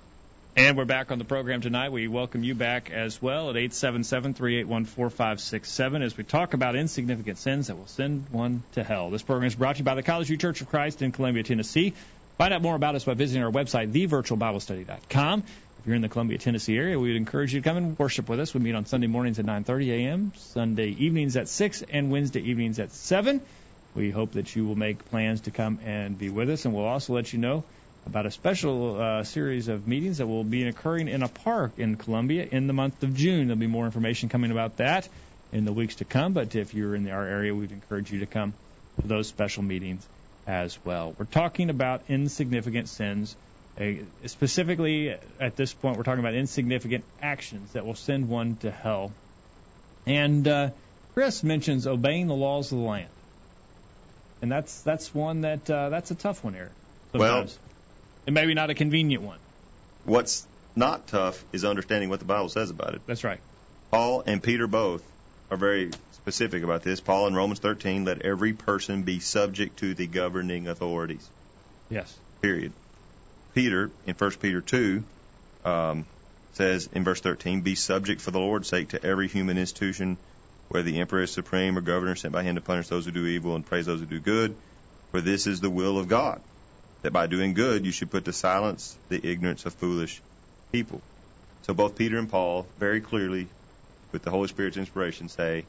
And 0.60 0.76
we're 0.76 0.84
back 0.84 1.10
on 1.10 1.20
the 1.20 1.24
program 1.24 1.62
tonight. 1.62 1.94
We 1.94 2.10
welcome 2.10 2.44
you 2.44 2.54
back 2.54 2.92
as 2.92 3.22
well 3.22 3.50
at 3.50 3.56
877-381-4567 3.56 6.04
as 6.04 6.18
we 6.18 6.26
talk 6.26 6.54
about 6.54 6.76
insignificant 6.76 7.38
sins 7.38 7.68
that 7.68 7.78
will 7.78 7.88
send 7.88 8.26
one 8.30 8.64
to 8.74 8.84
hell. 8.84 9.10
This 9.10 9.24
program 9.24 9.48
is 9.48 9.56
brought 9.56 9.78
to 9.78 9.80
you 9.80 9.86
by 9.86 9.96
the 9.96 10.04
Collegevue 10.04 10.38
Church 10.38 10.60
of 10.60 10.68
Christ 10.68 11.02
in 11.02 11.14
Columbia, 11.14 11.44
Tennessee. 11.44 11.94
Find 12.38 12.54
out 12.54 12.62
more 12.62 12.76
about 12.76 12.96
us 12.96 13.06
by 13.06 13.14
visiting 13.14 13.42
our 13.42 13.54
website, 13.54 13.94
thevirtualbiblestudy.com. 13.94 15.44
If 15.80 15.88
you're 15.88 15.96
in 15.96 16.02
the 16.02 16.10
Columbia, 16.10 16.38
Tennessee 16.38 16.76
area, 16.76 17.00
we 17.00 17.08
would 17.08 17.16
encourage 17.16 17.54
you 17.54 17.62
to 17.62 17.64
come 17.64 17.78
and 17.78 17.98
worship 17.98 18.28
with 18.28 18.42
us. 18.42 18.54
We 18.54 18.60
meet 18.60 18.76
on 18.76 18.86
Sunday 18.86 19.08
mornings 19.08 19.40
at 19.40 19.46
9:30 19.46 19.92
a.m., 19.92 20.34
Sunday 20.36 20.90
evenings 20.90 21.38
at 21.38 21.48
6, 21.48 21.84
and 21.90 22.12
Wednesday 22.12 22.42
evenings 22.42 22.80
at 22.80 22.92
7. 22.92 23.40
We 23.96 24.12
hope 24.12 24.34
that 24.34 24.58
you 24.58 24.68
will 24.68 24.76
make 24.76 25.06
plans 25.06 25.40
to 25.42 25.52
come 25.52 25.80
and 25.86 26.18
be 26.18 26.30
with 26.30 26.50
us, 26.50 26.66
and 26.66 26.74
we'll 26.74 26.84
also 26.84 27.14
let 27.14 27.32
you 27.32 27.40
know 27.40 27.64
about 28.06 28.26
a 28.26 28.32
special 28.32 29.00
uh, 29.00 29.24
series 29.24 29.68
of 29.68 29.88
meetings 29.88 30.18
that 30.18 30.28
will 30.28 30.44
be 30.44 30.68
occurring 30.68 31.08
in 31.08 31.22
a 31.24 31.28
park 31.28 31.74
in 31.78 31.96
Columbia 31.96 32.48
in 32.52 32.68
the 32.68 32.74
month 32.74 33.04
of 33.04 33.14
June. 33.14 33.48
There'll 33.48 33.60
be 33.60 33.68
more 33.68 33.86
information 33.86 34.30
coming 34.30 34.52
about 34.52 34.78
that 34.78 35.08
in 35.52 35.66
the 35.66 35.74
weeks 35.74 35.96
to 35.96 36.06
come, 36.06 36.34
but 36.34 36.56
if 36.56 36.74
you're 36.74 36.96
in 36.96 37.10
our 37.10 37.26
area, 37.26 37.54
we'd 37.54 37.72
encourage 37.72 38.12
you 38.12 38.20
to 38.20 38.26
come 38.26 38.54
to 39.02 39.08
those 39.08 39.28
special 39.28 39.64
meetings 39.64 40.06
as 40.48 40.78
well. 40.84 41.14
We're 41.18 41.26
talking 41.26 41.70
about 41.70 42.02
insignificant 42.10 42.90
sins. 42.90 43.36
Uh, 43.80 43.92
specifically, 44.26 45.16
at 45.40 45.56
this 45.56 45.74
point, 45.74 45.98
we're 45.98 46.04
talking 46.04 46.20
about 46.20 46.34
insignificant 46.34 47.04
actions 47.22 47.72
that 47.74 47.86
will 47.86 47.96
send 47.96 48.28
one 48.28 48.58
to 48.58 48.72
hell. 48.72 49.12
And 50.06 50.48
uh, 50.48 50.70
Chris 51.14 51.44
mentions 51.44 51.88
obeying 51.88 52.28
the 52.28 52.36
laws 52.36 52.72
of 52.72 52.80
the 52.80 52.84
land, 52.84 53.10
and 54.42 54.52
that's 54.52 54.82
that's 54.82 55.14
one 55.14 55.42
that 55.42 55.70
uh, 55.70 55.90
that's 55.90 56.12
a 56.12 56.16
tough 56.16 56.44
one 56.44 56.54
here. 56.54 56.72
Well- 57.14 57.48
Sometimes. 57.48 57.60
And 58.30 58.36
maybe 58.36 58.54
not 58.54 58.70
a 58.70 58.76
convenient 58.76 59.24
one. 59.24 59.40
What's 60.06 60.46
not 60.76 61.08
tough 61.08 61.44
is 61.52 61.66
understanding 61.66 62.10
what 62.10 62.20
the 62.20 62.26
Bible 62.26 62.50
says 62.50 62.70
about 62.70 62.94
it. 62.94 63.02
That's 63.08 63.24
right. 63.24 63.40
Paul 63.90 64.22
and 64.24 64.44
Peter 64.44 64.68
both 64.68 65.02
are 65.50 65.58
very 65.58 65.90
specific 66.12 66.62
about 66.62 66.84
this. 66.84 67.00
Paul 67.00 67.26
in 67.26 67.34
Romans 67.34 67.58
13, 67.58 68.06
let 68.06 68.22
every 68.22 68.54
person 68.54 69.02
be 69.02 69.20
subject 69.20 69.80
to 69.80 69.96
the 69.96 70.06
governing 70.06 70.68
authorities. 70.68 71.28
Yes. 71.90 72.16
Period. 72.40 72.72
Peter 73.56 73.90
in 74.06 74.14
1 74.14 74.32
Peter 74.34 74.62
2 74.62 75.04
um, 75.66 76.06
says 76.54 76.88
in 76.94 77.04
verse 77.04 77.22
13, 77.22 77.62
be 77.62 77.74
subject 77.74 78.22
for 78.22 78.30
the 78.30 78.40
Lord's 78.40 78.68
sake 78.68 78.90
to 78.90 79.04
every 79.04 79.28
human 79.28 79.58
institution, 79.58 80.18
whether 80.68 80.84
the 80.84 81.00
emperor 81.00 81.24
is 81.24 81.32
supreme 81.32 81.76
or 81.80 81.82
governor 81.82 82.16
sent 82.16 82.32
by 82.32 82.44
him 82.44 82.54
to 82.54 82.62
punish 82.62 82.90
those 82.90 83.06
who 83.06 83.12
do 83.12 83.26
evil 83.26 83.56
and 83.56 83.66
praise 83.66 83.88
those 83.88 84.02
who 84.02 84.06
do 84.06 84.20
good. 84.20 84.56
For 85.10 85.20
this 85.20 85.48
is 85.48 85.62
the 85.62 85.72
will 85.72 85.98
of 85.98 86.08
God, 86.08 86.40
that 87.02 87.14
by 87.14 87.28
doing 87.28 87.54
good 87.54 87.86
you 87.86 87.92
should 87.92 88.12
put 88.12 88.26
to 88.26 88.34
silence 88.34 88.98
the 89.10 89.26
ignorance 89.26 89.66
of 89.66 89.74
foolish 89.74 90.22
people. 90.72 91.02
So 91.64 91.74
both 91.74 91.98
Peter 91.98 92.18
and 92.18 92.30
Paul 92.30 92.66
very 92.78 93.02
clearly, 93.02 93.48
with 94.12 94.24
the 94.24 94.32
Holy 94.32 94.48
Spirit's 94.48 94.78
inspiration, 94.78 95.30
say 95.30 95.66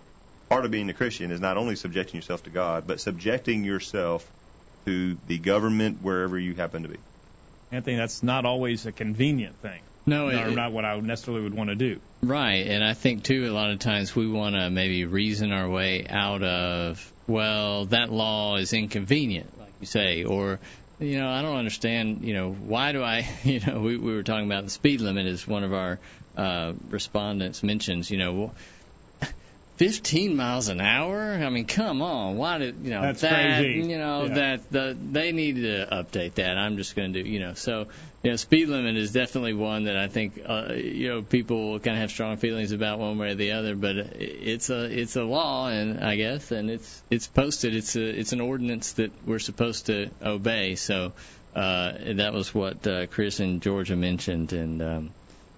part 0.48 0.64
of 0.64 0.70
being 0.70 0.88
a 0.88 0.94
Christian 0.94 1.30
is 1.30 1.40
not 1.40 1.56
only 1.56 1.76
subjecting 1.76 2.16
yourself 2.16 2.42
to 2.44 2.50
God, 2.50 2.86
but 2.86 3.00
subjecting 3.00 3.64
yourself 3.64 4.26
to 4.86 5.16
the 5.26 5.38
government 5.38 5.98
wherever 6.02 6.38
you 6.38 6.54
happen 6.54 6.82
to 6.82 6.88
be. 6.88 6.98
Anthony, 7.70 7.96
that's 7.96 8.22
not 8.22 8.44
always 8.44 8.86
a 8.86 8.92
convenient 8.92 9.56
thing. 9.60 9.80
No, 10.06 10.28
or 10.28 10.48
it- 10.48 10.54
not 10.54 10.72
what 10.72 10.84
I 10.84 10.98
necessarily 10.98 11.44
would 11.44 11.54
want 11.54 11.70
to 11.70 11.76
do. 11.76 12.00
Right, 12.22 12.66
and 12.66 12.82
I 12.82 12.94
think 12.94 13.22
too 13.24 13.46
a 13.46 13.52
lot 13.52 13.70
of 13.70 13.78
times 13.78 14.16
we 14.16 14.26
want 14.26 14.56
to 14.56 14.70
maybe 14.70 15.04
reason 15.04 15.52
our 15.52 15.68
way 15.68 16.06
out 16.08 16.42
of 16.42 17.12
well 17.26 17.86
that 17.86 18.10
law 18.10 18.56
is 18.56 18.72
inconvenient, 18.72 19.58
like 19.58 19.74
you 19.80 19.86
say, 19.86 20.24
or 20.24 20.58
you 21.00 21.18
know 21.18 21.28
I 21.28 21.42
don't 21.42 21.56
understand. 21.56 22.22
You 22.22 22.34
know 22.34 22.52
why 22.52 22.92
do 22.92 23.02
I? 23.02 23.28
You 23.44 23.60
know 23.60 23.80
we 23.80 23.96
we 23.96 24.14
were 24.14 24.22
talking 24.22 24.46
about 24.46 24.64
the 24.64 24.70
speed 24.70 25.00
limit 25.00 25.26
as 25.26 25.46
one 25.46 25.64
of 25.64 25.72
our 25.72 25.98
uh, 26.36 26.74
respondents 26.88 27.62
mentions. 27.62 28.10
You 28.10 28.18
know. 28.18 28.32
Well, 28.34 28.54
15 29.80 30.36
miles 30.36 30.68
an 30.68 30.78
hour. 30.78 31.18
I 31.32 31.48
mean, 31.48 31.64
come 31.64 32.02
on. 32.02 32.36
Why 32.36 32.58
did 32.58 32.84
you 32.84 32.90
know 32.90 33.00
That's 33.00 33.22
that? 33.22 33.62
crazy. 33.62 33.88
You 33.88 33.96
know 33.96 34.26
Yeah. 34.26 34.34
that 34.34 34.70
the 34.70 34.94
they 35.10 35.32
need 35.32 35.56
to 35.56 35.88
update 35.90 36.34
that. 36.34 36.58
I'm 36.58 36.76
just 36.76 36.94
going 36.94 37.14
to 37.14 37.22
do 37.22 37.26
you 37.26 37.40
know 37.40 37.54
so. 37.54 37.86
You 38.22 38.32
know, 38.32 38.36
speed 38.36 38.68
limit 38.68 38.98
is 38.98 39.12
definitely 39.12 39.54
one 39.54 39.84
that 39.84 39.96
I 39.96 40.08
think 40.08 40.38
uh, 40.46 40.74
you 40.74 41.08
know 41.08 41.22
people 41.22 41.70
will 41.70 41.80
kind 41.80 41.96
of 41.96 42.02
have 42.02 42.10
strong 42.10 42.36
feelings 42.36 42.72
about 42.72 42.98
one 42.98 43.16
way 43.16 43.30
or 43.30 43.34
the 43.36 43.52
other. 43.52 43.74
But 43.74 43.96
it's 43.96 44.68
a 44.68 44.84
it's 44.84 45.16
a 45.16 45.22
law, 45.22 45.68
and 45.68 46.04
I 46.04 46.16
guess, 46.16 46.50
and 46.50 46.70
it's 46.70 47.02
it's 47.08 47.26
posted. 47.26 47.74
It's 47.74 47.96
a 47.96 48.02
it's 48.06 48.34
an 48.34 48.42
ordinance 48.42 48.92
that 49.00 49.12
we're 49.26 49.38
supposed 49.38 49.86
to 49.86 50.10
obey. 50.20 50.74
So 50.74 51.12
uh, 51.56 51.92
that 52.16 52.34
was 52.34 52.54
what 52.54 52.86
uh, 52.86 53.06
Chris 53.06 53.40
and 53.40 53.62
Georgia 53.62 53.96
mentioned, 53.96 54.52
and 54.52 54.82
um, 54.82 55.10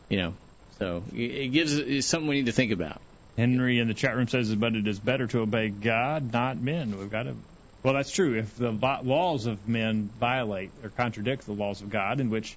you 0.08 0.18
know, 0.18 0.34
so 0.78 1.02
it 1.12 1.18
it 1.32 1.48
gives 1.48 1.76
it's 1.76 2.06
something 2.06 2.28
we 2.28 2.36
need 2.36 2.46
to 2.46 2.52
think 2.52 2.70
about. 2.70 3.00
Henry 3.36 3.78
in 3.78 3.88
the 3.88 3.94
chat 3.94 4.16
room 4.16 4.28
says, 4.28 4.54
but 4.54 4.74
it 4.74 4.86
is 4.86 4.98
better 4.98 5.26
to 5.28 5.40
obey 5.40 5.68
God, 5.68 6.32
not 6.32 6.58
men. 6.58 6.98
We've 6.98 7.10
got 7.10 7.24
to. 7.24 7.34
Well, 7.82 7.94
that's 7.94 8.12
true. 8.12 8.38
If 8.38 8.56
the 8.56 8.70
laws 8.70 9.46
of 9.46 9.68
men 9.68 10.10
violate 10.20 10.70
or 10.84 10.90
contradict 10.90 11.46
the 11.46 11.52
laws 11.52 11.80
of 11.80 11.90
God, 11.90 12.20
in 12.20 12.30
which, 12.30 12.56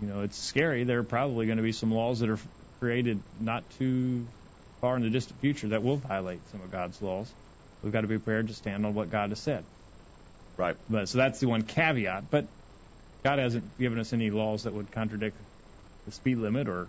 you 0.00 0.06
know, 0.06 0.22
it's 0.22 0.38
scary, 0.38 0.84
there 0.84 1.00
are 1.00 1.04
probably 1.04 1.46
going 1.46 1.58
to 1.58 1.62
be 1.62 1.72
some 1.72 1.92
laws 1.92 2.20
that 2.20 2.30
are 2.30 2.38
created 2.80 3.20
not 3.40 3.68
too 3.78 4.26
far 4.80 4.96
in 4.96 5.02
the 5.02 5.10
distant 5.10 5.40
future 5.40 5.68
that 5.68 5.82
will 5.82 5.96
violate 5.96 6.40
some 6.50 6.62
of 6.62 6.70
God's 6.72 7.00
laws. 7.02 7.30
We've 7.82 7.92
got 7.92 8.02
to 8.02 8.06
be 8.06 8.16
prepared 8.16 8.48
to 8.48 8.54
stand 8.54 8.86
on 8.86 8.94
what 8.94 9.10
God 9.10 9.30
has 9.30 9.40
said. 9.40 9.64
Right. 10.56 10.76
But 10.88 11.08
so 11.08 11.18
that's 11.18 11.40
the 11.40 11.48
one 11.48 11.62
caveat. 11.62 12.30
But 12.30 12.46
God 13.24 13.38
hasn't 13.38 13.78
given 13.78 13.98
us 13.98 14.12
any 14.12 14.30
laws 14.30 14.64
that 14.64 14.72
would 14.72 14.90
contradict 14.92 15.36
the 16.06 16.12
speed 16.12 16.38
limit 16.38 16.68
or 16.68 16.88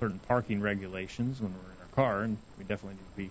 certain 0.00 0.20
parking 0.28 0.60
regulations 0.60 1.40
when 1.40 1.52
we're 1.52 1.71
car, 1.94 2.22
and 2.22 2.36
we 2.58 2.64
definitely 2.64 2.94
need 2.94 3.10
to 3.10 3.16
be 3.16 3.24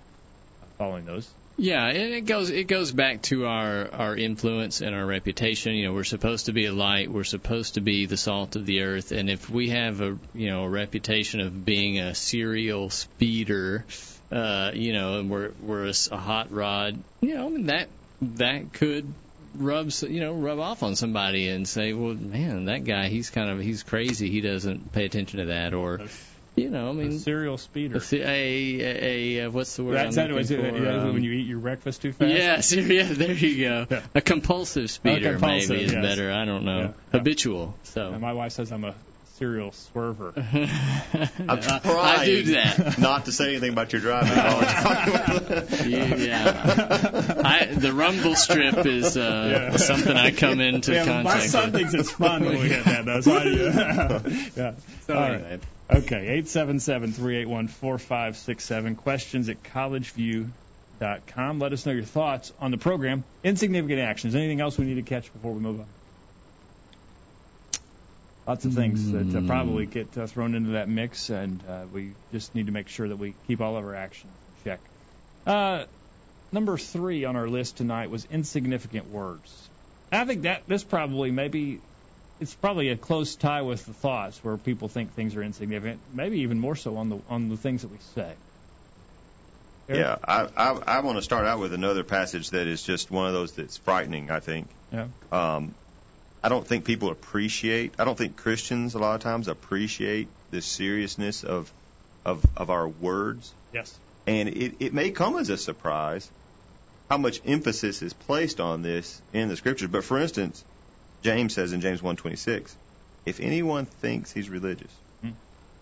uh, 0.61 0.65
following 0.77 1.05
those. 1.05 1.29
Yeah, 1.57 1.85
and 1.85 2.13
it 2.13 2.25
goes 2.25 2.49
it 2.49 2.67
goes 2.67 2.91
back 2.91 3.21
to 3.23 3.45
our 3.45 3.87
our 3.91 4.15
influence 4.15 4.81
and 4.81 4.95
our 4.95 5.05
reputation. 5.05 5.75
You 5.75 5.87
know, 5.87 5.93
we're 5.93 6.05
supposed 6.05 6.47
to 6.47 6.53
be 6.53 6.65
a 6.65 6.73
light. 6.73 7.11
We're 7.11 7.23
supposed 7.23 7.75
to 7.75 7.81
be 7.81 8.05
the 8.07 8.17
salt 8.17 8.55
of 8.55 8.65
the 8.65 8.81
earth. 8.81 9.11
And 9.11 9.29
if 9.29 9.49
we 9.49 9.69
have 9.69 10.01
a 10.01 10.17
you 10.33 10.49
know 10.49 10.63
a 10.63 10.69
reputation 10.69 11.39
of 11.41 11.63
being 11.65 11.99
a 11.99 12.15
serial 12.15 12.89
speeder, 12.89 13.85
uh, 14.31 14.71
you 14.73 14.93
know, 14.93 15.19
and 15.19 15.29
we're 15.29 15.51
we're 15.61 15.91
a 16.11 16.17
hot 16.17 16.51
rod, 16.51 16.97
you 17.21 17.35
know, 17.35 17.45
I 17.45 17.49
mean, 17.49 17.65
that 17.67 17.89
that 18.21 18.73
could 18.73 19.13
rub 19.53 19.87
s- 19.87 20.03
you 20.03 20.21
know 20.21 20.33
rub 20.33 20.57
off 20.57 20.81
on 20.81 20.95
somebody 20.95 21.49
and 21.49 21.67
say, 21.67 21.93
well, 21.93 22.15
man, 22.15 22.65
that 22.65 22.85
guy 22.85 23.07
he's 23.09 23.29
kind 23.29 23.49
of 23.51 23.59
he's 23.59 23.83
crazy. 23.83 24.31
He 24.31 24.41
doesn't 24.41 24.93
pay 24.93 25.05
attention 25.05 25.39
to 25.39 25.45
that, 25.47 25.73
or 25.73 25.99
you 26.55 26.69
know, 26.69 26.89
I 26.89 26.91
mean. 26.93 27.17
serial 27.19 27.57
speeder. 27.57 27.97
A, 27.97 27.99
se- 28.01 28.21
a, 28.21 28.25
a, 28.81 29.45
a 29.45 29.49
what's 29.49 29.75
the 29.75 29.83
word? 29.83 29.95
That's 29.95 30.17
I'm 30.17 30.27
that 30.29 30.35
was 30.35 30.51
looking 30.51 30.65
it, 30.65 30.77
for? 30.77 30.83
yeah, 30.83 31.01
Um, 31.03 31.13
when 31.13 31.23
you 31.23 31.31
eat 31.31 31.47
your 31.47 31.59
breakfast 31.59 32.01
too 32.01 32.11
fast. 32.13 32.29
Yes, 32.31 32.71
yeah, 32.75 33.03
there 33.03 33.31
you 33.33 33.63
go. 33.67 33.87
Yeah. 33.89 34.01
A 34.15 34.21
compulsive 34.21 34.89
speeder 34.91 35.31
compulsive, 35.33 35.69
maybe 35.69 35.83
is 35.85 35.93
yes. 35.93 36.01
better. 36.01 36.31
I 36.31 36.45
don't 36.45 36.65
know. 36.65 36.77
Yeah. 36.79 36.83
Yeah. 36.87 37.19
Habitual. 37.19 37.75
So 37.83 38.11
And 38.11 38.21
my 38.21 38.33
wife 38.33 38.51
says 38.51 38.71
I'm 38.71 38.83
a 38.83 38.95
serial 39.35 39.71
swerver. 39.71 40.33
I'm 41.49 41.61
trying 41.61 42.19
I 42.19 42.25
do 42.25 42.43
that. 42.53 42.99
not 42.99 43.25
to 43.25 43.31
say 43.31 43.49
anything 43.49 43.71
about 43.71 43.91
your 43.91 44.01
driving. 44.01 44.37
while 44.37 44.57
we're 44.59 44.65
talking. 45.65 45.89
You- 45.89 46.25
yeah. 46.27 47.41
I, 47.43 47.65
the 47.73 47.91
rumble 47.93 48.35
strip 48.35 48.85
is 48.85 49.17
uh, 49.17 49.69
Yeah. 49.71 49.77
something 49.77 50.15
I 50.15 50.29
come 50.31 50.59
into 50.59 50.93
yeah, 50.93 51.05
contact 51.05 51.23
my 51.23 51.39
son 51.47 51.71
with. 51.71 51.81
thinks 51.81 51.93
it's 51.95 52.11
fun 52.11 52.43
when 52.45 52.59
we 52.59 52.69
hit 52.69 52.85
that. 52.85 53.05
Though, 53.05 53.21
so 53.21 53.35
I, 53.35 53.43
yeah. 54.55 54.73
So 55.07 55.15
All 55.15 55.21
right. 55.21 55.59
Okay, 55.93 56.27
eight 56.29 56.47
seven 56.47 56.79
seven 56.79 57.11
three 57.11 57.35
eight 57.37 57.49
one 57.49 57.67
four 57.67 57.97
five 57.97 58.37
six 58.37 58.63
seven. 58.63 58.95
Questions 58.95 59.49
at 59.49 59.61
collegevue.com. 59.61 61.59
Let 61.59 61.73
us 61.73 61.85
know 61.85 61.91
your 61.91 62.03
thoughts 62.03 62.53
on 62.61 62.71
the 62.71 62.77
program. 62.77 63.25
Insignificant 63.43 63.99
actions. 63.99 64.33
Anything 64.33 64.61
else 64.61 64.77
we 64.77 64.85
need 64.85 64.95
to 64.95 65.01
catch 65.01 65.31
before 65.33 65.51
we 65.51 65.59
move 65.59 65.81
on? 65.81 65.87
Lots 68.47 68.63
of 68.63 68.73
things 68.73 69.11
that 69.11 69.35
uh, 69.35 69.41
probably 69.45 69.85
get 69.85 70.17
uh, 70.17 70.27
thrown 70.27 70.55
into 70.55 70.71
that 70.71 70.87
mix, 70.87 71.29
and 71.29 71.61
uh, 71.67 71.83
we 71.93 72.13
just 72.31 72.55
need 72.55 72.67
to 72.67 72.71
make 72.71 72.87
sure 72.87 73.07
that 73.07 73.17
we 73.17 73.35
keep 73.47 73.59
all 73.59 73.75
of 73.75 73.83
our 73.83 73.95
actions 73.95 74.31
in 74.47 74.71
check. 74.71 74.79
Uh, 75.45 75.83
number 76.53 76.77
three 76.77 77.25
on 77.25 77.35
our 77.35 77.47
list 77.47 77.77
tonight 77.77 78.09
was 78.09 78.25
insignificant 78.31 79.11
words. 79.11 79.69
I 80.11 80.25
think 80.25 80.43
that 80.43 80.63
this 80.67 80.83
probably 80.83 81.31
maybe 81.31 81.81
it's 82.41 82.55
probably 82.55 82.89
a 82.89 82.97
close 82.97 83.35
tie 83.35 83.61
with 83.61 83.85
the 83.85 83.93
thoughts 83.93 84.43
where 84.43 84.57
people 84.57 84.87
think 84.89 85.13
things 85.13 85.35
are 85.35 85.43
insignificant, 85.43 85.99
maybe 86.13 86.39
even 86.39 86.59
more 86.59 86.75
so 86.75 86.97
on 86.97 87.09
the 87.09 87.19
on 87.29 87.49
the 87.49 87.57
things 87.57 87.83
that 87.83 87.91
we 87.91 87.97
say. 88.15 88.33
Eric? 89.87 89.99
Yeah, 90.01 90.17
I, 90.23 90.47
I, 90.57 90.69
I 90.97 90.99
want 91.01 91.17
to 91.17 91.21
start 91.21 91.45
out 91.45 91.59
with 91.59 91.73
another 91.73 92.03
passage 92.03 92.49
that 92.51 92.67
is 92.67 92.81
just 92.83 93.11
one 93.11 93.27
of 93.27 93.33
those 93.33 93.53
that's 93.53 93.77
frightening. 93.77 94.31
I 94.31 94.39
think. 94.39 94.67
Yeah. 94.91 95.07
Um, 95.31 95.73
I 96.43 96.49
don't 96.49 96.65
think 96.65 96.85
people 96.85 97.09
appreciate. 97.11 97.93
I 97.99 98.05
don't 98.05 98.17
think 98.17 98.35
Christians 98.37 98.95
a 98.95 98.99
lot 98.99 99.15
of 99.15 99.21
times 99.21 99.47
appreciate 99.47 100.27
the 100.49 100.61
seriousness 100.61 101.43
of 101.43 101.71
of 102.25 102.43
of 102.57 102.69
our 102.69 102.87
words, 102.87 103.53
Yes. 103.73 103.97
and 104.25 104.49
it 104.49 104.75
it 104.79 104.93
may 104.93 105.11
come 105.11 105.37
as 105.37 105.49
a 105.49 105.57
surprise 105.57 106.29
how 107.09 107.17
much 107.17 107.41
emphasis 107.45 108.01
is 108.01 108.13
placed 108.13 108.59
on 108.59 108.81
this 108.81 109.21
in 109.33 109.49
the 109.49 109.57
scriptures. 109.57 109.89
But 109.89 110.03
for 110.03 110.17
instance, 110.17 110.63
James 111.21 111.53
says 111.53 111.73
in 111.73 111.81
James 111.81 112.01
1:26, 112.01 112.75
if 113.25 113.39
anyone 113.39 113.85
thinks 113.85 114.31
he's 114.31 114.49
religious 114.49 114.91
Hmm. 115.21 115.31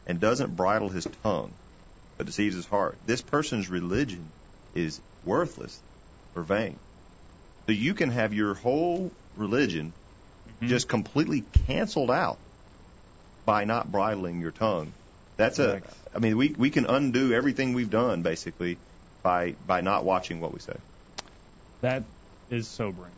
and 0.06 0.20
doesn't 0.20 0.56
bridle 0.56 0.90
his 0.90 1.06
tongue, 1.24 1.54
but 2.18 2.26
deceives 2.26 2.56
his 2.56 2.66
heart, 2.66 2.98
this 3.06 3.22
person's 3.22 3.70
religion 3.70 4.32
is 4.76 5.00
worthless 5.24 5.82
or 6.36 6.44
vain. 6.44 6.78
So 7.68 7.74
you 7.74 7.94
can 7.94 8.10
have 8.10 8.34
your 8.34 8.54
whole 8.56 9.12
religion 9.36 9.94
just 10.62 10.90
completely 10.90 11.42
canceled 11.68 12.12
out 12.12 12.40
by 13.46 13.64
not 13.64 13.92
bridling 13.92 14.42
your 14.42 14.52
tongue. 14.52 14.92
That's 15.38 15.60
a. 15.60 15.82
I 16.14 16.20
mean 16.20 16.36
we 16.38 16.50
we 16.58 16.70
can 16.70 16.86
undo 16.86 17.32
everything 17.34 17.74
we've 17.74 17.90
done 17.90 18.24
basically 18.24 18.78
by 19.24 19.52
by 19.66 19.82
not 19.82 20.04
watching 20.04 20.42
what 20.42 20.52
we 20.54 20.60
say. 20.60 20.76
That 21.82 22.04
is 22.50 22.68
sobering. 22.68 23.14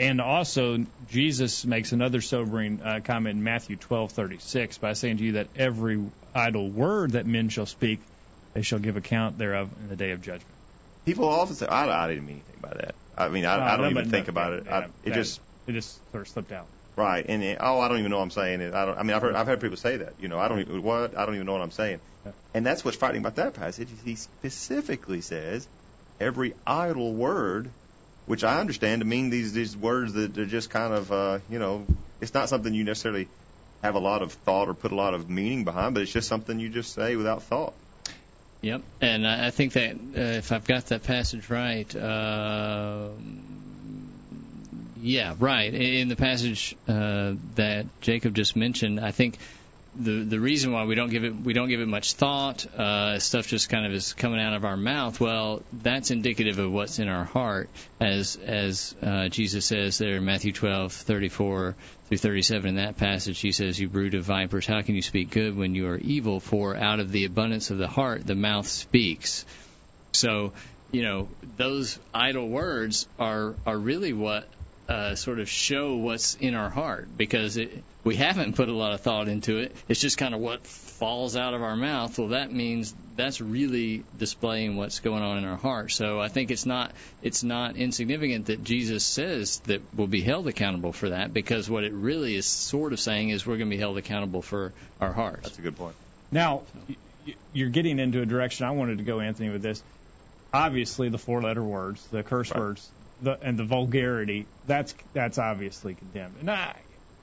And 0.00 0.20
also, 0.20 0.78
Jesus 1.10 1.64
makes 1.64 1.92
another 1.92 2.20
sobering 2.20 2.80
uh, 2.82 3.00
comment 3.04 3.36
in 3.38 3.44
Matthew 3.44 3.76
12:36 3.76 4.80
by 4.80 4.94
saying 4.94 5.18
to 5.18 5.24
you 5.24 5.32
that 5.32 5.48
every 5.56 6.02
idle 6.34 6.68
word 6.70 7.12
that 7.12 7.26
men 7.26 7.48
shall 7.50 7.66
speak, 7.66 8.00
they 8.54 8.62
shall 8.62 8.78
give 8.78 8.96
account 8.96 9.38
thereof 9.38 9.68
in 9.82 9.88
the 9.88 9.96
day 9.96 10.10
of 10.12 10.20
judgment. 10.22 10.46
People 11.04 11.28
often 11.28 11.54
say, 11.56 11.66
I, 11.66 12.04
I 12.04 12.08
didn't 12.08 12.26
mean 12.26 12.36
anything 12.36 12.60
by 12.60 12.70
that. 12.74 12.94
I 13.16 13.28
mean, 13.28 13.44
I, 13.44 13.56
I 13.56 13.74
Uh, 13.74 13.76
don't 13.76 13.90
even 13.90 14.08
think 14.10 14.26
no, 14.28 14.30
about 14.30 14.52
it. 14.54 14.64
yeah, 14.66 14.76
I, 14.78 14.80
it 14.84 14.90
that- 15.04 15.14
just 15.14 15.40
it 15.66 15.72
just 15.72 16.00
sort 16.10 16.22
of 16.22 16.28
slipped 16.28 16.52
out. 16.52 16.66
right, 16.96 17.24
and 17.28 17.42
it, 17.42 17.58
oh, 17.60 17.78
I 17.80 17.88
don't 17.88 17.98
even 17.98 18.10
know 18.10 18.16
what 18.16 18.24
I'm 18.24 18.30
saying. 18.30 18.60
It, 18.60 18.74
I 18.74 18.84
don't. 18.86 18.98
I 18.98 19.02
mean, 19.02 19.14
I've 19.14 19.22
heard 19.22 19.34
I've 19.34 19.46
heard 19.46 19.60
people 19.60 19.76
say 19.76 19.98
that. 19.98 20.14
You 20.20 20.28
know, 20.28 20.38
I 20.38 20.48
don't 20.48 20.60
even 20.60 20.82
what 20.82 21.16
I 21.16 21.26
don't 21.26 21.34
even 21.34 21.46
know 21.46 21.52
what 21.52 21.62
I'm 21.62 21.70
saying. 21.70 22.00
Yeah. 22.24 22.32
And 22.54 22.64
that's 22.66 22.84
what's 22.84 22.96
frightening 22.96 23.22
about 23.22 23.36
that 23.36 23.54
passage. 23.54 23.88
He 24.04 24.16
specifically 24.16 25.20
says 25.20 25.68
every 26.20 26.54
idle 26.66 27.12
word, 27.14 27.68
which 28.32 28.44
I 28.44 28.60
understand 28.60 29.02
to 29.02 29.06
mean 29.06 29.28
these 29.28 29.52
these 29.52 29.76
words 29.76 30.14
that 30.14 30.38
are 30.38 30.46
just 30.46 30.70
kind 30.70 30.94
of 30.94 31.12
uh, 31.12 31.40
you 31.50 31.58
know, 31.58 31.84
it's 32.18 32.32
not 32.32 32.48
something 32.48 32.72
you 32.72 32.82
necessarily 32.82 33.28
have 33.82 33.94
a 33.94 33.98
lot 33.98 34.22
of 34.22 34.32
thought 34.32 34.70
or 34.70 34.74
put 34.74 34.90
a 34.90 34.94
lot 34.94 35.12
of 35.12 35.28
meaning 35.28 35.64
behind, 35.64 35.92
but 35.92 36.02
it's 36.02 36.14
just 36.14 36.28
something 36.28 36.58
you 36.58 36.70
just 36.70 36.94
say 36.94 37.14
without 37.14 37.42
thought. 37.42 37.74
Yep, 38.62 38.80
and 39.02 39.26
I 39.26 39.50
think 39.50 39.74
that 39.74 39.96
uh, 39.96 40.38
if 40.38 40.50
I've 40.50 40.64
got 40.64 40.86
that 40.86 41.02
passage 41.02 41.50
right, 41.50 41.94
uh, 41.94 43.08
yeah, 45.02 45.34
right. 45.38 45.74
In 45.74 46.08
the 46.08 46.16
passage 46.16 46.74
uh, 46.88 47.34
that 47.56 47.84
Jacob 48.00 48.34
just 48.34 48.56
mentioned, 48.56 48.98
I 48.98 49.10
think 49.10 49.36
the 49.94 50.24
the 50.24 50.40
reason 50.40 50.72
why 50.72 50.84
we 50.84 50.94
don't 50.94 51.10
give 51.10 51.24
it 51.24 51.34
we 51.34 51.52
don't 51.52 51.68
give 51.68 51.80
it 51.80 51.88
much 51.88 52.14
thought, 52.14 52.64
uh, 52.74 53.18
stuff 53.18 53.46
just 53.46 53.68
kind 53.68 53.84
of 53.84 53.92
is 53.92 54.14
coming 54.14 54.40
out 54.40 54.54
of 54.54 54.64
our 54.64 54.76
mouth. 54.76 55.20
Well, 55.20 55.62
that's 55.72 56.10
indicative 56.10 56.58
of 56.58 56.72
what's 56.72 56.98
in 56.98 57.08
our 57.08 57.24
heart, 57.24 57.68
as 58.00 58.36
as 58.36 58.94
uh, 59.02 59.28
Jesus 59.28 59.66
says 59.66 59.98
there 59.98 60.16
in 60.16 60.24
Matthew 60.24 60.52
12:34 60.52 61.74
through 62.06 62.16
37. 62.16 62.70
In 62.70 62.76
that 62.76 62.96
passage, 62.96 63.38
he 63.40 63.52
says, 63.52 63.78
"You 63.78 63.88
brood 63.88 64.14
of 64.14 64.24
vipers, 64.24 64.66
how 64.66 64.80
can 64.80 64.94
you 64.94 65.02
speak 65.02 65.30
good 65.30 65.56
when 65.56 65.74
you 65.74 65.86
are 65.88 65.98
evil? 65.98 66.40
For 66.40 66.74
out 66.74 66.98
of 66.98 67.12
the 67.12 67.26
abundance 67.26 67.70
of 67.70 67.78
the 67.78 67.88
heart, 67.88 68.26
the 68.26 68.34
mouth 68.34 68.66
speaks." 68.66 69.44
So, 70.12 70.52
you 70.90 71.02
know, 71.02 71.28
those 71.58 71.98
idle 72.14 72.48
words 72.48 73.06
are 73.18 73.54
are 73.66 73.76
really 73.76 74.14
what 74.14 74.48
uh, 74.88 75.14
sort 75.16 75.38
of 75.38 75.48
show 75.48 75.96
what's 75.96 76.34
in 76.36 76.54
our 76.54 76.70
heart 76.70 77.08
because 77.16 77.56
it, 77.56 77.82
we 78.04 78.16
haven't 78.16 78.56
put 78.56 78.68
a 78.68 78.72
lot 78.72 78.92
of 78.94 79.00
thought 79.00 79.28
into 79.28 79.58
it. 79.58 79.76
It's 79.88 80.00
just 80.00 80.18
kind 80.18 80.34
of 80.34 80.40
what 80.40 80.66
falls 80.66 81.36
out 81.36 81.54
of 81.54 81.62
our 81.62 81.76
mouth. 81.76 82.18
Well, 82.18 82.28
that 82.28 82.52
means 82.52 82.94
that's 83.16 83.40
really 83.40 84.04
displaying 84.18 84.76
what's 84.76 85.00
going 85.00 85.22
on 85.22 85.38
in 85.38 85.44
our 85.44 85.56
heart. 85.56 85.92
So 85.92 86.20
I 86.20 86.28
think 86.28 86.50
it's 86.50 86.66
not 86.66 86.92
it's 87.22 87.44
not 87.44 87.76
insignificant 87.76 88.46
that 88.46 88.64
Jesus 88.64 89.04
says 89.04 89.60
that 89.66 89.82
we'll 89.94 90.06
be 90.08 90.22
held 90.22 90.48
accountable 90.48 90.92
for 90.92 91.10
that 91.10 91.32
because 91.32 91.70
what 91.70 91.84
it 91.84 91.92
really 91.92 92.34
is 92.34 92.46
sort 92.46 92.92
of 92.92 93.00
saying 93.00 93.28
is 93.30 93.46
we're 93.46 93.56
going 93.58 93.70
to 93.70 93.76
be 93.76 93.80
held 93.80 93.98
accountable 93.98 94.42
for 94.42 94.72
our 95.00 95.12
hearts. 95.12 95.42
That's 95.44 95.58
a 95.58 95.62
good 95.62 95.76
point. 95.76 95.94
Now, 96.30 96.62
y- 96.88 96.96
y- 97.26 97.34
you're 97.52 97.68
getting 97.70 97.98
into 97.98 98.20
a 98.22 98.26
direction 98.26 98.66
I 98.66 98.70
wanted 98.72 98.98
to 98.98 99.04
go, 99.04 99.20
Anthony, 99.20 99.50
with 99.50 99.62
this. 99.62 99.82
obviously 100.52 101.08
the 101.08 101.18
four-letter 101.18 101.62
words, 101.62 102.06
the 102.08 102.22
curse 102.22 102.50
Right. 102.50 102.60
words, 102.60 102.90
the, 103.20 103.38
and 103.40 103.58
the 103.58 103.64
vulgarity. 103.64 104.46
That's 104.66 104.94
that's 105.12 105.38
obviously 105.38 105.94
condemned. 105.94 106.36
And 106.40 106.50
I, 106.50 106.81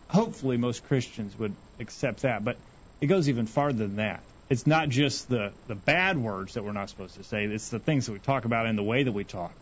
hopefully, 0.10 0.58
most 0.58 0.86
Christians 0.88 1.38
would 1.40 1.54
accept 1.80 2.24
that. 2.24 2.44
But 2.44 2.58
it 3.02 3.08
goes 3.08 3.30
even 3.30 3.46
farther 3.46 3.88
than 3.88 3.98
that. 3.98 4.22
It's 4.50 4.66
not 4.66 4.90
just 4.90 5.30
the 5.30 5.52
the 5.68 5.76
bad 5.76 6.18
words 6.18 6.56
that 6.56 6.64
we're 6.64 6.72
not 6.72 6.90
supposed 6.90 7.16
to 7.16 7.24
say. 7.24 7.46
It's 7.46 7.70
the 7.70 7.80
things 7.80 8.08
that 8.08 8.14
we 8.14 8.20
talk 8.20 8.46
about 8.46 8.66
and 8.66 8.78
the 8.78 8.84
way 8.84 9.04
that 9.04 9.12
we 9.12 9.24
talk. 9.24 9.54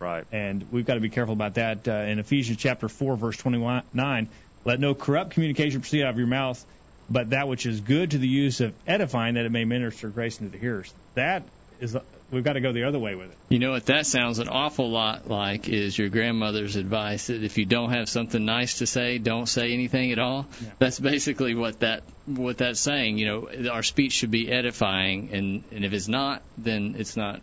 Right. 0.00 0.24
And 0.32 0.66
we've 0.72 0.84
got 0.84 0.94
to 0.94 1.00
be 1.00 1.08
careful 1.08 1.34
about 1.34 1.54
that. 1.54 1.86
Uh, 1.86 1.92
in 1.92 2.18
Ephesians 2.18 2.58
chapter 2.58 2.88
4, 2.88 3.16
verse 3.16 3.36
29, 3.36 4.28
let 4.64 4.80
no 4.80 4.94
corrupt 4.94 5.30
communication 5.30 5.80
proceed 5.80 6.02
out 6.02 6.10
of 6.10 6.18
your 6.18 6.26
mouth, 6.26 6.62
but 7.08 7.30
that 7.30 7.48
which 7.48 7.64
is 7.64 7.80
good 7.80 8.10
to 8.10 8.18
the 8.18 8.28
use 8.28 8.60
of 8.60 8.74
edifying, 8.86 9.34
that 9.34 9.46
it 9.46 9.52
may 9.52 9.64
minister 9.64 10.08
grace 10.08 10.40
unto 10.40 10.50
the 10.50 10.58
hearers. 10.58 10.92
That 11.14 11.44
is, 11.80 11.96
we've 12.34 12.44
got 12.44 12.54
to 12.54 12.60
go 12.60 12.72
the 12.72 12.84
other 12.84 12.98
way 12.98 13.14
with 13.14 13.30
it. 13.30 13.36
You 13.48 13.58
know 13.58 13.70
what 13.70 13.86
that 13.86 14.06
sounds 14.06 14.38
an 14.38 14.48
awful 14.48 14.90
lot 14.90 15.28
like 15.28 15.68
is 15.68 15.96
your 15.96 16.08
grandmother's 16.08 16.76
advice 16.76 17.28
that 17.28 17.42
if 17.42 17.56
you 17.56 17.64
don't 17.64 17.92
have 17.92 18.08
something 18.08 18.44
nice 18.44 18.78
to 18.78 18.86
say, 18.86 19.18
don't 19.18 19.46
say 19.46 19.72
anything 19.72 20.12
at 20.12 20.18
all. 20.18 20.46
Yeah. 20.60 20.70
That's 20.78 21.00
basically 21.00 21.54
what 21.54 21.80
that 21.80 22.02
what 22.26 22.58
that's 22.58 22.80
saying. 22.80 23.18
You 23.18 23.26
know, 23.26 23.70
our 23.70 23.82
speech 23.82 24.12
should 24.12 24.30
be 24.30 24.50
edifying, 24.50 25.30
and 25.32 25.64
and 25.72 25.84
if 25.84 25.92
it's 25.92 26.08
not, 26.08 26.42
then 26.58 26.96
it's 26.98 27.16
not, 27.16 27.40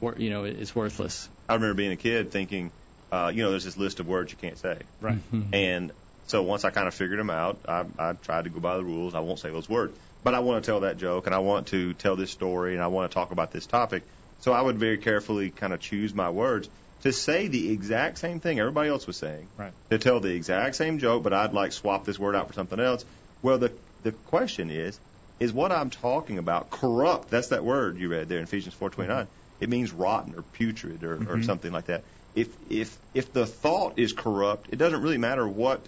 wor- 0.00 0.16
you 0.18 0.30
know, 0.30 0.44
it's 0.44 0.74
worthless. 0.74 1.28
I 1.48 1.54
remember 1.54 1.74
being 1.74 1.92
a 1.92 1.96
kid 1.96 2.30
thinking, 2.30 2.70
uh, 3.10 3.30
you 3.34 3.42
know, 3.42 3.50
there's 3.50 3.64
this 3.64 3.76
list 3.76 4.00
of 4.00 4.06
words 4.08 4.32
you 4.32 4.38
can't 4.38 4.58
say. 4.58 4.78
Right. 5.00 5.18
And 5.52 5.92
so 6.26 6.42
once 6.42 6.64
I 6.64 6.70
kind 6.70 6.88
of 6.88 6.94
figured 6.94 7.18
them 7.18 7.30
out, 7.30 7.58
I, 7.68 7.84
I 7.98 8.12
tried 8.14 8.44
to 8.44 8.50
go 8.50 8.60
by 8.60 8.76
the 8.76 8.84
rules. 8.84 9.14
I 9.14 9.20
won't 9.20 9.38
say 9.38 9.50
those 9.50 9.68
words. 9.68 9.96
But 10.24 10.34
I 10.34 10.40
want 10.40 10.64
to 10.64 10.70
tell 10.70 10.80
that 10.80 10.98
joke, 10.98 11.26
and 11.26 11.34
I 11.34 11.40
want 11.40 11.66
to 11.68 11.94
tell 11.94 12.14
this 12.14 12.30
story, 12.30 12.74
and 12.74 12.82
I 12.82 12.86
want 12.86 13.10
to 13.10 13.14
talk 13.14 13.32
about 13.32 13.50
this 13.50 13.66
topic. 13.66 14.04
So 14.42 14.52
I 14.52 14.60
would 14.60 14.76
very 14.76 14.98
carefully 14.98 15.50
kind 15.50 15.72
of 15.72 15.80
choose 15.80 16.14
my 16.14 16.30
words 16.30 16.68
to 17.02 17.12
say 17.12 17.48
the 17.48 17.72
exact 17.72 18.18
same 18.18 18.40
thing 18.40 18.60
everybody 18.60 18.88
else 18.88 19.06
was 19.06 19.16
saying. 19.16 19.46
Right. 19.56 19.72
To 19.90 19.98
tell 19.98 20.20
the 20.20 20.34
exact 20.34 20.76
same 20.76 20.98
joke, 20.98 21.22
but 21.22 21.32
I'd 21.32 21.52
like 21.52 21.72
swap 21.72 22.04
this 22.04 22.18
word 22.18 22.36
out 22.36 22.48
for 22.48 22.52
something 22.52 22.78
else. 22.78 23.04
Well, 23.42 23.58
the 23.58 23.72
the 24.02 24.12
question 24.12 24.70
is, 24.70 24.98
is 25.38 25.52
what 25.52 25.72
I'm 25.72 25.90
talking 25.90 26.38
about 26.38 26.70
corrupt? 26.70 27.30
That's 27.30 27.48
that 27.48 27.64
word 27.64 27.98
you 27.98 28.08
read 28.08 28.28
there 28.28 28.38
in 28.38 28.44
Ephesians 28.44 28.74
4:29. 28.74 29.26
It 29.60 29.68
means 29.68 29.92
rotten 29.92 30.34
or 30.34 30.42
putrid 30.42 31.04
or, 31.04 31.22
or 31.28 31.42
something 31.42 31.70
like 31.72 31.86
that. 31.86 32.02
If 32.34 32.48
if 32.68 32.98
if 33.14 33.32
the 33.32 33.46
thought 33.46 33.98
is 33.98 34.12
corrupt, 34.12 34.68
it 34.70 34.76
doesn't 34.76 35.02
really 35.02 35.18
matter 35.18 35.46
what 35.46 35.80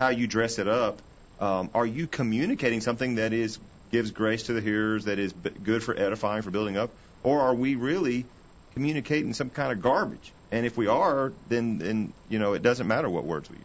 how 0.00 0.08
you 0.08 0.26
dress 0.26 0.58
it 0.58 0.66
up. 0.66 1.00
Um, 1.40 1.70
are 1.74 1.86
you 1.86 2.06
communicating 2.06 2.80
something 2.80 3.14
that 3.16 3.32
is 3.32 3.58
gives 3.92 4.10
grace 4.10 4.44
to 4.44 4.52
the 4.52 4.60
hearers, 4.60 5.04
that 5.06 5.18
is 5.18 5.32
good 5.32 5.82
for 5.82 5.96
edifying, 5.96 6.42
for 6.42 6.50
building 6.50 6.76
up, 6.76 6.90
or 7.22 7.40
are 7.40 7.54
we 7.54 7.74
really 7.74 8.24
communicating 8.74 9.34
some 9.34 9.50
kind 9.50 9.72
of 9.72 9.82
garbage? 9.82 10.32
And 10.52 10.66
if 10.66 10.76
we 10.76 10.86
are, 10.86 11.32
then 11.48 11.78
then 11.78 12.12
you 12.28 12.38
know 12.38 12.54
it 12.54 12.62
doesn't 12.62 12.86
matter 12.86 13.08
what 13.08 13.24
words 13.24 13.48
we 13.48 13.56
use. 13.56 13.64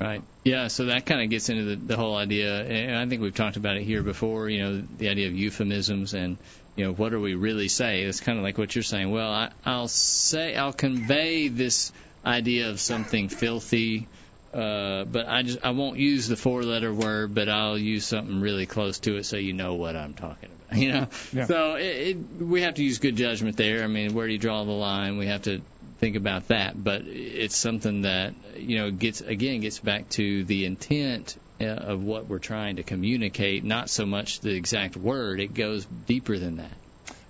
Right. 0.00 0.22
Yeah. 0.42 0.68
So 0.68 0.86
that 0.86 1.06
kind 1.06 1.22
of 1.22 1.30
gets 1.30 1.48
into 1.48 1.64
the, 1.64 1.76
the 1.76 1.96
whole 1.96 2.16
idea, 2.16 2.64
and 2.64 2.96
I 2.96 3.06
think 3.06 3.22
we've 3.22 3.34
talked 3.34 3.56
about 3.56 3.76
it 3.76 3.82
here 3.82 4.02
before. 4.02 4.48
You 4.48 4.62
know, 4.62 4.82
the 4.98 5.08
idea 5.08 5.28
of 5.28 5.34
euphemisms 5.34 6.14
and 6.14 6.38
you 6.74 6.86
know 6.86 6.92
what 6.92 7.10
do 7.10 7.20
we 7.20 7.34
really 7.34 7.68
say? 7.68 8.02
It's 8.02 8.20
kind 8.20 8.38
of 8.38 8.44
like 8.44 8.58
what 8.58 8.74
you're 8.74 8.82
saying. 8.82 9.10
Well, 9.10 9.30
I, 9.30 9.50
I'll 9.64 9.88
say 9.88 10.56
I'll 10.56 10.72
convey 10.72 11.48
this 11.48 11.92
idea 12.24 12.70
of 12.70 12.80
something 12.80 13.28
filthy, 13.28 14.08
uh, 14.54 15.04
but 15.04 15.28
I 15.28 15.42
just 15.42 15.58
I 15.62 15.70
won't 15.70 15.98
use 15.98 16.28
the 16.28 16.36
four-letter 16.36 16.92
word, 16.92 17.34
but 17.34 17.48
I'll 17.48 17.78
use 17.78 18.06
something 18.06 18.40
really 18.40 18.66
close 18.66 19.00
to 19.00 19.16
it 19.16 19.24
so 19.24 19.36
you 19.36 19.52
know 19.52 19.74
what 19.74 19.96
I'm 19.96 20.14
talking 20.14 20.48
about. 20.48 20.61
You 20.82 20.92
know. 20.92 21.08
Yeah. 21.32 21.44
So 21.46 21.74
it, 21.74 22.16
it, 22.16 22.16
we 22.40 22.62
have 22.62 22.74
to 22.74 22.84
use 22.84 22.98
good 22.98 23.16
judgment 23.16 23.56
there. 23.56 23.84
I 23.84 23.86
mean, 23.86 24.14
where 24.14 24.26
do 24.26 24.32
you 24.32 24.38
draw 24.38 24.64
the 24.64 24.72
line? 24.72 25.18
We 25.18 25.26
have 25.26 25.42
to 25.42 25.60
think 26.02 26.16
about 26.16 26.48
that. 26.48 26.82
But 26.82 27.02
it's 27.06 27.56
something 27.56 28.02
that 28.02 28.34
you 28.56 28.78
know 28.78 28.90
gets 28.90 29.20
again 29.20 29.60
gets 29.60 29.78
back 29.78 30.08
to 30.10 30.44
the 30.44 30.66
intent 30.66 31.36
uh, 31.60 31.66
of 31.66 32.02
what 32.02 32.26
we're 32.26 32.40
trying 32.40 32.76
to 32.76 32.82
communicate, 32.82 33.64
not 33.64 33.88
so 33.88 34.04
much 34.04 34.40
the 34.40 34.50
exact 34.50 34.96
word. 34.96 35.40
It 35.40 35.54
goes 35.54 35.86
deeper 36.06 36.38
than 36.38 36.56
that. 36.56 36.72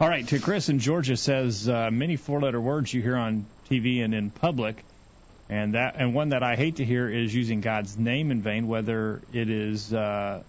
All 0.01 0.09
right, 0.09 0.27
to 0.29 0.41
Chris 0.41 0.69
in 0.69 0.79
Georgia 0.79 1.17
says 1.17 1.69
uh, 1.69 1.91
many 1.93 2.17
four-letter 2.17 2.61
words 2.61 2.93
you 2.93 3.03
hear 3.03 3.17
on 3.17 3.47
TV 3.71 4.03
and 4.03 4.15
in 4.15 4.31
public, 4.31 4.83
and 5.49 5.75
that 5.75 5.97
and 5.99 6.15
one 6.15 6.31
that 6.31 6.43
I 6.43 6.57
hate 6.57 6.77
to 6.77 6.85
hear 6.85 7.09
is 7.09 7.35
using 7.35 7.61
God's 7.61 7.99
name 7.99 8.31
in 8.31 8.43
vain, 8.43 8.69
whether 8.69 9.21
it 9.33 9.51
is 9.51 9.93
uh, 9.93 10.43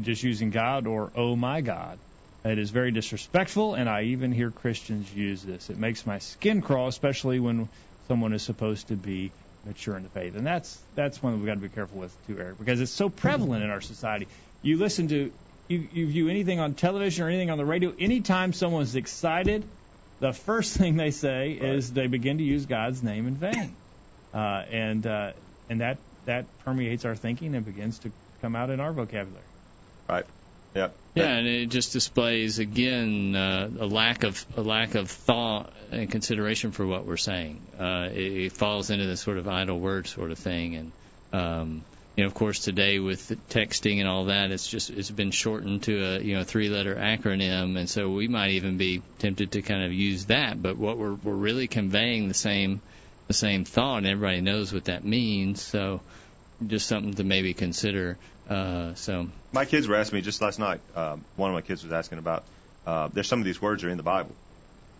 just 0.00 0.22
using 0.22 0.50
God 0.50 0.86
or 0.86 1.10
oh 1.14 1.36
my 1.36 1.60
God. 1.60 1.98
It 2.44 2.58
is 2.58 2.70
very 2.70 2.92
disrespectful, 2.92 3.74
and 3.74 3.88
I 3.88 4.04
even 4.04 4.32
hear 4.32 4.50
Christians 4.50 5.12
use 5.12 5.42
this. 5.42 5.70
It 5.70 5.76
makes 5.76 6.06
my 6.06 6.18
skin 6.18 6.62
crawl, 6.62 6.86
especially 6.86 7.40
when 7.40 7.68
someone 8.06 8.32
is 8.32 8.42
supposed 8.42 8.88
to 8.88 8.96
be 8.96 9.32
mature 9.64 9.96
in 9.96 10.02
the 10.02 10.08
faith, 10.08 10.36
and 10.36 10.46
that's 10.46 10.78
that's 10.94 11.22
one 11.22 11.32
that 11.32 11.38
we've 11.38 11.46
got 11.46 11.54
to 11.54 11.60
be 11.60 11.68
careful 11.68 11.98
with 11.98 12.26
too, 12.26 12.38
Eric, 12.38 12.58
because 12.58 12.80
it's 12.80 12.92
so 12.92 13.08
prevalent 13.08 13.64
in 13.64 13.70
our 13.70 13.80
society. 13.80 14.28
You 14.62 14.78
listen 14.78 15.08
to 15.08 15.32
you, 15.68 15.88
you 15.92 16.06
view 16.06 16.28
anything 16.28 16.60
on 16.60 16.74
television 16.74 17.24
or 17.24 17.28
anything 17.28 17.50
on 17.50 17.58
the 17.58 17.66
radio, 17.66 17.92
anytime 17.98 18.52
someone's 18.52 18.96
excited, 18.96 19.64
the 20.20 20.32
first 20.32 20.76
thing 20.78 20.96
they 20.96 21.10
say 21.10 21.52
is 21.52 21.92
they 21.92 22.06
begin 22.06 22.38
to 22.38 22.44
use 22.44 22.66
God's 22.66 23.02
name 23.02 23.26
in 23.26 23.34
vain, 23.34 23.76
uh, 24.32 24.62
and 24.70 25.06
uh, 25.06 25.32
and 25.68 25.80
that 25.80 25.98
that 26.24 26.46
permeates 26.64 27.04
our 27.04 27.16
thinking 27.16 27.54
and 27.54 27.64
begins 27.64 27.98
to 28.00 28.12
come 28.40 28.56
out 28.56 28.70
in 28.70 28.80
our 28.80 28.92
vocabulary. 28.92 29.47
Right. 30.08 30.26
Yep. 30.74 30.94
Yeah, 31.14 31.36
and 31.36 31.46
it 31.48 31.66
just 31.66 31.92
displays 31.92 32.58
again 32.58 33.34
uh, 33.34 33.70
a 33.80 33.86
lack 33.86 34.22
of 34.22 34.44
a 34.56 34.62
lack 34.62 34.94
of 34.94 35.10
thought 35.10 35.72
and 35.90 36.10
consideration 36.10 36.70
for 36.70 36.86
what 36.86 37.06
we're 37.06 37.16
saying. 37.16 37.60
Uh, 37.78 38.08
it, 38.12 38.32
it 38.44 38.52
falls 38.52 38.90
into 38.90 39.06
this 39.06 39.20
sort 39.20 39.38
of 39.38 39.48
idle 39.48 39.80
word 39.80 40.06
sort 40.06 40.30
of 40.30 40.38
thing, 40.38 40.76
and 40.76 40.92
um, 41.32 41.84
you 42.16 42.24
know, 42.24 42.28
of 42.28 42.34
course, 42.34 42.60
today 42.60 42.98
with 42.98 43.30
texting 43.48 44.00
and 44.00 44.08
all 44.08 44.26
that, 44.26 44.50
it's 44.50 44.68
just 44.68 44.90
it's 44.90 45.10
been 45.10 45.30
shortened 45.30 45.84
to 45.84 46.04
a 46.04 46.20
you 46.20 46.36
know 46.36 46.44
three-letter 46.44 46.94
acronym, 46.94 47.78
and 47.78 47.88
so 47.88 48.10
we 48.10 48.28
might 48.28 48.50
even 48.50 48.76
be 48.76 49.02
tempted 49.18 49.52
to 49.52 49.62
kind 49.62 49.84
of 49.84 49.92
use 49.92 50.26
that. 50.26 50.60
But 50.60 50.76
what 50.76 50.98
we're 50.98 51.14
we're 51.14 51.32
really 51.32 51.68
conveying 51.68 52.28
the 52.28 52.34
same 52.34 52.80
the 53.28 53.34
same 53.34 53.64
thought, 53.64 53.98
and 53.98 54.06
everybody 54.06 54.40
knows 54.40 54.72
what 54.72 54.86
that 54.86 55.04
means. 55.04 55.62
So 55.62 56.00
just 56.66 56.88
something 56.88 57.14
to 57.14 57.24
maybe 57.24 57.54
consider. 57.54 58.18
Uh, 58.48 58.94
so 58.94 59.28
My 59.52 59.64
kids 59.64 59.86
were 59.88 59.96
asking 59.96 60.16
me 60.16 60.22
just 60.22 60.40
last 60.40 60.58
night. 60.58 60.80
Um, 60.96 61.24
one 61.36 61.50
of 61.50 61.54
my 61.54 61.60
kids 61.60 61.82
was 61.82 61.92
asking 61.92 62.18
about. 62.18 62.44
Uh, 62.86 63.08
there's 63.12 63.28
some 63.28 63.40
of 63.40 63.44
these 63.44 63.60
words 63.60 63.84
are 63.84 63.90
in 63.90 63.96
the 63.96 64.02
Bible. 64.02 64.34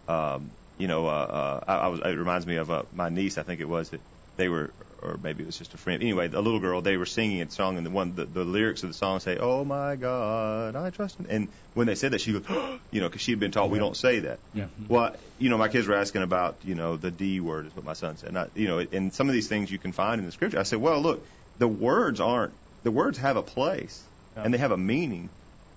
Um, 0.07 0.51
you 0.79 0.89
know, 0.89 1.07
uh, 1.07 1.11
uh, 1.11 1.65
I, 1.67 1.75
I 1.77 1.89
was. 1.89 2.01
It 2.01 2.19
reminds 2.19 2.47
me 2.47 2.57
of 2.57 2.71
uh, 2.71 2.83
my 2.95 3.09
niece. 3.09 3.39
I 3.39 3.43
think 3.43 3.61
it 3.61 3.69
was 3.69 3.91
that 3.91 4.01
they 4.37 4.49
were, 4.49 4.71
or 5.03 5.19
maybe 5.23 5.43
it 5.43 5.47
was 5.47 5.59
just 5.59 5.75
a 5.75 5.77
friend. 5.77 6.03
Anyway, 6.03 6.27
a 6.33 6.41
little 6.41 6.61
girl. 6.61 6.81
They 6.81 6.97
were 6.97 7.07
singing 7.07 7.43
a 7.43 7.51
song, 7.51 7.77
and 7.77 7.85
the 7.85 7.91
one, 7.91 8.15
the, 8.15 8.25
the 8.25 8.45
lyrics 8.45 8.83
of 8.83 8.91
the 8.91 8.95
song 8.95 9.21
say, 9.21 9.39
"Oh 9.39 9.65
my 9.65 9.97
God, 9.97 10.77
I 10.77 10.91
trust 10.91 11.19
Him." 11.19 11.27
And 11.29 11.49
when 11.75 11.87
they 11.87 11.95
said 11.95 12.13
that, 12.13 12.21
she 12.21 12.33
goes, 12.33 12.45
you 12.91 13.01
know, 13.01 13.09
because 13.09 13.23
she 13.23 13.33
had 13.33 13.41
been 13.41 13.51
taught 13.51 13.71
we 13.71 13.79
don't 13.79 13.97
say 13.97 14.21
that. 14.21 14.39
Yeah. 14.55 14.67
Well, 14.89 15.17
you 15.39 15.49
know, 15.49 15.59
my 15.59 15.69
kids 15.69 15.87
were 15.87 15.97
asking 15.97 16.23
about, 16.23 16.57
you 16.65 16.75
know, 16.75 16.97
the 16.97 17.11
D 17.11 17.41
word 17.41 17.67
is 17.67 17.75
what 17.75 17.85
my 17.85 17.95
son 17.95 18.17
said. 18.17 18.33
Not, 18.33 18.51
you 18.55 18.69
know, 18.69 18.79
and 18.79 19.13
some 19.13 19.29
of 19.29 19.33
these 19.35 19.49
things 19.49 19.71
you 19.71 19.79
can 19.79 19.93
find 19.93 20.21
in 20.21 20.27
the 20.27 20.33
scripture. 20.33 20.59
I 20.59 20.65
said, 20.65 20.81
well, 20.81 21.01
look, 21.01 21.27
the 21.59 21.69
words 21.69 22.21
aren't. 22.21 22.53
The 22.83 22.91
words 22.91 23.19
have 23.19 23.37
a 23.37 23.43
place, 23.43 24.03
Yeah. 24.37 24.45
and 24.45 24.55
they 24.55 24.59
have 24.59 24.73
a 24.73 24.77
meaning. 24.77 25.29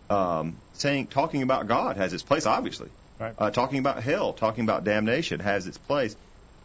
Um, 0.09 0.55
saying, 0.73 1.07
talking 1.07 1.41
about 1.41 1.67
God 1.67 1.95
has 1.97 2.11
its 2.13 2.23
place, 2.23 2.45
obviously. 2.45 2.89
Right. 3.19 3.33
Uh, 3.37 3.49
talking 3.49 3.79
about 3.79 4.03
hell, 4.03 4.33
talking 4.33 4.63
about 4.65 4.83
damnation 4.83 5.39
has 5.39 5.67
its 5.67 5.77
place. 5.77 6.15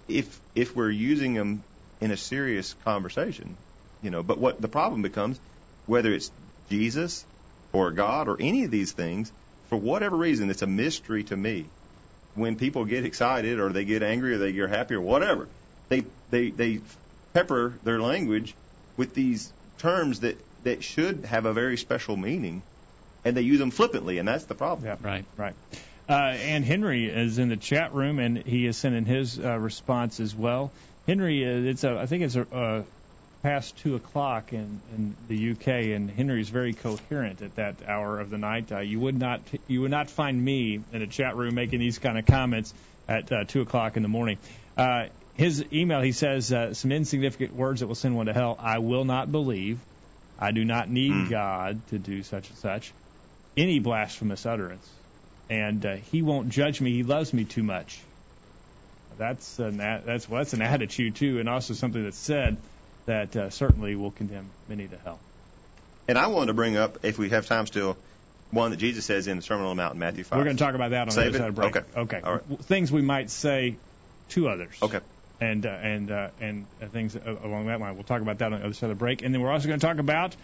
If 0.08 0.40
if 0.54 0.74
we're 0.74 0.90
using 0.90 1.34
them 1.34 1.62
in 2.00 2.10
a 2.10 2.16
serious 2.16 2.74
conversation, 2.84 3.56
you 4.02 4.10
know. 4.10 4.22
But 4.22 4.38
what 4.38 4.60
the 4.60 4.68
problem 4.68 5.02
becomes, 5.02 5.38
whether 5.86 6.12
it's 6.12 6.30
Jesus 6.70 7.24
or 7.72 7.90
God 7.92 8.28
or 8.28 8.36
any 8.40 8.64
of 8.64 8.70
these 8.70 8.92
things, 8.92 9.30
for 9.68 9.76
whatever 9.76 10.16
reason, 10.16 10.50
it's 10.50 10.62
a 10.62 10.66
mystery 10.66 11.24
to 11.24 11.36
me. 11.36 11.66
When 12.34 12.56
people 12.56 12.84
get 12.84 13.04
excited 13.04 13.60
or 13.60 13.72
they 13.72 13.84
get 13.84 14.02
angry 14.02 14.34
or 14.34 14.38
they 14.38 14.52
get 14.52 14.68
happy 14.70 14.94
or 14.94 15.00
whatever, 15.00 15.48
they 15.88 16.04
they 16.30 16.50
they 16.50 16.80
pepper 17.32 17.74
their 17.84 18.00
language 18.00 18.54
with 18.96 19.14
these 19.14 19.52
terms 19.78 20.20
that 20.20 20.38
that 20.64 20.82
should 20.82 21.24
have 21.24 21.46
a 21.46 21.52
very 21.52 21.76
special 21.76 22.16
meaning, 22.16 22.62
and 23.24 23.36
they 23.36 23.42
use 23.42 23.58
them 23.58 23.70
flippantly, 23.70 24.18
and 24.18 24.26
that's 24.26 24.44
the 24.44 24.54
problem. 24.54 24.86
Yeah. 24.86 24.96
right. 25.00 25.24
Right. 25.36 25.54
Uh, 26.08 26.12
and 26.12 26.64
Henry 26.64 27.06
is 27.06 27.38
in 27.38 27.48
the 27.48 27.56
chat 27.56 27.94
room, 27.94 28.18
and 28.18 28.38
he 28.38 28.66
is 28.66 28.76
sending 28.76 29.04
his 29.04 29.40
uh, 29.40 29.58
response 29.58 30.20
as 30.20 30.34
well. 30.34 30.70
Henry, 31.06 31.44
uh, 31.44 31.70
it's 31.70 31.82
a, 31.84 31.98
I 31.98 32.06
think 32.06 32.22
it's 32.22 32.36
a, 32.36 32.46
uh, 32.54 32.82
past 33.42 33.76
two 33.78 33.94
o'clock 33.94 34.52
in, 34.52 34.80
in 34.96 35.16
the 35.28 35.52
UK, 35.52 35.94
and 35.94 36.10
Henry 36.10 36.40
is 36.40 36.48
very 36.48 36.72
coherent 36.72 37.42
at 37.42 37.54
that 37.56 37.76
hour 37.86 38.18
of 38.18 38.30
the 38.30 38.38
night. 38.38 38.72
Uh, 38.72 38.80
you 38.80 38.98
would 38.98 39.18
not 39.18 39.40
you 39.68 39.82
would 39.82 39.90
not 39.90 40.10
find 40.10 40.44
me 40.44 40.80
in 40.92 41.02
a 41.02 41.06
chat 41.06 41.36
room 41.36 41.54
making 41.54 41.78
these 41.78 41.98
kind 41.98 42.18
of 42.18 42.26
comments 42.26 42.74
at 43.08 43.30
uh, 43.30 43.44
two 43.44 43.60
o'clock 43.60 43.96
in 43.96 44.02
the 44.02 44.08
morning. 44.08 44.38
Uh, 44.76 45.06
his 45.36 45.64
email, 45.72 46.00
he 46.00 46.12
says 46.12 46.52
uh, 46.52 46.74
some 46.74 46.92
insignificant 46.92 47.54
words 47.54 47.80
that 47.80 47.86
will 47.86 47.94
send 47.94 48.16
one 48.16 48.26
to 48.26 48.32
hell. 48.32 48.56
I 48.58 48.78
will 48.78 49.04
not 49.04 49.30
believe. 49.30 49.78
I 50.38 50.50
do 50.50 50.64
not 50.64 50.90
need 50.90 51.30
God 51.30 51.80
to 51.88 51.98
do 51.98 52.22
such 52.22 52.48
and 52.48 52.58
such. 52.58 52.92
Any 53.56 53.78
blasphemous 53.78 54.44
utterance 54.44 54.86
and 55.48 55.84
uh, 55.84 55.96
he 55.96 56.22
won't 56.22 56.48
judge 56.48 56.80
me. 56.80 56.92
He 56.92 57.02
loves 57.02 57.32
me 57.32 57.44
too 57.44 57.62
much. 57.62 58.00
that's 59.18 59.58
an 59.58 59.78
that's 59.78 60.28
well, 60.28 60.40
that's 60.40 60.52
an 60.52 60.62
attitude 60.62 61.16
too, 61.16 61.38
and 61.38 61.48
also 61.48 61.74
something 61.74 62.02
that's 62.02 62.18
said 62.18 62.56
that 63.06 63.36
uh, 63.36 63.50
certainly 63.50 63.94
will 63.94 64.10
condemn 64.10 64.50
many 64.68 64.88
to 64.88 64.98
hell. 64.98 65.18
And 66.08 66.18
I 66.18 66.28
wanted 66.28 66.48
to 66.48 66.54
bring 66.54 66.76
up, 66.76 67.04
if 67.04 67.18
we 67.18 67.30
have 67.30 67.46
time 67.46 67.66
still, 67.66 67.96
one 68.50 68.70
that 68.70 68.76
Jesus 68.76 69.04
says 69.04 69.26
in 69.26 69.36
the 69.36 69.42
Sermon 69.42 69.66
on 69.66 69.76
the 69.76 69.82
Mount 69.82 69.94
in 69.94 70.00
Matthew 70.00 70.24
5. 70.24 70.38
We're 70.38 70.44
going 70.44 70.56
to 70.56 70.62
talk 70.62 70.74
about 70.74 70.90
that 70.90 71.02
on 71.02 71.10
Save 71.10 71.32
the 71.32 71.38
other 71.38 71.38
it? 71.38 71.40
side 71.40 71.48
of 71.48 71.54
break. 71.54 71.76
Okay. 71.76 72.00
Okay. 72.00 72.20
All 72.22 72.32
right. 72.34 72.64
Things 72.64 72.92
we 72.92 73.02
might 73.02 73.30
say 73.30 73.76
to 74.30 74.48
others. 74.48 74.76
Okay. 74.82 75.00
And 75.38 75.66
uh, 75.66 75.68
and 75.68 76.10
uh, 76.10 76.28
and 76.40 76.66
uh, 76.82 76.86
things 76.86 77.14
along 77.14 77.66
that 77.66 77.78
line. 77.78 77.94
We'll 77.94 78.04
talk 78.04 78.22
about 78.22 78.38
that 78.38 78.52
on 78.54 78.60
the 78.60 78.64
other 78.64 78.72
side 78.72 78.90
of 78.90 78.96
the 78.96 78.98
break, 78.98 79.20
and 79.20 79.34
then 79.34 79.42
we're 79.42 79.52
also 79.52 79.68
going 79.68 79.78
to 79.78 79.86
talk 79.86 79.98
about 79.98 80.34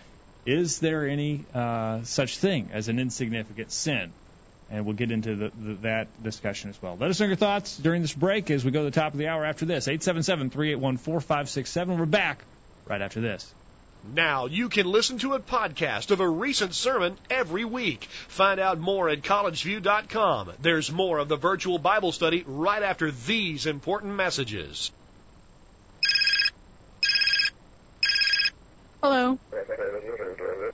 is 0.45 0.81
there 0.81 1.09
any 1.09 1.45
uh, 1.55 2.03
such 2.03 2.37
thing 2.39 2.69
as 2.73 2.89
an 2.89 2.99
insignificant 2.99 3.71
sin, 3.71 4.13
and 4.71 4.85
we'll 4.85 4.97
get 4.97 5.11
into 5.11 5.35
the, 5.35 5.53
the, 5.59 5.75
that 5.83 6.23
discussion 6.23 6.69
as 6.69 6.83
well. 6.83 6.97
Let 7.01 7.11
us 7.11 7.21
know 7.21 7.27
your 7.27 7.37
thoughts 7.37 7.79
during 7.79 8.03
this 8.03 8.13
break 8.13 8.51
as 8.51 8.65
we 8.65 8.71
go 8.71 8.81
to 8.81 8.91
the 8.91 9.01
top 9.01 9.13
of 9.13 9.19
the 9.19 9.29
hour 9.29 9.45
after 9.45 9.65
this. 9.65 9.89
Eight 9.89 10.03
seven 10.03 10.23
seven 10.23 10.51
three 10.51 10.73
eight 10.73 10.79
one 10.79 10.99
four 10.99 11.21
five 11.21 11.49
six 11.49 11.71
seven. 11.71 11.99
We're 11.99 12.07
back 12.07 12.45
right 12.87 13.01
after 13.01 13.21
this. 13.21 13.55
Now 14.05 14.47
you 14.47 14.69
can 14.69 14.87
listen 14.87 15.19
to 15.19 15.35
a 15.35 15.41
podcast 15.41 16.11
of 16.11 16.21
a 16.21 16.29
recent 16.29 16.75
sermon 16.75 17.17
every 17.31 17.65
week. 17.65 18.05
Find 18.29 18.59
out 18.59 18.79
more 18.79 19.09
at 19.09 19.23
collegevue.com. 19.23 20.53
There's 20.61 20.91
more 20.91 21.19
of 21.19 21.29
the 21.29 21.37
virtual 21.37 21.79
Bible 21.79 22.11
study 22.11 22.45
right 22.47 22.83
after 22.83 23.11
these 23.11 23.67
important 23.67 24.15
messages. 24.15 24.91
Hello. 29.03 29.39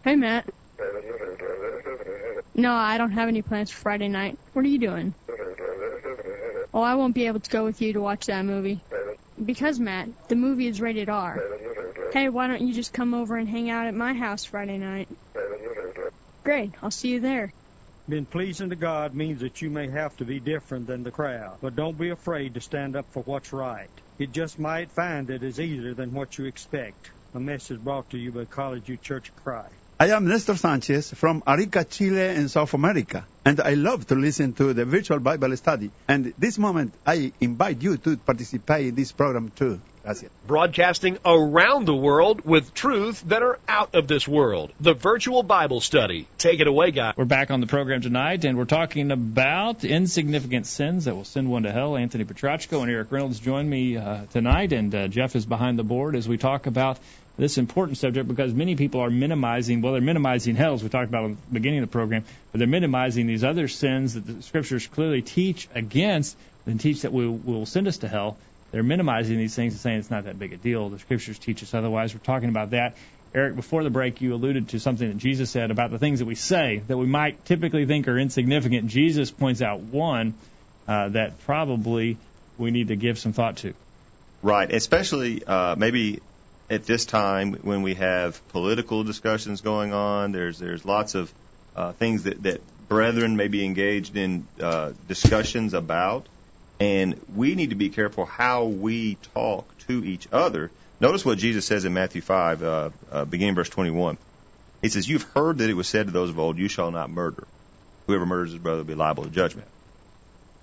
Hey, 0.03 0.17
Matt. 0.17 0.49
No, 2.55 2.73
I 2.73 2.99
don't 2.99 3.13
have 3.13 3.29
any 3.29 3.43
plans 3.43 3.71
for 3.71 3.81
Friday 3.81 4.09
night. 4.09 4.39
What 4.53 4.65
are 4.65 4.69
you 4.69 4.79
doing? 4.79 5.15
Oh, 6.75 6.83
I 6.83 6.95
won't 6.97 7.15
be 7.15 7.27
able 7.27 7.41
to 7.41 7.51
go 7.51 7.65
with 7.65 7.81
you 7.81 7.93
to 7.95 8.01
watch 8.01 8.27
that 8.27 8.45
movie. 8.45 8.81
Because, 9.43 9.79
Matt, 9.79 10.29
the 10.29 10.37
movie 10.37 10.67
is 10.67 10.81
rated 10.81 11.09
R. 11.09 11.41
Hey, 12.13 12.29
why 12.29 12.47
don't 12.47 12.63
you 12.63 12.73
just 12.73 12.93
come 12.93 13.15
over 13.15 13.37
and 13.37 13.49
hang 13.49 13.71
out 13.71 13.87
at 13.87 13.95
my 13.95 14.15
house 14.15 14.45
Friday 14.45 14.79
night? 14.79 15.09
Great, 16.45 16.73
I'll 16.83 16.91
see 16.91 17.09
you 17.09 17.21
there. 17.21 17.53
Being 18.09 18.25
pleasing 18.25 18.71
to 18.71 18.77
God 18.77 19.15
means 19.15 19.41
that 19.41 19.61
you 19.61 19.69
may 19.69 19.91
have 19.91 20.17
to 20.17 20.25
be 20.25 20.41
different 20.41 20.87
than 20.87 21.03
the 21.03 21.11
crowd, 21.11 21.59
but 21.61 21.77
don't 21.77 21.99
be 21.99 22.09
afraid 22.09 22.55
to 22.55 22.61
stand 22.61 22.97
up 22.97 23.05
for 23.11 23.23
what's 23.25 23.53
right. 23.53 23.91
You 24.17 24.27
just 24.27 24.59
might 24.59 24.91
find 24.91 25.29
it 25.29 25.43
is 25.43 25.61
easier 25.61 25.93
than 25.93 26.15
what 26.15 26.39
you 26.39 26.47
expect. 26.47 27.11
A 27.35 27.41
message 27.41 27.81
brought 27.81 28.09
to 28.11 28.19
you 28.19 28.33
by 28.33 28.47
Collegevue 28.47 29.03
Church 29.03 29.29
of 29.29 29.37
Christ. 29.37 29.78
I 30.01 30.11
am 30.11 30.29
Nestor 30.29 30.55
Sanchez 30.55 31.11
from 31.13 31.43
Arica, 31.45 31.83
Chile 31.83 32.37
in 32.37 32.49
South 32.49 32.73
America, 32.73 33.27
and 33.45 33.61
I 33.61 33.75
love 33.75 34.07
to 34.07 34.15
listen 34.15 34.53
to 34.53 34.73
the 34.73 34.85
virtual 34.85 35.19
Bible 35.19 35.57
study. 35.57 35.91
And 36.07 36.33
this 36.39 36.57
moment, 36.57 36.95
I 37.05 37.33
invite 37.41 37.83
you 37.83 37.97
to 37.97 38.17
participate 38.17 38.87
in 38.87 38.95
this 38.95 39.11
program 39.11 39.51
too. 39.57 39.81
Gracias. 40.05 40.31
Broadcasting 40.47 41.19
around 41.25 41.87
the 41.87 41.97
world 41.97 42.43
with 42.45 42.73
truths 42.75 43.23
that 43.23 43.43
are 43.43 43.59
out 43.69 43.97
of 43.97 44.07
this 44.07 44.29
world. 44.29 44.71
The 44.79 44.95
virtual 44.95 45.43
Bible 45.43 45.81
study. 45.81 46.29
Take 46.39 46.61
it 46.61 46.69
away, 46.69 46.93
guys. 46.93 47.15
We're 47.17 47.25
back 47.25 47.51
on 47.51 47.61
the 47.61 47.67
program 47.67 48.01
tonight, 48.01 48.45
and 48.45 48.57
we're 48.57 48.67
talking 48.67 49.11
about 49.11 49.83
insignificant 49.83 50.67
sins 50.69 51.07
that 51.07 51.17
will 51.17 51.25
send 51.25 51.51
one 51.51 51.65
to 51.65 51.73
hell. 51.73 51.97
Anthony 51.97 52.25
Petrachko 52.25 52.83
and 52.83 52.91
Eric 52.91 53.11
Reynolds 53.11 53.41
join 53.41 53.69
me 53.69 53.97
uh, 53.97 54.27
tonight, 54.31 54.73
and 54.73 54.95
uh, 54.95 55.09
Jeff 55.09 55.35
is 55.35 55.45
behind 55.45 55.77
the 55.77 55.83
board 55.83 56.15
as 56.15 56.29
we 56.29 56.39
talk 56.39 56.67
about 56.67 57.01
this 57.39 57.57
important 57.57 57.97
subject 57.97 58.27
because 58.27 58.53
many 58.53 58.75
people 58.75 59.01
are 59.01 59.11
minimizing, 59.11 59.81
well, 59.81 59.93
they're 59.93 60.03
minimizing 60.03 60.57
hell, 60.57 60.75
as 60.75 60.83
we 60.83 60.89
talked 60.89 61.09
about 61.09 61.31
at 61.31 61.31
the 61.31 61.55
beginning 61.55 61.79
of 61.79 61.89
the 61.89 61.93
program, 61.93 62.25
but 62.51 62.59
they're 62.59 62.67
minimizing 62.67 63.27
these 63.27 63.45
other 63.45 63.69
sins 63.69 64.15
that 64.15 64.27
the 64.27 64.43
scriptures 64.43 64.87
clearly 64.89 65.23
teach 65.23 65.69
against 65.75 66.37
and 66.67 66.81
teach 66.81 67.03
that 67.03 67.13
will, 67.13 67.33
will 67.33 67.65
send 67.65 67.87
us 67.87 67.99
to 67.99 68.09
hell. 68.09 68.37
They're 68.73 68.83
minimizing 68.83 69.39
these 69.39 69.55
things 69.55 69.73
and 69.73 69.81
saying 69.81 69.99
it's 70.01 70.11
not 70.11 70.25
that 70.25 70.39
big 70.39 70.53
a 70.53 70.57
deal. 70.57 70.91
The 70.91 70.99
scriptures 70.99 71.39
teach 71.39 71.63
us 71.63 71.73
otherwise. 71.73 72.13
We're 72.13 72.21
talking 72.21 72.49
about 72.49 72.71
that. 72.71 72.97
Eric, 73.35 73.57
before 73.57 73.85
the 73.85 73.91
break, 73.91 74.21
you 74.21 74.35
alluded 74.35 74.71
to 74.71 74.81
something 74.81 75.07
that 75.07 75.19
Jesus 75.19 75.51
said 75.51 75.71
about 75.71 75.91
the 75.91 75.99
things 75.99 76.19
that 76.19 76.25
we 76.25 76.35
say 76.35 76.83
that 76.89 76.97
we 76.97 77.07
might 77.07 77.45
typically 77.45 77.87
think 77.87 78.09
are 78.09 78.19
insignificant. 78.19 78.89
Jesus 78.89 79.31
points 79.31 79.63
out 79.63 79.81
one 79.81 80.35
uh, 80.89 81.11
that 81.11 81.39
probably 81.41 82.17
we 82.59 82.71
need 82.71 82.89
to 82.89 82.97
give 82.97 83.19
some 83.19 83.33
thought 83.33 83.59
to. 83.59 83.75
Right, 84.43 84.73
especially 84.73 85.45
uh, 85.45 85.77
maybe 85.77 86.21
at 86.71 86.85
this 86.85 87.05
time 87.05 87.55
when 87.63 87.83
we 87.83 87.95
have 87.95 88.47
political 88.49 89.05
discussions 89.05 89.61
going 89.61 89.93
on. 89.93 90.33
There's 90.33 90.59
there's 90.59 90.85
lots 90.85 91.15
of 91.15 91.33
uh, 91.75 91.93
things 91.93 92.25
that 92.25 92.43
that 92.43 92.61
brethren 92.89 93.37
may 93.37 93.49
be 93.49 93.65
engaged 93.65 94.17
in 94.17 94.47
uh, 94.61 94.93
discussions 95.07 95.75
about, 95.75 96.27
and 96.81 97.21
we 97.35 97.55
need 97.55 97.71
to 97.71 97.77
be 97.77 97.89
careful 97.89 98.25
how 98.25 98.65
we 98.65 99.17
talk 99.35 99.67
to 99.87 100.05
each 100.05 100.29
other. 100.33 100.71
Notice 101.01 101.25
what 101.25 101.39
Jesus 101.39 101.65
says 101.65 101.85
in 101.85 101.95
Matthew 101.95 102.21
5, 102.21 102.63
uh, 102.63 102.91
uh, 103.13 103.25
beginning 103.25 103.55
verse 103.55 103.69
21. 103.69 104.19
He 104.83 104.89
says, 104.89 105.09
"You've 105.09 105.27
heard 105.35 105.59
that 105.59 105.71
it 105.71 105.75
was 105.75 105.89
said 105.89 106.07
to 106.07 106.13
those 106.13 106.31
of 106.31 106.39
old, 106.39 106.59
You 106.59 106.69
shall 106.69 106.91
not 106.91 107.11
murder. 107.11 107.47
Whoever 108.07 108.27
murders 108.27 108.53
his 108.53 108.61
brother 108.61 108.79
will 108.79 108.85
be 108.85 108.95
liable 108.95 109.25
to 109.25 109.31
judgment." 109.31 109.69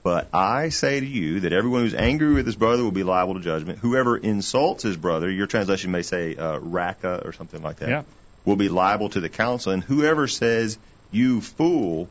But 0.05 0.27
I 0.31 0.69
say 0.69 0.99
to 0.99 1.05
you 1.05 1.39
that 1.39 1.51
everyone 1.51 1.81
who's 1.81 1.95
angry 1.95 2.31
with 2.31 2.45
his 2.45 2.55
brother 2.55 2.83
will 2.83 2.91
be 2.91 3.01
liable 3.01 3.33
to 3.33 3.39
judgment. 3.39 3.79
Whoever 3.79 4.15
insults 4.15 4.83
his 4.83 4.95
brother, 4.95 5.27
your 5.31 5.47
translation 5.47 5.89
may 5.89 6.03
say 6.03 6.35
uh, 6.35 6.59
Raca 6.59 7.23
or 7.25 7.33
something 7.33 7.63
like 7.63 7.77
that, 7.77 7.89
Yeah. 7.89 8.03
will 8.45 8.55
be 8.55 8.69
liable 8.69 9.09
to 9.09 9.19
the 9.19 9.29
council. 9.29 9.71
And 9.71 9.83
whoever 9.83 10.27
says, 10.27 10.77
you 11.11 11.41
fool, 11.41 12.07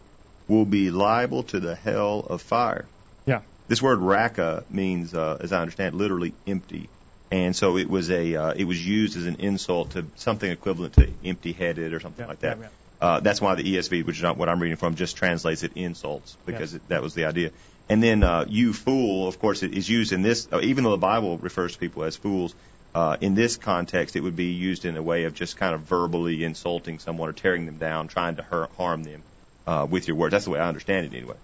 will 0.48 0.64
be 0.64 0.90
liable 0.90 1.44
to 1.44 1.60
the 1.60 1.76
hell 1.76 2.26
of 2.28 2.42
fire. 2.42 2.84
Yeah. 3.26 3.42
This 3.68 3.80
word 3.80 4.00
Raca 4.00 4.64
means, 4.68 5.14
uh, 5.14 5.38
as 5.40 5.52
I 5.52 5.60
understand, 5.60 5.94
literally 5.94 6.34
empty. 6.48 6.88
And 7.30 7.54
so 7.54 7.76
it 7.78 7.88
was 7.88 8.10
a, 8.10 8.34
uh, 8.34 8.54
it 8.56 8.64
was 8.64 8.84
used 8.84 9.16
as 9.16 9.26
an 9.26 9.36
insult 9.36 9.92
to 9.92 10.04
something 10.16 10.50
equivalent 10.50 10.94
to 10.94 11.08
empty-headed 11.24 11.94
or 11.94 12.00
something 12.00 12.24
Yeah, 12.24 12.28
like 12.28 12.40
that. 12.40 12.58
yeah, 12.58 12.62
yeah. 12.64 12.68
Uh, 13.00 13.20
that's 13.20 13.40
why 13.40 13.54
the 13.54 13.62
ESV, 13.76 14.04
which 14.04 14.16
is 14.16 14.22
not 14.22 14.36
what 14.36 14.48
I'm 14.48 14.60
reading 14.60 14.76
from, 14.78 14.96
just 14.96 15.16
translates 15.16 15.62
it 15.62 15.72
insults 15.76 16.36
because 16.44 16.72
Yes. 16.72 16.82
it, 16.82 16.88
that 16.88 17.00
was 17.02 17.14
the 17.14 17.26
idea. 17.26 17.50
And 17.88 18.02
then 18.02 18.22
uh, 18.22 18.46
you 18.48 18.72
fool, 18.72 19.28
of 19.28 19.38
course, 19.38 19.62
it 19.62 19.74
is 19.74 19.88
used 19.88 20.12
in 20.12 20.22
this. 20.22 20.48
Uh, 20.50 20.60
even 20.62 20.84
though 20.84 20.92
the 20.92 20.96
Bible 20.96 21.38
refers 21.38 21.74
to 21.74 21.78
people 21.78 22.04
as 22.04 22.16
fools, 22.16 22.54
uh, 22.94 23.16
in 23.20 23.34
this 23.34 23.56
context, 23.56 24.16
it 24.16 24.20
would 24.20 24.36
be 24.36 24.52
used 24.52 24.84
in 24.84 24.96
a 24.96 25.02
way 25.02 25.24
of 25.24 25.34
just 25.34 25.56
kind 25.56 25.74
of 25.74 25.82
verbally 25.82 26.44
insulting 26.44 26.98
someone 26.98 27.28
or 27.28 27.32
tearing 27.32 27.66
them 27.66 27.76
down, 27.76 28.08
trying 28.08 28.36
to 28.36 28.42
hurt, 28.42 28.70
harm 28.76 29.02
them 29.02 29.22
uh, 29.66 29.86
with 29.88 30.08
your 30.08 30.16
words. 30.16 30.32
That's 30.32 30.44
the 30.44 30.52
way 30.52 30.60
I 30.60 30.68
understand 30.68 31.06
it, 31.06 31.16
anyway. 31.16 31.36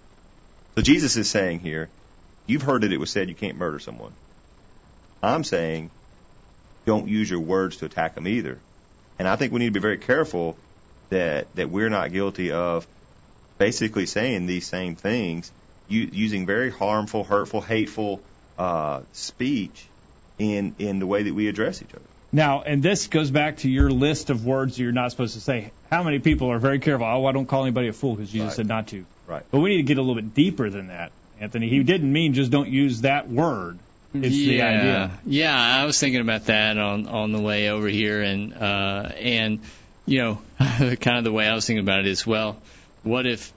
So 0.75 0.81
Jesus 0.81 1.17
is 1.17 1.29
saying 1.29 1.59
here, 1.59 1.89
you've 2.47 2.61
heard 2.61 2.83
that 2.83 2.93
it 2.93 2.99
was 2.99 3.11
said 3.11 3.29
you 3.29 3.35
can't 3.35 3.57
murder 3.57 3.79
someone. 3.79 4.13
I'm 5.21 5.43
saying, 5.43 5.91
don't 6.85 7.07
use 7.07 7.29
your 7.29 7.41
words 7.41 7.77
to 7.77 7.85
attack 7.85 8.15
them 8.15 8.27
either. 8.27 8.57
And 9.19 9.27
I 9.27 9.35
think 9.35 9.53
we 9.53 9.59
need 9.59 9.67
to 9.67 9.71
be 9.71 9.79
very 9.79 9.97
careful 9.99 10.55
that 11.09 11.53
that 11.55 11.69
we're 11.69 11.89
not 11.89 12.11
guilty 12.11 12.51
of 12.51 12.87
basically 13.57 14.07
saying 14.07 14.47
these 14.47 14.65
same 14.65 14.95
things, 14.95 15.51
u- 15.91 16.09
using 16.11 16.45
very 16.45 16.71
harmful, 16.71 17.23
hurtful, 17.23 17.61
hateful 17.61 18.21
uh, 18.57 19.01
speech 19.13 19.85
in 20.39 20.75
in 20.79 20.99
the 20.99 21.05
way 21.07 21.23
that 21.23 21.33
we 21.33 21.47
address 21.47 21.81
each 21.81 21.93
other. 21.93 22.03
Now, 22.33 22.61
and 22.61 22.81
this 22.81 23.07
goes 23.07 23.29
back 23.29 23.57
to 23.57 23.69
your 23.69 23.89
list 23.91 24.29
of 24.29 24.45
words 24.45 24.79
you're 24.79 24.93
not 24.93 25.11
supposed 25.11 25.33
to 25.33 25.41
say. 25.41 25.71
How 25.89 26.01
many 26.03 26.19
people 26.19 26.49
are 26.51 26.59
very 26.59 26.79
careful? 26.79 27.05
Oh, 27.05 27.25
I 27.25 27.33
don't 27.33 27.45
call 27.45 27.63
anybody 27.63 27.89
a 27.89 27.93
fool 27.93 28.15
because 28.15 28.31
Jesus 28.31 28.47
Right. 28.47 28.55
said 28.55 28.67
not 28.67 28.87
to. 28.87 29.05
Right. 29.27 29.43
But 29.51 29.59
we 29.59 29.69
need 29.71 29.77
to 29.77 29.83
get 29.83 29.97
a 29.97 30.01
little 30.01 30.15
bit 30.15 30.33
deeper 30.33 30.69
than 30.69 30.87
that, 30.87 31.11
Anthony. 31.39 31.67
He 31.69 31.83
didn't 31.83 32.11
mean 32.11 32.33
just 32.33 32.49
don't 32.51 32.69
use 32.69 33.01
that 33.01 33.29
word. 33.29 33.77
It's 34.13 34.35
yeah, 34.35 34.47
the 34.51 34.61
idea. 34.63 35.11
Yeah, 35.25 35.55
I 35.81 35.85
was 35.85 35.99
thinking 35.99 36.21
about 36.21 36.45
that 36.45 36.77
on 36.77 37.07
on 37.07 37.31
the 37.31 37.41
way 37.41 37.69
over 37.69 37.87
here, 37.87 38.21
and 38.21 38.53
uh, 38.53 39.09
and 39.17 39.59
you 40.05 40.19
know, 40.21 40.41
kind 40.99 41.17
of 41.17 41.23
the 41.23 41.31
way 41.31 41.47
I 41.47 41.53
was 41.53 41.65
thinking 41.65 41.83
about 41.83 41.99
it 41.99 42.07
is, 42.07 42.25
well, 42.27 42.57
what 43.03 43.25
if 43.25 43.51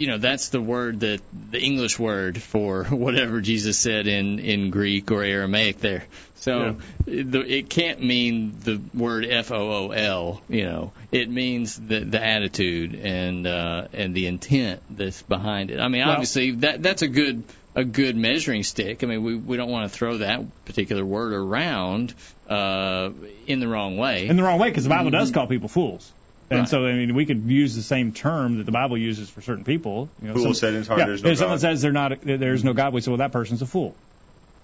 you 0.00 0.06
know 0.06 0.16
that's 0.16 0.48
the 0.48 0.62
word 0.62 1.00
that 1.00 1.20
the 1.50 1.60
English 1.60 1.98
word 1.98 2.40
for 2.40 2.84
whatever 2.90 3.40
Jesus 3.42 3.78
said 3.78 4.06
in 4.06 4.38
in 4.38 4.70
Greek 4.70 5.10
or 5.12 5.22
Aramaic 5.22 5.78
there. 5.78 6.04
So 6.36 6.78
it, 7.06 7.30
the, 7.30 7.40
it 7.40 7.68
can't 7.68 8.02
mean 8.02 8.56
the 8.60 8.80
word 8.94 9.26
F 9.26 9.52
O 9.52 9.70
O 9.70 9.90
L. 9.90 10.40
You 10.48 10.64
know, 10.64 10.92
it 11.12 11.28
means 11.28 11.78
the 11.78 12.00
the 12.00 12.24
attitude 12.24 12.94
and 12.94 13.46
uh, 13.46 13.88
and 13.92 14.14
the 14.14 14.26
intent 14.26 14.80
that's 14.88 15.20
behind 15.20 15.70
it. 15.70 15.78
I 15.78 15.88
mean, 15.88 16.00
Well- 16.00 16.12
obviously 16.12 16.52
that 16.52 16.82
that's 16.82 17.02
a 17.02 17.08
good 17.08 17.44
a 17.74 17.84
good 17.84 18.16
measuring 18.16 18.62
stick. 18.62 19.04
I 19.04 19.06
mean, 19.06 19.22
we 19.22 19.36
we 19.36 19.58
don't 19.58 19.70
want 19.70 19.92
to 19.92 19.96
throw 19.96 20.16
that 20.18 20.64
particular 20.64 21.04
word 21.04 21.34
around 21.34 22.14
uh, 22.48 23.10
in 23.46 23.60
the 23.60 23.68
wrong 23.68 23.98
way. 23.98 24.26
In 24.26 24.36
the 24.36 24.42
wrong 24.42 24.58
way 24.58 24.70
because 24.70 24.84
the 24.84 24.90
Bible 24.90 25.10
does 25.10 25.30
call 25.30 25.46
people 25.46 25.68
fools. 25.68 26.10
And 26.50 26.60
Right. 26.60 26.68
so, 26.68 26.84
I 26.84 26.92
mean, 26.94 27.14
we 27.14 27.26
could 27.26 27.44
use 27.44 27.76
the 27.76 27.82
same 27.82 28.12
term 28.12 28.58
that 28.58 28.66
the 28.66 28.72
Bible 28.72 28.98
uses 28.98 29.30
for 29.30 29.40
certain 29.40 29.62
people. 29.64 30.08
You 30.20 30.28
know, 30.28 30.34
Fool 30.34 30.42
some- 30.44 30.54
said 30.54 30.68
in 30.70 30.78
his 30.80 30.88
heart, 30.88 30.98
yeah, 31.00 31.06
"There's 31.06 31.22
no 31.22 31.30
if 31.30 31.38
someone 31.38 31.58
says 31.60 31.80
they're 31.80 31.92
not, 31.92 32.20
there's 32.22 32.64
no 32.64 32.72
God, 32.72 32.92
we 32.92 33.00
say, 33.00 33.10
well, 33.10 33.18
that 33.18 33.30
person's 33.32 33.62
a 33.62 33.66
fool. 33.66 33.94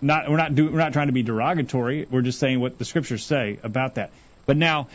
Not, 0.03 0.29
we're 0.29 0.37
not 0.37 0.55
do, 0.55 0.67
we're 0.71 0.79
not 0.79 0.93
trying 0.93 1.07
to 1.07 1.13
be 1.13 1.23
derogatory. 1.23 2.07
We're 2.11 2.23
just 2.23 2.39
saying 2.39 2.61
what 2.61 2.77
the 2.79 2.85
scriptures 2.85 3.25
say 3.25 3.59
about 3.63 3.95
that. 3.95 4.11
But 4.47 4.57
now, 4.57 4.89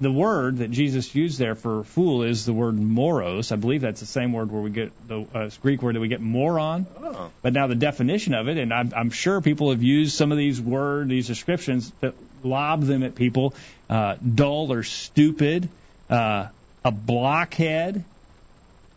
the 0.00 0.10
word 0.10 0.58
that 0.58 0.70
Jesus 0.72 1.14
used 1.14 1.38
there 1.38 1.54
for 1.54 1.84
fool 1.84 2.24
is 2.24 2.44
the 2.44 2.52
word 2.52 2.74
moros. 2.74 3.52
I 3.52 3.56
believe 3.56 3.82
that's 3.82 4.00
the 4.00 4.06
same 4.06 4.32
word 4.32 4.50
where 4.50 4.60
we 4.60 4.70
get 4.70 4.92
the 5.06 5.24
uh, 5.32 5.50
Greek 5.62 5.82
word 5.82 5.94
that 5.94 6.00
we 6.00 6.08
get 6.08 6.20
moron. 6.20 6.86
Oh. 7.00 7.30
But 7.42 7.52
now 7.52 7.68
the 7.68 7.76
definition 7.76 8.34
of 8.34 8.48
it, 8.48 8.58
and 8.58 8.72
I'm, 8.74 8.92
I'm 8.96 9.10
sure 9.10 9.40
people 9.40 9.70
have 9.70 9.82
used 9.84 10.16
some 10.16 10.32
of 10.32 10.38
these 10.38 10.60
words, 10.60 11.08
these 11.10 11.28
descriptions, 11.28 11.92
that 12.00 12.14
lob 12.42 12.82
them 12.82 13.04
at 13.04 13.14
people. 13.14 13.54
Uh, 13.88 14.16
dull 14.34 14.72
or 14.72 14.82
stupid, 14.82 15.68
uh, 16.10 16.48
a 16.84 16.90
blockhead. 16.90 18.04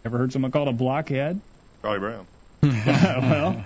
Ever 0.05 0.17
heard 0.17 0.31
someone 0.33 0.51
called 0.51 0.67
a 0.67 0.73
blockhead? 0.73 1.39
Charlie 1.81 1.99
Brown. 1.99 2.27
well, 2.63 3.63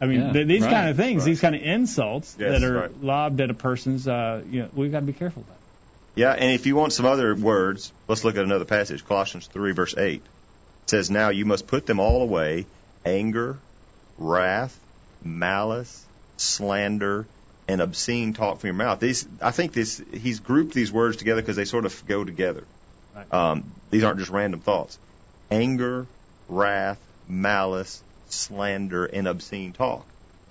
I 0.00 0.06
mean, 0.06 0.20
Yeah, 0.20 0.32
th- 0.32 0.46
these 0.46 0.62
right, 0.62 0.70
kind 0.70 0.88
of 0.90 0.96
things, 0.96 1.20
right. 1.22 1.26
these 1.26 1.40
kind 1.40 1.54
of 1.54 1.62
insults 1.62 2.36
Yes, 2.38 2.60
that 2.60 2.66
are 2.68 2.74
right. 2.74 3.02
lobbed 3.02 3.40
at 3.40 3.50
a 3.50 3.54
person's, 3.54 4.06
uh, 4.08 4.42
you 4.50 4.62
know, 4.62 4.68
we've 4.74 4.92
got 4.92 5.00
to 5.00 5.06
be 5.06 5.12
careful 5.12 5.42
about. 5.42 5.56
Yeah, 6.14 6.32
and 6.32 6.52
if 6.52 6.66
you 6.66 6.76
want 6.76 6.92
some 6.92 7.06
other 7.06 7.34
words, 7.34 7.92
let's 8.08 8.24
look 8.24 8.36
at 8.36 8.44
another 8.44 8.64
passage. 8.64 9.04
Colossians 9.04 9.46
3, 9.48 9.72
verse 9.72 9.94
8. 9.96 10.14
It 10.14 10.22
says, 10.86 11.10
Now 11.10 11.28
you 11.28 11.44
must 11.44 11.66
put 11.66 11.86
them 11.86 12.00
all 12.00 12.22
away 12.22 12.66
anger, 13.04 13.58
wrath, 14.18 14.78
malice, 15.22 16.04
slander, 16.38 17.26
and 17.68 17.80
obscene 17.80 18.32
talk 18.32 18.60
from 18.60 18.68
your 18.68 18.74
mouth. 18.74 19.00
These, 19.00 19.26
I 19.40 19.50
think 19.50 19.72
this, 19.72 20.02
he's 20.12 20.40
grouped 20.40 20.74
these 20.74 20.92
words 20.92 21.16
together 21.16 21.40
because 21.40 21.56
they 21.56 21.64
sort 21.64 21.84
of 21.84 22.06
go 22.06 22.24
together. 22.24 22.64
Right. 23.14 23.32
Um, 23.32 23.64
these 23.90 24.04
aren't 24.04 24.18
just 24.18 24.30
random 24.30 24.60
thoughts. 24.60 24.98
Anger, 25.50 26.06
wrath, 26.48 27.00
malice, 27.28 28.02
slander, 28.28 29.06
and 29.06 29.26
obscene 29.26 29.72
talk. 29.72 30.06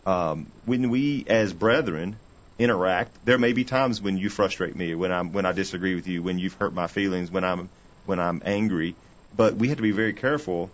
Um, 0.05 0.47
when 0.65 0.89
we, 0.89 1.25
as 1.27 1.53
brethren, 1.53 2.17
interact, 2.59 3.11
there 3.25 3.37
may 3.37 3.53
be 3.53 3.63
times 3.63 4.01
when 4.01 4.17
you 4.17 4.29
frustrate 4.29 4.75
me, 4.75 4.95
when 4.95 5.11
I'm 5.11 5.33
when 5.33 5.45
I 5.45 5.51
disagree 5.51 5.95
with 5.95 6.07
you, 6.07 6.21
when 6.21 6.39
you've 6.39 6.53
hurt 6.53 6.73
my 6.73 6.87
feelings, 6.87 7.31
when 7.31 7.43
I'm 7.43 7.69
when 8.05 8.19
I'm 8.19 8.41
angry. 8.45 8.95
But 9.35 9.55
we 9.55 9.69
have 9.69 9.77
to 9.77 9.83
be 9.83 9.91
very 9.91 10.13
careful 10.13 10.69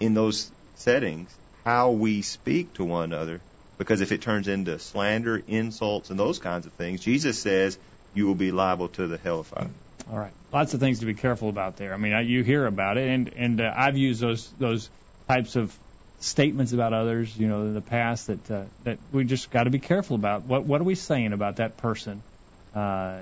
in 0.00 0.14
those 0.14 0.50
settings 0.74 1.34
how 1.64 1.90
we 1.90 2.20
speak 2.22 2.74
to 2.74 2.84
one 2.84 3.04
another, 3.04 3.40
because 3.78 4.00
if 4.00 4.12
it 4.12 4.22
turns 4.22 4.48
into 4.48 4.78
slander, 4.78 5.42
insults, 5.46 6.10
and 6.10 6.18
those 6.18 6.38
kinds 6.38 6.66
of 6.66 6.72
things, 6.72 7.00
Jesus 7.00 7.38
says 7.38 7.78
you 8.14 8.26
will 8.26 8.34
be 8.34 8.52
liable 8.52 8.88
to 8.88 9.06
the 9.06 9.18
hell 9.18 9.40
of 9.40 9.46
fire. 9.46 9.70
All 10.10 10.18
right, 10.18 10.32
lots 10.52 10.74
of 10.74 10.80
things 10.80 11.00
to 11.00 11.06
be 11.06 11.14
careful 11.14 11.48
about 11.48 11.76
there. 11.76 11.94
I 11.94 11.96
mean, 11.96 12.26
you 12.26 12.42
hear 12.42 12.66
about 12.66 12.98
it, 12.98 13.08
and 13.08 13.32
and 13.36 13.60
uh, 13.60 13.72
I've 13.74 13.96
used 13.96 14.20
those 14.20 14.48
those 14.58 14.90
types 15.28 15.56
of 15.56 15.76
statements 16.20 16.72
about 16.72 16.92
others, 16.92 17.36
you 17.36 17.48
know, 17.48 17.62
in 17.62 17.74
the 17.74 17.80
past 17.80 18.26
that 18.26 18.50
uh, 18.50 18.64
that 18.84 18.98
we 19.12 19.24
just 19.24 19.50
got 19.50 19.64
to 19.64 19.70
be 19.70 19.78
careful 19.78 20.16
about. 20.16 20.44
What 20.44 20.64
what 20.64 20.80
are 20.80 20.84
we 20.84 20.94
saying 20.94 21.32
about 21.32 21.56
that 21.56 21.76
person? 21.78 22.22
Uh, 22.74 23.20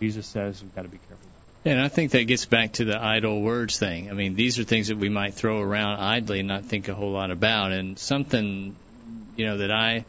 Jesus 0.00 0.26
says 0.26 0.62
we've 0.62 0.74
got 0.74 0.82
to 0.82 0.88
be 0.88 0.98
careful. 0.98 1.28
And 1.64 1.80
I 1.80 1.86
think 1.86 2.10
that 2.10 2.24
gets 2.24 2.44
back 2.44 2.72
to 2.74 2.84
the 2.84 3.00
idle 3.00 3.40
words 3.40 3.78
thing. 3.78 4.10
I 4.10 4.14
mean, 4.14 4.34
these 4.34 4.58
are 4.58 4.64
things 4.64 4.88
that 4.88 4.98
we 4.98 5.08
might 5.08 5.34
throw 5.34 5.60
around 5.60 6.00
idly 6.00 6.40
and 6.40 6.48
not 6.48 6.64
think 6.64 6.88
a 6.88 6.94
whole 6.94 7.12
lot 7.12 7.30
about. 7.30 7.70
And 7.70 7.96
something, 7.96 8.74
you 9.36 9.46
know, 9.46 9.58
that 9.58 9.70
I 9.70 10.04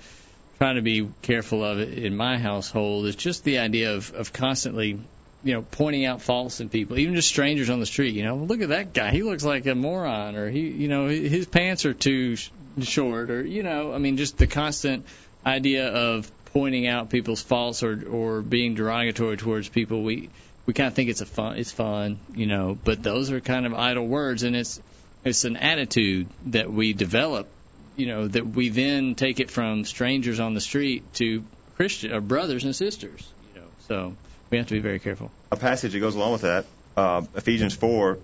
try 0.57 0.73
to 0.73 0.81
be 0.81 1.09
careful 1.21 1.63
of 1.63 1.79
in 1.79 2.15
my 2.15 2.37
household 2.37 3.05
is 3.05 3.15
just 3.15 3.43
the 3.43 3.59
idea 3.59 3.95
of, 3.95 4.13
of 4.13 4.33
constantly, 4.33 4.99
you 5.43 5.53
know, 5.53 5.61
pointing 5.61 6.05
out 6.05 6.21
faults 6.21 6.59
in 6.59 6.69
people, 6.69 6.97
even 6.97 7.15
just 7.15 7.27
strangers 7.27 7.69
on 7.69 7.79
the 7.79 7.85
street. 7.85 8.13
You 8.13 8.23
know, 8.23 8.37
look 8.37 8.61
at 8.61 8.69
that 8.69 8.93
guy; 8.93 9.11
he 9.11 9.23
looks 9.23 9.43
like 9.43 9.65
a 9.65 9.75
moron, 9.75 10.35
or 10.35 10.49
he, 10.49 10.61
you 10.61 10.87
know, 10.87 11.07
his 11.07 11.45
pants 11.45 11.85
are 11.85 11.93
too 11.93 12.35
sh- 12.35 12.49
short, 12.81 13.29
or 13.29 13.45
you 13.45 13.63
know, 13.63 13.93
I 13.93 13.97
mean, 13.97 14.17
just 14.17 14.37
the 14.37 14.47
constant 14.47 15.05
idea 15.45 15.87
of 15.87 16.31
pointing 16.45 16.87
out 16.87 17.09
people's 17.09 17.41
faults 17.41 17.83
or 17.83 18.07
or 18.07 18.41
being 18.41 18.75
derogatory 18.75 19.37
towards 19.37 19.69
people. 19.69 20.03
We 20.03 20.29
we 20.65 20.73
kind 20.73 20.87
of 20.87 20.93
think 20.93 21.09
it's 21.09 21.21
a 21.21 21.25
fun, 21.25 21.57
it's 21.57 21.71
fun, 21.71 22.19
you 22.33 22.45
know, 22.45 22.77
but 22.81 23.03
those 23.03 23.31
are 23.31 23.41
kind 23.41 23.65
of 23.65 23.73
idle 23.73 24.07
words, 24.07 24.43
and 24.43 24.55
it's 24.55 24.81
it's 25.25 25.45
an 25.45 25.57
attitude 25.57 26.27
that 26.47 26.71
we 26.71 26.93
develop, 26.93 27.47
you 27.95 28.07
know, 28.07 28.27
that 28.27 28.45
we 28.47 28.69
then 28.69 29.15
take 29.15 29.39
it 29.39 29.51
from 29.51 29.85
strangers 29.85 30.39
on 30.39 30.53
the 30.53 30.61
street 30.61 31.03
to 31.15 31.43
Christian 31.75 32.11
or 32.13 32.21
brothers 32.21 32.63
and 32.63 32.75
sisters, 32.75 33.27
you 33.53 33.61
know. 33.61 33.67
So 33.87 34.15
we 34.49 34.57
have 34.57 34.67
to 34.67 34.73
be 34.73 34.79
very 34.79 34.99
careful. 34.99 35.31
a 35.51 35.55
passage 35.55 35.93
that 35.93 35.99
goes 35.99 36.15
along 36.15 36.31
with 36.33 36.41
that, 36.41 36.65
uh, 36.97 37.21
Ephesians 37.35 37.75
4, 37.75 38.17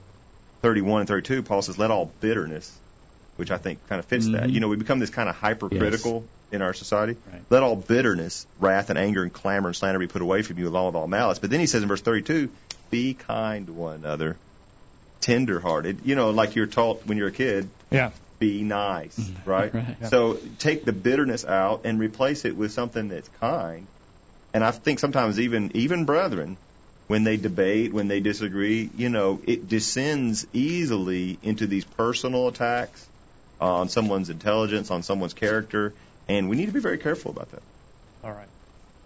31 0.62 1.02
and 1.02 1.08
32, 1.08 1.44
Paul 1.44 1.62
says, 1.62 1.78
let 1.78 1.92
all 1.92 2.12
bitterness, 2.22 2.76
which 3.38 3.52
I 3.52 3.58
think 3.58 3.80
kind 3.88 4.00
of 4.00 4.06
fits 4.06 4.28
that. 4.30 4.44
Mhm. 4.44 4.54
You 4.54 4.60
know, 4.60 4.68
we 4.68 4.76
become 4.78 5.00
this 5.00 5.10
kind 5.12 5.30
of 5.30 5.36
hypercritical 5.36 6.26
in 6.52 6.62
our 6.64 6.74
society. 6.74 7.16
Right. 7.32 7.42
Let 7.52 7.62
all 7.64 7.76
bitterness, 7.76 8.48
wrath, 8.60 8.90
and 8.90 8.98
anger, 8.98 9.22
and 9.24 9.32
clamor 9.32 9.68
and 9.68 9.76
slander 9.76 10.00
be 10.00 10.08
put 10.08 10.22
away 10.24 10.42
from 10.42 10.58
you 10.58 10.68
along 10.68 10.88
with 10.88 10.96
all 10.96 11.08
malice. 11.08 11.38
But 11.40 11.52
then 11.52 11.60
he 11.60 11.68
says 11.68 11.84
in 11.84 11.88
verse 11.88 12.02
32, 12.02 12.50
be 12.90 13.14
kind 13.14 13.68
to 13.68 13.74
one 13.74 13.96
another, 13.98 14.36
tender-hearted. 15.22 16.00
You 16.06 16.16
know, 16.16 16.32
like 16.32 16.56
you're 16.56 16.66
taught 16.68 17.06
when 17.06 17.18
you're 17.18 17.28
a 17.28 17.32
kid, 17.32 17.70
Yeah. 17.92 18.12
Be 18.40 18.64
nice, 18.64 19.32
right? 19.46 19.74
Right. 19.74 19.98
Yeah. 20.02 20.08
So 20.08 20.40
take 20.58 20.86
the 20.86 20.94
bitterness 20.94 21.46
out 21.46 21.82
and 21.86 22.00
replace 22.00 22.46
it 22.46 22.56
with 22.56 22.72
something 22.72 23.10
that's 23.10 23.30
kind. 23.40 23.88
And 24.54 24.64
I 24.64 24.72
think 24.72 25.00
sometimes 25.00 25.40
even 25.40 25.76
even 25.76 26.06
brethren, 26.06 26.58
when 27.08 27.24
they 27.24 27.38
debate, 27.38 27.94
when 27.94 28.08
they 28.08 28.20
disagree, 28.20 28.90
you 28.96 29.10
know, 29.10 29.40
it 29.46 29.68
descends 29.68 30.48
easily 30.54 31.38
into 31.44 31.68
these 31.68 31.86
personal 31.86 32.48
attacks 32.48 33.08
on 33.60 33.90
someone's 33.90 34.30
intelligence, 34.30 34.90
on 34.90 35.04
someone's 35.04 35.34
character, 35.34 35.94
and 36.28 36.50
we 36.50 36.56
need 36.56 36.68
to 36.68 36.72
be 36.72 36.80
very 36.80 36.98
careful 36.98 37.32
about 37.32 37.52
that. 37.52 37.62
All 38.24 38.32
right. 38.32 38.48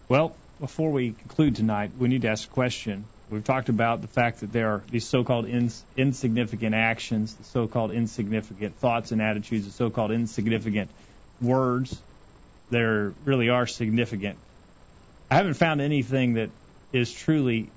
Well, 0.09 0.36
before 0.59 0.91
we 0.91 1.11
conclude 1.11 1.55
tonight, 1.55 1.91
we 1.97 2.07
need 2.07 2.21
to 2.21 2.29
ask 2.29 2.47
a 2.47 2.51
question. 2.51 3.05
We've 3.34 3.43
talked 3.43 3.69
about 3.69 4.01
the 4.01 4.07
fact 4.07 4.41
that 4.41 4.53
there 4.53 4.69
are 4.69 4.84
these 4.91 5.07
so-called 5.07 5.47
ins- 5.47 5.84
insignificant 5.97 6.75
actions, 6.75 7.34
the 7.34 7.43
so-called 7.43 7.91
insignificant 7.91 8.75
thoughts 8.75 9.11
and 9.11 9.19
attitudes, 9.23 9.65
the 9.65 9.71
so-called 9.71 10.11
insignificant 10.11 10.91
words. 11.41 11.99
There 12.69 13.13
really 13.25 13.49
are 13.49 13.65
significant. 13.65 14.38
I 15.31 15.36
haven't 15.36 15.55
found 15.55 15.81
anything 15.81 16.36
that 16.36 16.51
is 16.91 17.11
truly 17.11 17.71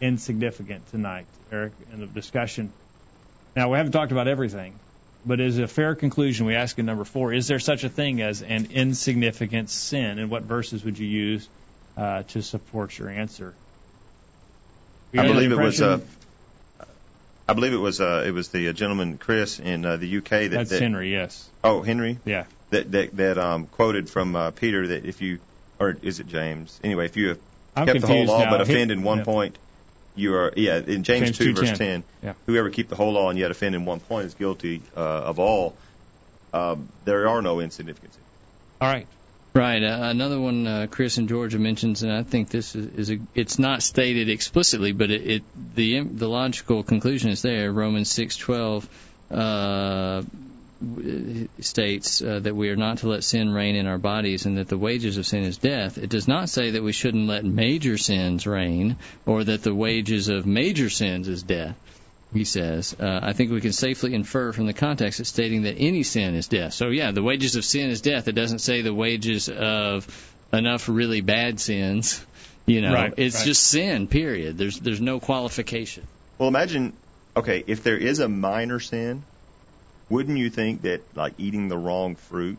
insignificant 0.00 0.88
tonight, 0.90 1.26
Eric, 1.52 1.74
in 1.92 2.00
the 2.00 2.06
discussion. 2.06 2.72
Now, 3.54 3.70
we 3.70 3.76
haven't 3.76 3.92
talked 3.92 4.12
about 4.12 4.28
everything, 4.28 4.72
but 5.26 5.40
as 5.40 5.58
a 5.58 5.68
fair 5.68 5.94
conclusion, 5.94 6.46
we 6.46 6.54
ask 6.54 6.78
in 6.78 6.86
number 6.86 7.04
four, 7.04 7.34
is 7.34 7.48
there 7.48 7.58
such 7.58 7.84
a 7.84 7.90
thing 7.90 8.22
as 8.22 8.40
an 8.40 8.68
insignificant 8.72 9.68
sin? 9.68 10.18
And 10.18 10.30
what 10.30 10.44
verses 10.44 10.82
would 10.86 10.98
you 10.98 11.06
use 11.06 11.46
uh, 11.98 12.22
to 12.28 12.40
support 12.40 12.98
your 12.98 13.10
answer? 13.10 13.52
I 15.16 15.26
believe 15.26 15.52
it 15.52 15.58
was 15.58 15.80
uh. 15.80 16.00
I 17.48 17.54
believe 17.54 17.72
it 17.72 17.78
was 17.78 18.00
uh, 18.00 18.24
it 18.26 18.30
was 18.30 18.48
the 18.48 18.68
uh, 18.68 18.72
gentleman 18.72 19.18
Chris 19.18 19.58
in 19.58 19.84
uh, 19.84 19.96
the 19.96 20.18
UK 20.18 20.28
that, 20.28 20.50
That's 20.50 20.70
that 20.70 20.80
Henry, 20.80 21.10
yes. 21.10 21.48
oh 21.62 21.82
Henry 21.82 22.18
Yeah. 22.24 22.44
that 22.70 22.90
that 22.92 23.16
that 23.16 23.38
um, 23.38 23.66
quoted 23.66 24.08
from 24.08 24.36
uh, 24.36 24.52
Peter 24.52 24.86
that 24.88 25.04
if 25.04 25.20
you 25.20 25.38
or 25.78 25.96
is 26.02 26.20
it 26.20 26.28
James 26.28 26.78
anyway 26.84 27.06
if 27.06 27.16
you 27.16 27.30
have 27.30 27.38
I'm 27.74 27.86
kept 27.86 28.00
the 28.00 28.06
whole 28.06 28.24
law 28.24 28.44
now. 28.44 28.50
but 28.50 28.60
offend 28.60 28.90
in 28.90 29.02
one 29.02 29.18
yeah. 29.18 29.24
point 29.24 29.58
you 30.14 30.34
are 30.34 30.52
yeah 30.56 30.76
in 30.78 31.02
James, 31.02 31.32
James 31.32 31.38
2 31.38 31.54
verse 31.54 31.70
2:10. 31.72 31.76
10 31.76 32.04
Yeah. 32.22 32.32
whoever 32.46 32.70
keep 32.70 32.88
the 32.88 32.96
whole 32.96 33.12
law 33.12 33.28
and 33.28 33.38
yet 33.38 33.50
offend 33.50 33.74
in 33.74 33.84
one 33.84 34.00
point 34.00 34.26
is 34.26 34.34
guilty 34.34 34.80
uh, 34.96 35.00
of 35.00 35.38
all 35.38 35.74
um, 36.54 36.88
there 37.04 37.28
are 37.28 37.40
no 37.42 37.60
insignificant. 37.60 38.12
All 38.80 38.88
right. 38.88 39.06
Right. 39.54 39.82
Uh, 39.82 39.98
another 40.04 40.40
one 40.40 40.66
uh, 40.66 40.86
Chris 40.90 41.18
in 41.18 41.28
Georgia 41.28 41.58
mentions, 41.58 42.02
and 42.02 42.10
I 42.10 42.22
think 42.22 42.48
this 42.48 42.74
is, 42.74 42.86
is 42.96 43.10
a, 43.10 43.18
it's 43.34 43.58
not 43.58 43.82
stated 43.82 44.30
explicitly, 44.30 44.92
but 44.92 45.10
it, 45.10 45.30
it 45.30 45.42
the 45.74 46.00
the 46.00 46.28
logical 46.28 46.82
conclusion 46.82 47.30
is 47.30 47.42
there. 47.42 47.70
Romans 47.70 48.10
six 48.10 48.38
twelve 48.38 48.88
uh, 49.30 50.22
states 51.60 52.22
uh, 52.22 52.40
that 52.40 52.56
we 52.56 52.70
are 52.70 52.76
not 52.76 52.98
to 52.98 53.08
let 53.08 53.24
sin 53.24 53.50
reign 53.50 53.76
in 53.76 53.86
our 53.86 53.98
bodies, 53.98 54.46
and 54.46 54.56
that 54.56 54.68
the 54.68 54.78
wages 54.78 55.18
of 55.18 55.26
sin 55.26 55.44
is 55.44 55.58
death. 55.58 55.98
It 55.98 56.08
does 56.08 56.26
not 56.26 56.48
say 56.48 56.70
that 56.70 56.82
we 56.82 56.92
shouldn't 56.92 57.28
let 57.28 57.44
major 57.44 57.98
sins 57.98 58.46
reign, 58.46 58.96
or 59.26 59.44
that 59.44 59.62
the 59.62 59.74
wages 59.74 60.30
of 60.30 60.46
major 60.46 60.88
sins 60.88 61.28
is 61.28 61.42
death 61.42 61.76
he 62.32 62.44
says. 62.44 62.96
Uh, 62.98 63.20
I 63.22 63.32
think 63.32 63.50
we 63.50 63.60
can 63.60 63.72
safely 63.72 64.14
infer 64.14 64.52
from 64.52 64.66
the 64.66 64.72
context 64.72 65.20
it's 65.20 65.28
stating 65.28 65.62
that 65.62 65.76
any 65.76 66.02
sin 66.02 66.34
is 66.34 66.48
death. 66.48 66.72
So, 66.74 66.88
yeah, 66.88 67.10
the 67.12 67.22
wages 67.22 67.56
of 67.56 67.64
sin 67.64 67.90
is 67.90 68.00
death. 68.00 68.28
It 68.28 68.32
doesn't 68.32 68.60
say 68.60 68.82
the 68.82 68.94
wages 68.94 69.48
of 69.48 70.06
enough 70.52 70.88
really 70.88 71.20
bad 71.20 71.60
sins. 71.60 72.24
You 72.64 72.80
know, 72.80 72.94
Right, 72.94 73.14
it's 73.16 73.36
right. 73.36 73.44
just 73.44 73.62
sin. 73.64 74.06
Period. 74.06 74.56
There's 74.56 74.78
there's 74.78 75.00
no 75.00 75.18
qualification. 75.18 76.06
Well, 76.38 76.48
imagine, 76.48 76.92
okay, 77.36 77.64
if 77.66 77.82
there 77.82 77.96
is 77.98 78.20
a 78.20 78.28
minor 78.28 78.78
sin, 78.78 79.24
wouldn't 80.08 80.38
you 80.38 80.48
think 80.48 80.82
that 80.82 81.00
like 81.16 81.34
eating 81.38 81.68
the 81.68 81.76
wrong 81.76 82.14
fruit 82.14 82.58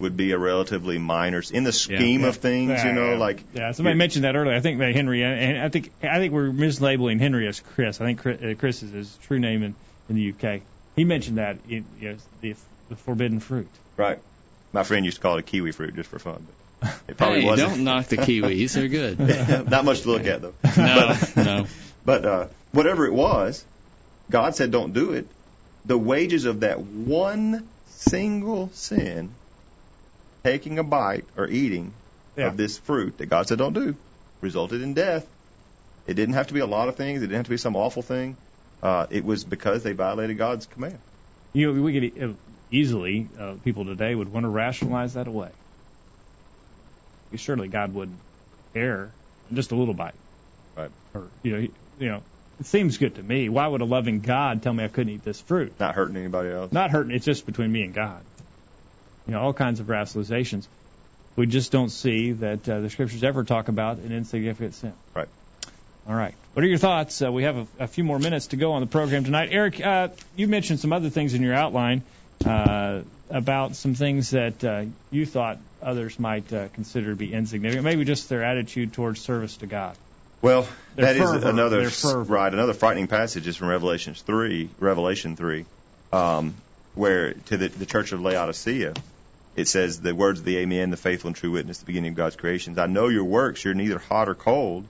would 0.00 0.16
be 0.16 0.32
a 0.32 0.38
relatively 0.38 0.98
minor 0.98 1.42
in 1.52 1.64
the 1.64 1.72
scheme 1.72 2.24
of 2.24 2.36
things? 2.36 2.70
Yeah, 2.70 2.88
you 2.88 2.92
know, 2.92 3.12
yeah. 3.12 3.18
like 3.18 3.44
yeah. 3.54 3.72
Somebody 3.72 3.96
mentioned 3.96 4.24
that 4.24 4.36
earlier. 4.36 4.54
I 4.54 4.60
think 4.60 4.78
that 4.78 4.94
Henry, 4.94 5.22
and 5.22 5.60
I 5.60 5.68
think 5.68 5.90
I 6.02 6.18
think 6.18 6.32
we're 6.32 6.50
mislabeling 6.50 7.20
Henry 7.20 7.46
as 7.46 7.60
Chris. 7.60 8.00
I 8.00 8.06
think 8.06 8.20
Chris, 8.20 8.42
uh, 8.42 8.54
Chris 8.58 8.82
is 8.82 8.92
his 8.92 9.16
true 9.22 9.38
name 9.38 9.62
in, 9.62 9.74
in 10.08 10.16
the 10.16 10.30
UK. 10.32 10.62
He 10.96 11.04
mentioned 11.04 11.38
that 11.38 11.58
in, 11.68 11.84
you 12.00 12.10
know, 12.10 12.16
the, 12.40 12.56
the 12.88 12.96
forbidden 12.96 13.40
fruit. 13.40 13.68
right. 13.96 14.18
My 14.72 14.84
friend 14.84 15.04
used 15.04 15.16
to 15.16 15.22
call 15.22 15.36
it 15.36 15.40
a 15.40 15.42
kiwi 15.42 15.72
fruit 15.72 15.96
just 15.96 16.08
for 16.08 16.20
fun. 16.20 16.46
It 17.08 17.16
probably 17.16 17.40
hey, 17.40 17.46
wasn't. 17.46 17.70
don't 17.70 17.84
knock 17.84 18.06
the 18.06 18.16
kiwis; 18.16 18.72
they're 18.72 18.88
good. 18.88 19.18
Not 19.70 19.84
much 19.84 20.02
to 20.02 20.10
look 20.10 20.26
at 20.26 20.42
though. 20.42 20.54
No, 20.76 21.16
no. 21.36 21.66
But 22.02 22.24
uh, 22.24 22.46
whatever 22.72 23.04
it 23.06 23.12
was, 23.12 23.62
God 24.30 24.56
said 24.56 24.70
don't 24.70 24.94
do 24.94 25.12
it. 25.12 25.26
The 25.84 25.98
wages 25.98 26.46
of 26.46 26.60
that 26.60 26.80
one 26.80 27.68
single 27.88 28.70
sin, 28.72 29.34
taking 30.44 30.78
a 30.78 30.84
bite 30.84 31.24
or 31.36 31.46
eating 31.48 31.92
Yeah. 32.36 32.48
of 32.48 32.56
this 32.56 32.78
fruit 32.78 33.18
that 33.18 33.26
God 33.26 33.46
said 33.48 33.58
don't 33.58 33.72
do, 33.72 33.94
resulted 34.40 34.82
in 34.82 34.94
death. 34.94 35.26
It 36.06 36.14
didn't 36.14 36.34
have 36.34 36.48
to 36.48 36.54
be 36.54 36.60
a 36.60 36.66
lot 36.66 36.88
of 36.88 36.96
things. 36.96 37.18
It 37.22 37.26
didn't 37.26 37.36
have 37.36 37.44
to 37.46 37.50
be 37.50 37.56
some 37.56 37.76
awful 37.76 38.02
thing. 38.02 38.36
Uh, 38.82 39.06
it 39.10 39.24
was 39.24 39.44
because 39.44 39.82
they 39.82 39.92
violated 39.92 40.38
God's 40.38 40.66
command. 40.66 40.98
You 41.52 41.72
know, 41.72 41.82
we 41.82 41.92
could 42.12 42.36
easily 42.70 43.28
uh, 43.38 43.54
people 43.62 43.84
today 43.84 44.14
would 44.14 44.28
want 44.28 44.44
to 44.44 44.48
rationalize 44.50 45.14
that 45.14 45.26
away. 45.26 45.50
Surely 47.34 47.68
God 47.68 47.94
would 47.94 48.16
care 48.74 49.10
just 49.52 49.72
a 49.72 49.76
little 49.76 49.94
bite, 49.94 50.14
Right. 50.76 50.90
or 51.14 51.28
you 51.42 51.52
know, 51.52 51.68
you 51.98 52.08
know, 52.08 52.22
it 52.58 52.66
seems 52.66 52.98
good 52.98 53.14
to 53.16 53.22
me. 53.22 53.48
Why 53.48 53.66
would 53.66 53.80
a 53.82 53.84
loving 53.84 54.20
God 54.20 54.62
tell 54.62 54.72
me 54.72 54.82
I 54.84 54.88
couldn't 54.88 55.12
eat 55.12 55.22
this 55.24 55.40
fruit? 55.40 55.78
Not 55.78 55.94
hurting 55.94 56.16
anybody 56.16 56.50
else. 56.50 56.72
Not 56.72 56.90
hurting. 56.90 57.12
It's 57.12 57.24
just 57.24 57.46
between 57.46 57.70
me 57.70 57.82
and 57.82 57.94
God. 57.94 58.24
You 59.30 59.36
know, 59.36 59.42
all 59.42 59.52
kinds 59.52 59.78
of 59.78 59.86
rationalizations. 59.86 60.66
We 61.36 61.46
just 61.46 61.70
don't 61.70 61.90
see 61.90 62.32
that 62.32 62.68
uh, 62.68 62.80
the 62.80 62.90
scriptures 62.90 63.22
ever 63.22 63.44
talk 63.44 63.68
about 63.68 63.98
an 63.98 64.10
insignificant 64.10 64.74
sin. 64.74 64.92
Right. 65.14 65.28
All 66.08 66.16
right. 66.16 66.34
What 66.52 66.64
are 66.64 66.66
your 66.66 66.78
thoughts? 66.78 67.22
Uh, 67.22 67.30
we 67.30 67.44
have 67.44 67.56
a, 67.56 67.84
a 67.84 67.86
few 67.86 68.02
more 68.02 68.18
minutes 68.18 68.48
to 68.48 68.56
go 68.56 68.72
on 68.72 68.80
the 68.80 68.88
program 68.88 69.22
tonight. 69.22 69.50
Eric, 69.52 69.80
uh, 69.80 70.08
you 70.34 70.48
mentioned 70.48 70.80
some 70.80 70.92
other 70.92 71.10
things 71.10 71.34
in 71.34 71.42
your 71.42 71.54
outline 71.54 72.02
uh, 72.44 73.02
about 73.30 73.76
some 73.76 73.94
things 73.94 74.30
that 74.30 74.64
uh, 74.64 74.86
you 75.12 75.24
thought 75.26 75.58
others 75.80 76.18
might 76.18 76.52
uh, 76.52 76.66
consider 76.74 77.10
to 77.10 77.16
be 77.16 77.32
insignificant. 77.32 77.84
Maybe 77.84 78.04
just 78.04 78.28
their 78.28 78.42
attitude 78.42 78.94
towards 78.94 79.20
service 79.20 79.58
to 79.58 79.68
God. 79.68 79.96
Well, 80.42 80.66
Their 80.96 81.04
that 81.06 81.14
is 81.14 81.22
fervor, 81.22 81.48
another 81.50 81.88
right. 82.24 82.52
Another 82.52 82.74
frightening 82.74 83.06
passage 83.06 83.46
is 83.46 83.56
from 83.56 83.68
Revelation 83.68 84.14
three, 84.14 84.70
Revelation 84.80 85.36
three, 85.36 85.66
um, 86.12 86.54
where 86.96 87.34
to 87.34 87.56
the, 87.56 87.68
the 87.68 87.86
church 87.86 88.10
of 88.10 88.20
Laodicea, 88.20 88.94
it 89.60 89.68
says 89.68 90.00
the 90.00 90.14
words 90.14 90.40
of 90.40 90.46
the 90.46 90.58
Amen, 90.58 90.90
the 90.90 90.96
faithful 90.96 91.28
and 91.28 91.36
true 91.36 91.50
witness, 91.50 91.78
the 91.78 91.84
beginning 91.84 92.12
of 92.12 92.16
God's 92.16 92.36
creations. 92.36 92.78
I 92.78 92.86
know 92.86 93.08
your 93.08 93.24
works; 93.24 93.64
you're 93.64 93.74
neither 93.74 93.98
hot 93.98 94.28
or 94.28 94.34
cold. 94.34 94.86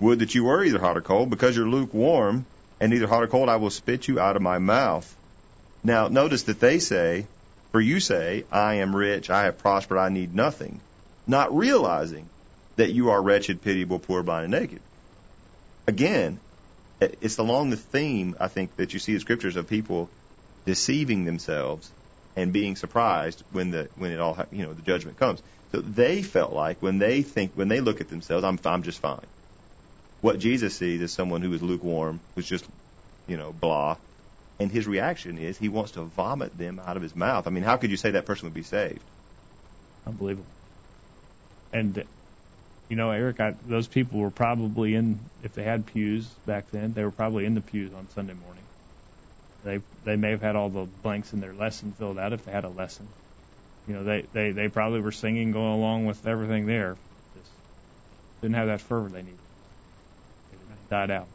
Would 0.00 0.18
that 0.18 0.34
you 0.34 0.44
were 0.44 0.62
either 0.62 0.78
hot 0.78 0.96
or 0.96 1.00
cold, 1.00 1.30
because 1.30 1.56
you're 1.56 1.68
lukewarm, 1.68 2.44
and 2.78 2.92
neither 2.92 3.06
hot 3.06 3.22
or 3.22 3.28
cold, 3.28 3.48
I 3.48 3.56
will 3.56 3.70
spit 3.70 4.08
you 4.08 4.20
out 4.20 4.36
of 4.36 4.42
my 4.42 4.58
mouth. 4.58 5.16
Now, 5.82 6.08
notice 6.08 6.44
that 6.44 6.60
they 6.60 6.78
say, 6.78 7.26
for 7.70 7.80
you 7.80 8.00
say, 8.00 8.44
I 8.52 8.74
am 8.74 8.94
rich, 8.94 9.30
I 9.30 9.44
have 9.44 9.58
prospered, 9.58 9.98
I 9.98 10.08
need 10.08 10.34
nothing, 10.34 10.80
not 11.26 11.56
realizing 11.56 12.28
that 12.76 12.92
you 12.92 13.10
are 13.10 13.22
wretched, 13.22 13.62
pitiable, 13.62 13.98
poor, 13.98 14.22
blind, 14.22 14.44
and 14.44 14.52
naked. 14.52 14.80
Again, 15.86 16.38
it's 17.00 17.38
along 17.38 17.70
the 17.70 17.76
theme, 17.76 18.36
I 18.38 18.48
think, 18.48 18.76
that 18.76 18.92
you 18.92 18.98
see 18.98 19.14
in 19.14 19.20
scriptures 19.20 19.56
of 19.56 19.68
people 19.68 20.10
deceiving 20.66 21.24
themselves 21.24 21.90
and 22.36 22.52
being 22.52 22.76
surprised 22.76 23.42
when 23.50 23.70
the 23.70 23.88
when 23.96 24.10
it 24.10 24.20
all 24.20 24.38
you 24.50 24.64
know 24.64 24.72
the 24.72 24.82
judgment 24.82 25.18
comes. 25.18 25.42
So 25.72 25.80
they 25.80 26.22
felt 26.22 26.52
like 26.52 26.82
when 26.82 26.98
they 26.98 27.22
think 27.22 27.52
when 27.54 27.68
they 27.68 27.80
look 27.80 28.00
at 28.00 28.08
themselves, 28.08 28.44
I'm 28.44 28.58
I'm 28.64 28.82
just 28.82 29.00
fine. 29.00 29.26
What 30.20 30.38
Jesus 30.38 30.76
sees 30.76 31.00
is 31.00 31.12
someone 31.12 31.42
who 31.42 31.52
is 31.52 31.62
lukewarm, 31.62 32.20
who's 32.34 32.46
just 32.46 32.64
you 33.26 33.36
know 33.36 33.52
blah, 33.52 33.96
and 34.60 34.70
his 34.70 34.86
reaction 34.86 35.38
is 35.38 35.58
he 35.58 35.68
wants 35.68 35.92
to 35.92 36.02
vomit 36.02 36.56
them 36.56 36.78
out 36.78 36.96
of 36.96 37.02
his 37.02 37.14
mouth. 37.14 37.46
I 37.46 37.50
mean, 37.50 37.64
how 37.64 37.76
could 37.76 37.90
you 37.90 37.96
say 37.96 38.12
that 38.12 38.26
person 38.26 38.46
would 38.46 38.54
be 38.54 38.62
saved? 38.62 39.04
Unbelievable. 40.06 40.46
And 41.72 42.04
you 42.88 42.96
know, 42.96 43.10
Eric, 43.10 43.40
I, 43.40 43.54
those 43.66 43.88
people 43.88 44.20
were 44.20 44.30
probably 44.30 44.94
in. 44.94 45.18
If 45.42 45.54
they 45.54 45.62
had 45.62 45.86
pews 45.86 46.26
back 46.46 46.70
then, 46.70 46.92
they 46.92 47.04
were 47.04 47.10
probably 47.10 47.46
in 47.46 47.54
the 47.54 47.62
pews 47.62 47.92
on 47.94 48.08
Sunday 48.10 48.34
morning. 48.34 48.51
They 49.64 49.80
they 50.04 50.16
may 50.16 50.30
have 50.30 50.42
had 50.42 50.56
all 50.56 50.68
the 50.68 50.86
blanks 51.02 51.32
in 51.32 51.40
their 51.40 51.52
lesson 51.52 51.92
filled 51.92 52.18
out 52.18 52.32
if 52.32 52.44
they 52.44 52.52
had 52.52 52.64
a 52.64 52.68
lesson. 52.68 53.06
You 53.86 53.94
know, 53.94 54.04
they 54.04 54.24
they 54.32 54.50
they 54.50 54.68
probably 54.68 55.00
were 55.00 55.12
singing, 55.12 55.52
going 55.52 55.72
along 55.72 56.06
with 56.06 56.26
everything 56.26 56.66
there. 56.66 56.96
Just 57.36 57.50
didn't 58.40 58.56
have 58.56 58.68
that 58.68 58.80
fervor 58.80 59.08
they 59.08 59.22
needed. 59.22 59.38
Died 60.90 61.10
out. 61.10 61.26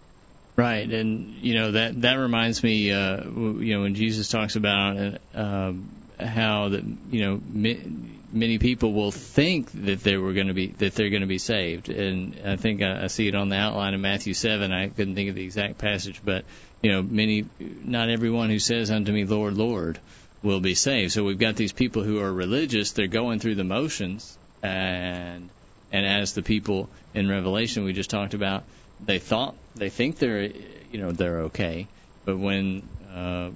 Right, 0.56 0.90
and 0.90 1.36
you 1.42 1.56
know 1.56 1.72
that 1.72 2.02
that 2.02 2.16
reminds 2.16 2.64
me, 2.64 2.92
uh, 2.92 3.24
you 3.24 3.76
know, 3.76 3.82
when 3.82 3.96
Jesus 3.96 4.28
talks 4.28 4.56
about 4.56 5.20
uh, 5.34 5.74
how 6.20 6.70
that 6.70 6.84
you 7.12 7.22
know 7.26 7.42
mi- 7.48 8.12
many 8.32 8.58
people 8.58 8.94
will 8.94 9.12
think 9.12 9.72
that 9.86 10.04
they 10.04 10.18
were 10.18 10.34
going 10.34 10.48
to 10.48 10.54
be 10.54 10.68
that 10.68 10.96
they're 10.96 11.10
going 11.10 11.22
to 11.22 11.28
be 11.28 11.38
saved, 11.38 11.90
and 11.90 12.40
I 12.44 12.56
think 12.56 12.82
I, 12.82 13.04
I 13.04 13.08
see 13.08 13.28
it 13.28 13.36
on 13.36 13.50
the 13.50 13.56
outline 13.56 13.94
of 13.94 14.00
Matthew 14.00 14.34
seven. 14.34 14.72
I 14.72 14.90
couldn't 14.90 15.16
think 15.16 15.30
of 15.30 15.36
the 15.36 15.44
exact 15.44 15.78
passage, 15.78 16.22
but 16.24 16.44
you 16.82 16.92
know, 16.92 17.02
many, 17.02 17.46
not 17.60 18.10
everyone 18.10 18.50
who 18.50 18.60
says 18.60 18.92
unto 18.92 19.12
me, 19.12 19.26
Lord, 19.26 19.56
Lord, 19.56 20.00
will 20.44 20.60
be 20.60 20.76
saved. 20.76 21.12
So 21.12 21.24
we've 21.24 21.40
got 21.40 21.56
these 21.56 21.74
people 21.74 22.04
who 22.04 22.20
are 22.20 22.32
religious; 22.32 22.92
they're 22.92 23.08
going 23.08 23.40
through 23.40 23.56
the 23.56 23.64
motions, 23.64 24.38
and 24.62 25.50
and 25.92 26.06
as 26.06 26.34
the 26.34 26.44
people 26.44 26.90
in 27.14 27.28
Revelation 27.28 27.84
we 27.84 27.94
just 27.94 28.10
talked 28.10 28.34
about, 28.34 28.64
they 29.04 29.20
thought 29.20 29.56
they 29.76 29.90
think 29.90 30.20
they're 30.20 30.44
you 30.44 31.00
know 31.00 31.12
they're 31.12 31.42
okay, 31.44 31.88
but 32.26 32.38
when 32.38 32.88
uh, 33.14 33.50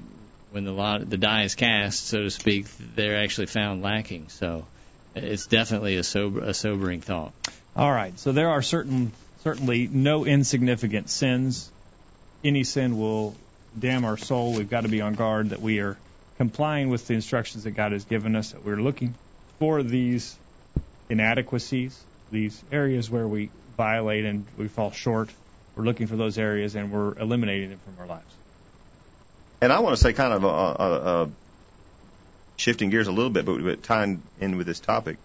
when 0.51 0.63
the 0.63 0.71
lot 0.71 1.09
the 1.09 1.17
die 1.17 1.43
is 1.43 1.55
cast, 1.55 2.07
so 2.07 2.23
to 2.23 2.29
speak, 2.29 2.65
they're 2.95 3.23
actually 3.23 3.47
found 3.47 3.81
lacking. 3.81 4.29
So 4.29 4.65
it's 5.15 5.47
definitely 5.47 5.97
a 5.97 6.03
sober 6.03 6.41
a 6.41 6.53
sobering 6.53 7.01
thought. 7.01 7.33
All 7.75 7.91
right. 7.91 8.17
So 8.19 8.31
there 8.31 8.49
are 8.49 8.61
certain 8.61 9.11
certainly 9.43 9.87
no 9.87 10.25
insignificant 10.25 11.09
sins. 11.09 11.71
Any 12.43 12.63
sin 12.63 12.97
will 12.97 13.35
damn 13.77 14.03
our 14.05 14.17
soul. 14.17 14.53
We've 14.53 14.69
got 14.69 14.81
to 14.81 14.89
be 14.89 15.01
on 15.01 15.13
guard 15.13 15.51
that 15.51 15.61
we 15.61 15.79
are 15.79 15.97
complying 16.37 16.89
with 16.89 17.07
the 17.07 17.13
instructions 17.13 17.65
that 17.65 17.71
God 17.71 17.91
has 17.91 18.05
given 18.05 18.35
us. 18.35 18.51
That 18.51 18.65
we're 18.65 18.81
looking 18.81 19.13
for 19.59 19.83
these 19.83 20.35
inadequacies, 21.09 21.99
these 22.31 22.61
areas 22.71 23.09
where 23.09 23.27
we 23.27 23.49
violate 23.77 24.25
and 24.25 24.45
we 24.57 24.67
fall 24.67 24.91
short. 24.91 25.29
We're 25.75 25.83
looking 25.83 26.07
for 26.07 26.15
those 26.15 26.37
areas 26.37 26.75
and 26.75 26.91
we're 26.91 27.17
eliminating 27.17 27.69
them 27.69 27.79
from 27.85 27.95
our 27.99 28.07
lives. 28.07 28.33
And 29.61 29.71
I 29.71 29.79
want 29.79 29.95
to 29.95 30.01
say, 30.01 30.13
kind 30.13 30.43
of, 30.43 31.31
shifting 32.57 32.89
gears 32.89 33.07
a 33.07 33.11
little 33.11 33.29
bit, 33.29 33.45
but, 33.45 33.63
but 33.63 33.83
tying 33.83 34.21
in 34.39 34.57
with 34.57 34.67
this 34.67 34.79
topic, 34.79 35.17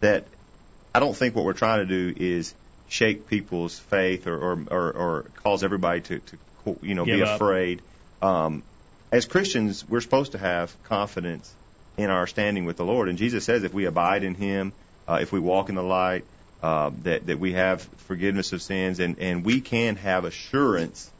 that 0.00 0.24
I 0.94 1.00
don't 1.00 1.16
think 1.16 1.34
what 1.34 1.44
we're 1.44 1.52
trying 1.52 1.86
to 1.86 1.86
do 1.86 2.14
is 2.16 2.54
shake 2.88 3.28
people's 3.28 3.78
faith 3.78 4.26
or 4.26 4.38
or, 4.38 4.64
or, 4.70 4.92
or 4.92 5.24
cause 5.42 5.64
everybody 5.64 6.00
to, 6.02 6.18
to 6.18 6.38
you 6.82 6.94
know 6.94 7.04
Give 7.04 7.18
be 7.18 7.22
up. 7.22 7.36
afraid. 7.36 7.82
Um, 8.22 8.62
as 9.12 9.26
Christians, 9.26 9.84
we're 9.88 10.00
supposed 10.00 10.32
to 10.32 10.38
have 10.38 10.74
confidence 10.84 11.52
in 11.96 12.10
our 12.10 12.26
standing 12.26 12.64
with 12.64 12.76
the 12.76 12.84
Lord, 12.84 13.08
and 13.08 13.18
Jesus 13.18 13.44
says 13.44 13.62
if 13.62 13.72
we 13.72 13.84
abide 13.84 14.24
in 14.24 14.34
Him, 14.34 14.72
uh, 15.06 15.18
if 15.20 15.32
we 15.32 15.38
walk 15.38 15.68
in 15.68 15.74
the 15.74 15.82
light, 15.82 16.24
uh, 16.62 16.90
that 17.02 17.26
that 17.26 17.38
we 17.38 17.52
have 17.52 17.82
forgiveness 18.08 18.52
of 18.52 18.62
sins, 18.62 19.00
and 19.00 19.18
and 19.18 19.44
we 19.44 19.60
can 19.60 19.96
have 19.96 20.24
assurance 20.24 21.10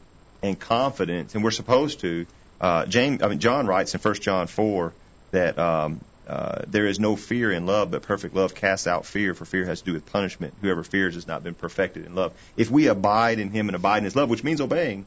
and 0.41 0.59
confidence, 0.59 1.35
and 1.35 1.43
we're 1.43 1.51
supposed 1.51 2.01
to. 2.01 2.25
Uh, 2.59 2.85
James, 2.85 3.21
I 3.21 3.27
mean 3.27 3.39
John 3.39 3.67
writes 3.67 3.93
in 3.93 3.99
1 3.99 4.13
John 4.15 4.47
4 4.47 4.93
that 5.31 5.59
um, 5.59 5.99
uh, 6.27 6.61
there 6.67 6.87
is 6.87 6.99
no 6.99 7.15
fear 7.15 7.51
in 7.51 7.65
love, 7.65 7.91
but 7.91 8.01
perfect 8.01 8.33
love 8.33 8.55
casts 8.55 8.87
out 8.87 9.05
fear, 9.05 9.33
for 9.33 9.45
fear 9.45 9.65
has 9.65 9.81
to 9.81 9.85
do 9.85 9.93
with 9.93 10.05
punishment. 10.11 10.53
Whoever 10.61 10.83
fears 10.83 11.15
has 11.15 11.27
not 11.27 11.43
been 11.43 11.53
perfected 11.53 12.05
in 12.05 12.15
love. 12.15 12.33
If 12.57 12.71
we 12.71 12.87
abide 12.87 13.39
in 13.39 13.51
Him 13.51 13.69
and 13.69 13.75
abide 13.75 13.99
in 13.99 14.03
His 14.05 14.15
love, 14.15 14.29
which 14.29 14.43
means 14.43 14.61
obeying, 14.61 15.05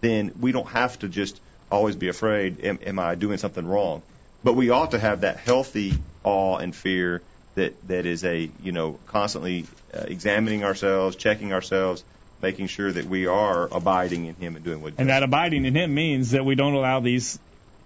then 0.00 0.32
we 0.40 0.52
don't 0.52 0.68
have 0.68 0.98
to 1.00 1.08
just 1.08 1.40
always 1.70 1.96
be 1.96 2.08
afraid. 2.08 2.64
Am, 2.64 2.78
am 2.84 2.98
I 2.98 3.14
doing 3.14 3.38
something 3.38 3.66
wrong? 3.66 4.02
But 4.44 4.54
we 4.54 4.70
ought 4.70 4.92
to 4.92 4.98
have 4.98 5.22
that 5.22 5.38
healthy 5.38 5.94
awe 6.24 6.56
and 6.56 6.74
fear 6.74 7.22
that 7.56 7.88
that 7.88 8.06
is 8.06 8.24
a 8.24 8.50
you 8.62 8.72
know 8.72 8.98
constantly 9.06 9.66
uh, 9.92 10.04
examining 10.06 10.64
ourselves, 10.64 11.16
checking 11.16 11.52
ourselves, 11.52 12.04
making 12.40 12.68
sure 12.68 12.92
that 12.92 13.06
we 13.06 13.26
are 13.26 13.68
abiding 13.70 14.26
in 14.26 14.34
Him 14.36 14.56
and 14.56 14.64
doing 14.64 14.80
what. 14.80 14.94
And 14.98 15.08
that 15.08 15.22
abiding 15.22 15.64
in 15.64 15.74
Him 15.74 15.94
means 15.94 16.30
that 16.32 16.44
we 16.44 16.54
don't 16.54 16.74
allow 16.74 17.00
these 17.00 17.38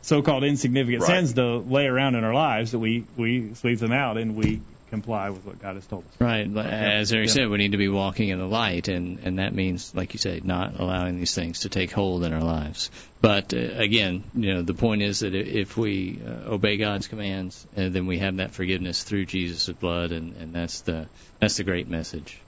so-called 0.03 0.45
insignificant 0.45 1.03
Right. 1.03 1.19
sins 1.19 1.35
to 1.35 1.59
lay 1.59 1.87
around 1.87 2.17
in 2.17 2.25
our 2.25 2.35
lives. 2.35 2.73
That 2.73 2.81
we 2.81 3.07
we 3.17 3.55
sweep 3.55 3.79
them 3.79 3.93
out 3.93 4.19
and 4.19 4.37
we 4.37 4.61
comply 4.93 5.31
with 5.31 5.47
what 5.47 5.59
God 5.59 5.77
has 5.77 5.87
told 5.87 6.05
us. 6.05 6.21
Right. 6.21 6.47
As 6.55 7.11
Eric 7.15 7.29
Yeah. 7.29 7.33
said, 7.33 7.49
we 7.49 7.57
need 7.57 7.73
to 7.73 7.79
be 7.79 7.89
walking 7.89 8.29
in 8.29 8.39
the 8.39 8.47
light, 8.47 8.89
and, 8.89 9.21
and 9.21 9.39
that 9.39 9.55
means, 9.55 9.95
like 9.95 10.13
you 10.13 10.19
say, 10.19 10.43
not 10.45 10.79
allowing 10.79 11.19
these 11.19 11.35
things 11.35 11.61
to 11.61 11.71
take 11.71 11.91
hold 11.91 12.25
in 12.25 12.35
our 12.35 12.43
lives. 12.43 12.91
But 13.23 13.55
uh, 13.55 13.57
again, 13.57 14.25
you 14.35 14.53
know, 14.53 14.61
the 14.61 14.75
point 14.75 15.01
is 15.01 15.21
that 15.21 15.35
if 15.35 15.79
we 15.79 16.21
uh, 16.23 16.51
obey 16.53 16.77
God's 16.77 17.09
commands, 17.09 17.67
uh, 17.75 17.89
then 17.89 18.07
we 18.07 18.19
have 18.19 18.37
that 18.37 18.51
forgiveness 18.51 19.03
through 19.03 19.25
Jesus' 19.25 19.67
blood, 19.71 20.13
and, 20.13 20.37
and 20.37 20.55
that's 20.55 20.83
the 20.83 21.07
that's 21.41 21.57
the 21.57 21.65
great 21.65 21.89
message. 21.89 22.39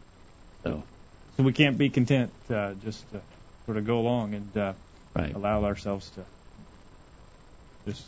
So 0.64 0.82
So 1.38 1.44
we 1.44 1.54
can't 1.54 1.78
be 1.78 1.88
content 1.88 2.30
uh, 2.50 2.74
just 2.84 3.10
to 3.12 3.22
sort 3.64 3.78
of 3.78 3.86
go 3.86 4.00
along 4.00 4.34
and 4.34 4.56
uh, 4.58 4.72
right. 5.16 5.34
allow 5.34 5.64
ourselves 5.64 6.10
to 6.10 6.24
just 7.86 8.04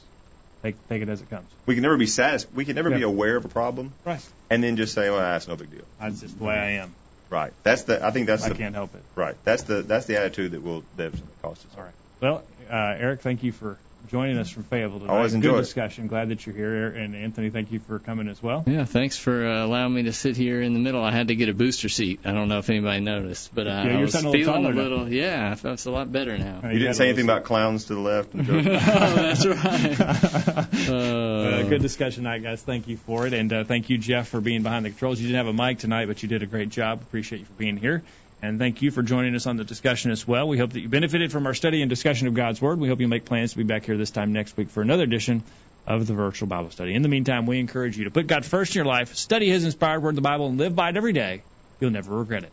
take 0.67 0.89
take 0.89 1.03
it 1.03 1.09
as 1.09 1.21
it 1.21 1.31
comes. 1.31 1.47
We 1.67 1.75
can 1.75 1.83
never 1.83 1.97
be 1.97 2.07
satisfied. 2.07 2.55
We 2.55 2.65
can 2.65 2.75
never 2.77 2.91
be 2.91 3.03
aware 3.03 3.37
of 3.37 3.45
a 3.45 3.49
problem 3.49 3.93
Right. 4.05 4.25
and 4.51 4.63
then 4.63 4.77
just 4.77 4.95
say, 4.95 5.11
"Well, 5.11 5.19
that's 5.21 5.49
no 5.49 5.57
big 5.57 5.71
deal." 5.71 5.85
That's 6.01 6.21
just 6.21 6.39
the 6.39 6.45
way 6.45 6.55
I 6.55 6.71
am. 6.83 6.95
Right. 7.31 7.53
That's 7.65 7.83
the. 7.83 8.05
I 8.05 8.11
think 8.13 8.27
that's 8.27 8.45
I 8.45 8.51
the. 8.51 8.55
can't 8.55 8.75
help 8.75 8.95
it. 8.95 9.03
Right. 9.15 9.35
That's 9.45 9.65
the. 9.65 9.83
That's 9.83 10.07
the 10.07 10.17
attitude 10.19 10.53
that 10.53 10.63
will 10.63 10.83
definitely 10.97 11.29
cost 11.43 11.65
us. 11.67 11.77
All 11.77 11.85
right. 11.85 11.95
Well, 12.21 12.43
uh, 12.71 12.95
Eric, 12.99 13.21
thank 13.21 13.43
you 13.43 13.53
for 13.53 13.77
joining 14.09 14.39
us 14.39 14.49
from 14.51 14.63
Fayetteville 14.65 15.01
tonight. 15.01 15.13
Always 15.13 15.33
Good 15.33 15.37
enjoy 15.45 15.59
it. 15.59 15.63
discussion. 15.63 16.07
Glad 16.07 16.29
that 16.31 16.47
you're 16.47 16.55
here. 16.55 16.89
And 16.89 17.15
Anthony, 17.15 17.51
thank 17.51 17.73
you 17.73 17.81
for 17.81 17.99
coming 17.99 18.29
as 18.29 18.43
well. 18.43 18.65
Yeah, 18.67 18.85
thanks 18.85 19.17
for 19.19 19.47
uh, 19.47 19.65
allowing 19.65 19.95
me 19.95 20.05
to 20.05 20.13
sit 20.13 20.37
here 20.37 20.61
in 20.63 20.73
the 20.73 20.79
middle. 20.81 21.03
I 21.05 21.11
had 21.13 21.29
to 21.29 21.35
get 21.35 21.49
a 21.49 21.55
booster 21.55 21.89
seat. 21.89 22.21
I 22.25 22.33
don't 22.33 22.49
know 22.49 22.59
if 22.59 22.71
anybody 22.71 23.01
noticed, 23.01 23.55
but 23.55 23.67
uh, 23.67 23.71
Yeah, 23.71 23.83
I 23.83 23.91
you're 23.93 24.01
was 24.03 24.15
a 24.15 24.19
little 24.19 24.33
feeling 24.33 24.49
a 24.49 24.53
taller 24.63 24.75
now. 24.75 24.83
little. 24.83 25.13
Yeah, 25.13 25.51
I 25.51 25.55
felt 25.55 25.85
a 25.87 25.91
lot 25.91 26.11
better 26.13 26.37
now. 26.39 26.61
Uh, 26.65 26.69
You 26.69 26.79
didn't 26.79 26.95
say 26.95 27.09
anything 27.09 27.25
about 27.25 27.45
clowns 27.45 27.85
to 27.87 27.95
the 27.95 28.01
left. 28.01 28.35
And 28.35 28.49
oh, 28.51 28.63
that's 28.63 29.47
right. 29.47 30.01
Uh, 30.01 30.93
Uh, 30.97 31.63
good 31.65 31.83
discussion 31.83 32.25
tonight, 32.25 32.43
guys. 32.43 32.63
Thank 32.63 32.89
you 32.89 32.97
for 32.97 33.27
it, 33.27 33.33
and 33.35 33.53
uh, 33.53 33.65
thank 33.65 33.91
you, 33.91 33.99
Jeff, 33.99 34.29
for 34.29 34.41
being 34.41 34.63
behind 34.63 34.85
the 34.85 34.91
controls. 34.91 35.21
You 35.21 35.29
didn't 35.29 35.47
have 35.47 35.55
a 35.55 35.67
mic 35.67 35.79
tonight, 35.79 36.07
but 36.07 36.23
you 36.23 36.29
did 36.29 36.43
a 36.43 36.47
great 36.47 36.69
job. 36.69 37.03
Appreciate 37.03 37.39
you 37.41 37.45
for 37.45 37.53
being 37.55 37.77
here, 37.77 38.03
and 38.47 38.59
thank 38.59 38.81
you 38.81 38.91
for 38.91 39.03
joining 39.03 39.35
us 39.35 39.47
on 39.47 39.57
the 39.57 39.65
discussion 39.65 40.11
as 40.11 40.27
well. 40.27 40.47
We 40.47 40.57
hope 40.57 40.73
that 40.73 40.81
you 40.81 40.89
benefited 40.89 41.33
from 41.33 41.47
our 41.47 41.55
study 41.55 41.83
and 41.83 41.91
discussion 41.91 42.29
of 42.29 42.35
God's 42.35 42.63
Word. 42.63 42.79
We 42.79 42.89
hope 42.89 43.01
you 43.01 43.09
make 43.09 43.25
plans 43.25 43.53
to 43.53 43.59
be 43.59 43.65
back 43.65 43.85
here 43.85 43.97
this 43.97 44.11
time 44.11 44.33
next 44.33 44.57
week 44.57 44.71
for 44.71 44.83
another 44.83 45.03
edition 45.03 45.43
of 45.87 46.07
the 46.07 46.15
virtual 46.15 46.49
Bible 46.49 46.71
study. 46.71 46.95
In 46.95 47.03
the 47.03 47.09
meantime, 47.09 47.47
we 47.47 47.59
encourage 47.59 47.99
you 47.99 48.05
to 48.05 48.11
put 48.11 48.27
God 48.27 48.45
first 48.45 48.75
in 48.75 48.81
your 48.81 48.87
life, 48.87 49.15
study 49.17 49.49
His 49.49 49.65
inspired 49.65 50.01
Word, 50.01 50.15
the 50.15 50.21
Bible, 50.21 50.47
and 50.47 50.59
live 50.59 50.77
by 50.77 50.91
it 50.91 50.97
every 50.97 51.13
day. 51.13 51.43
You'll 51.81 51.91
never 51.91 52.17
regret 52.17 52.45
it. 52.45 52.53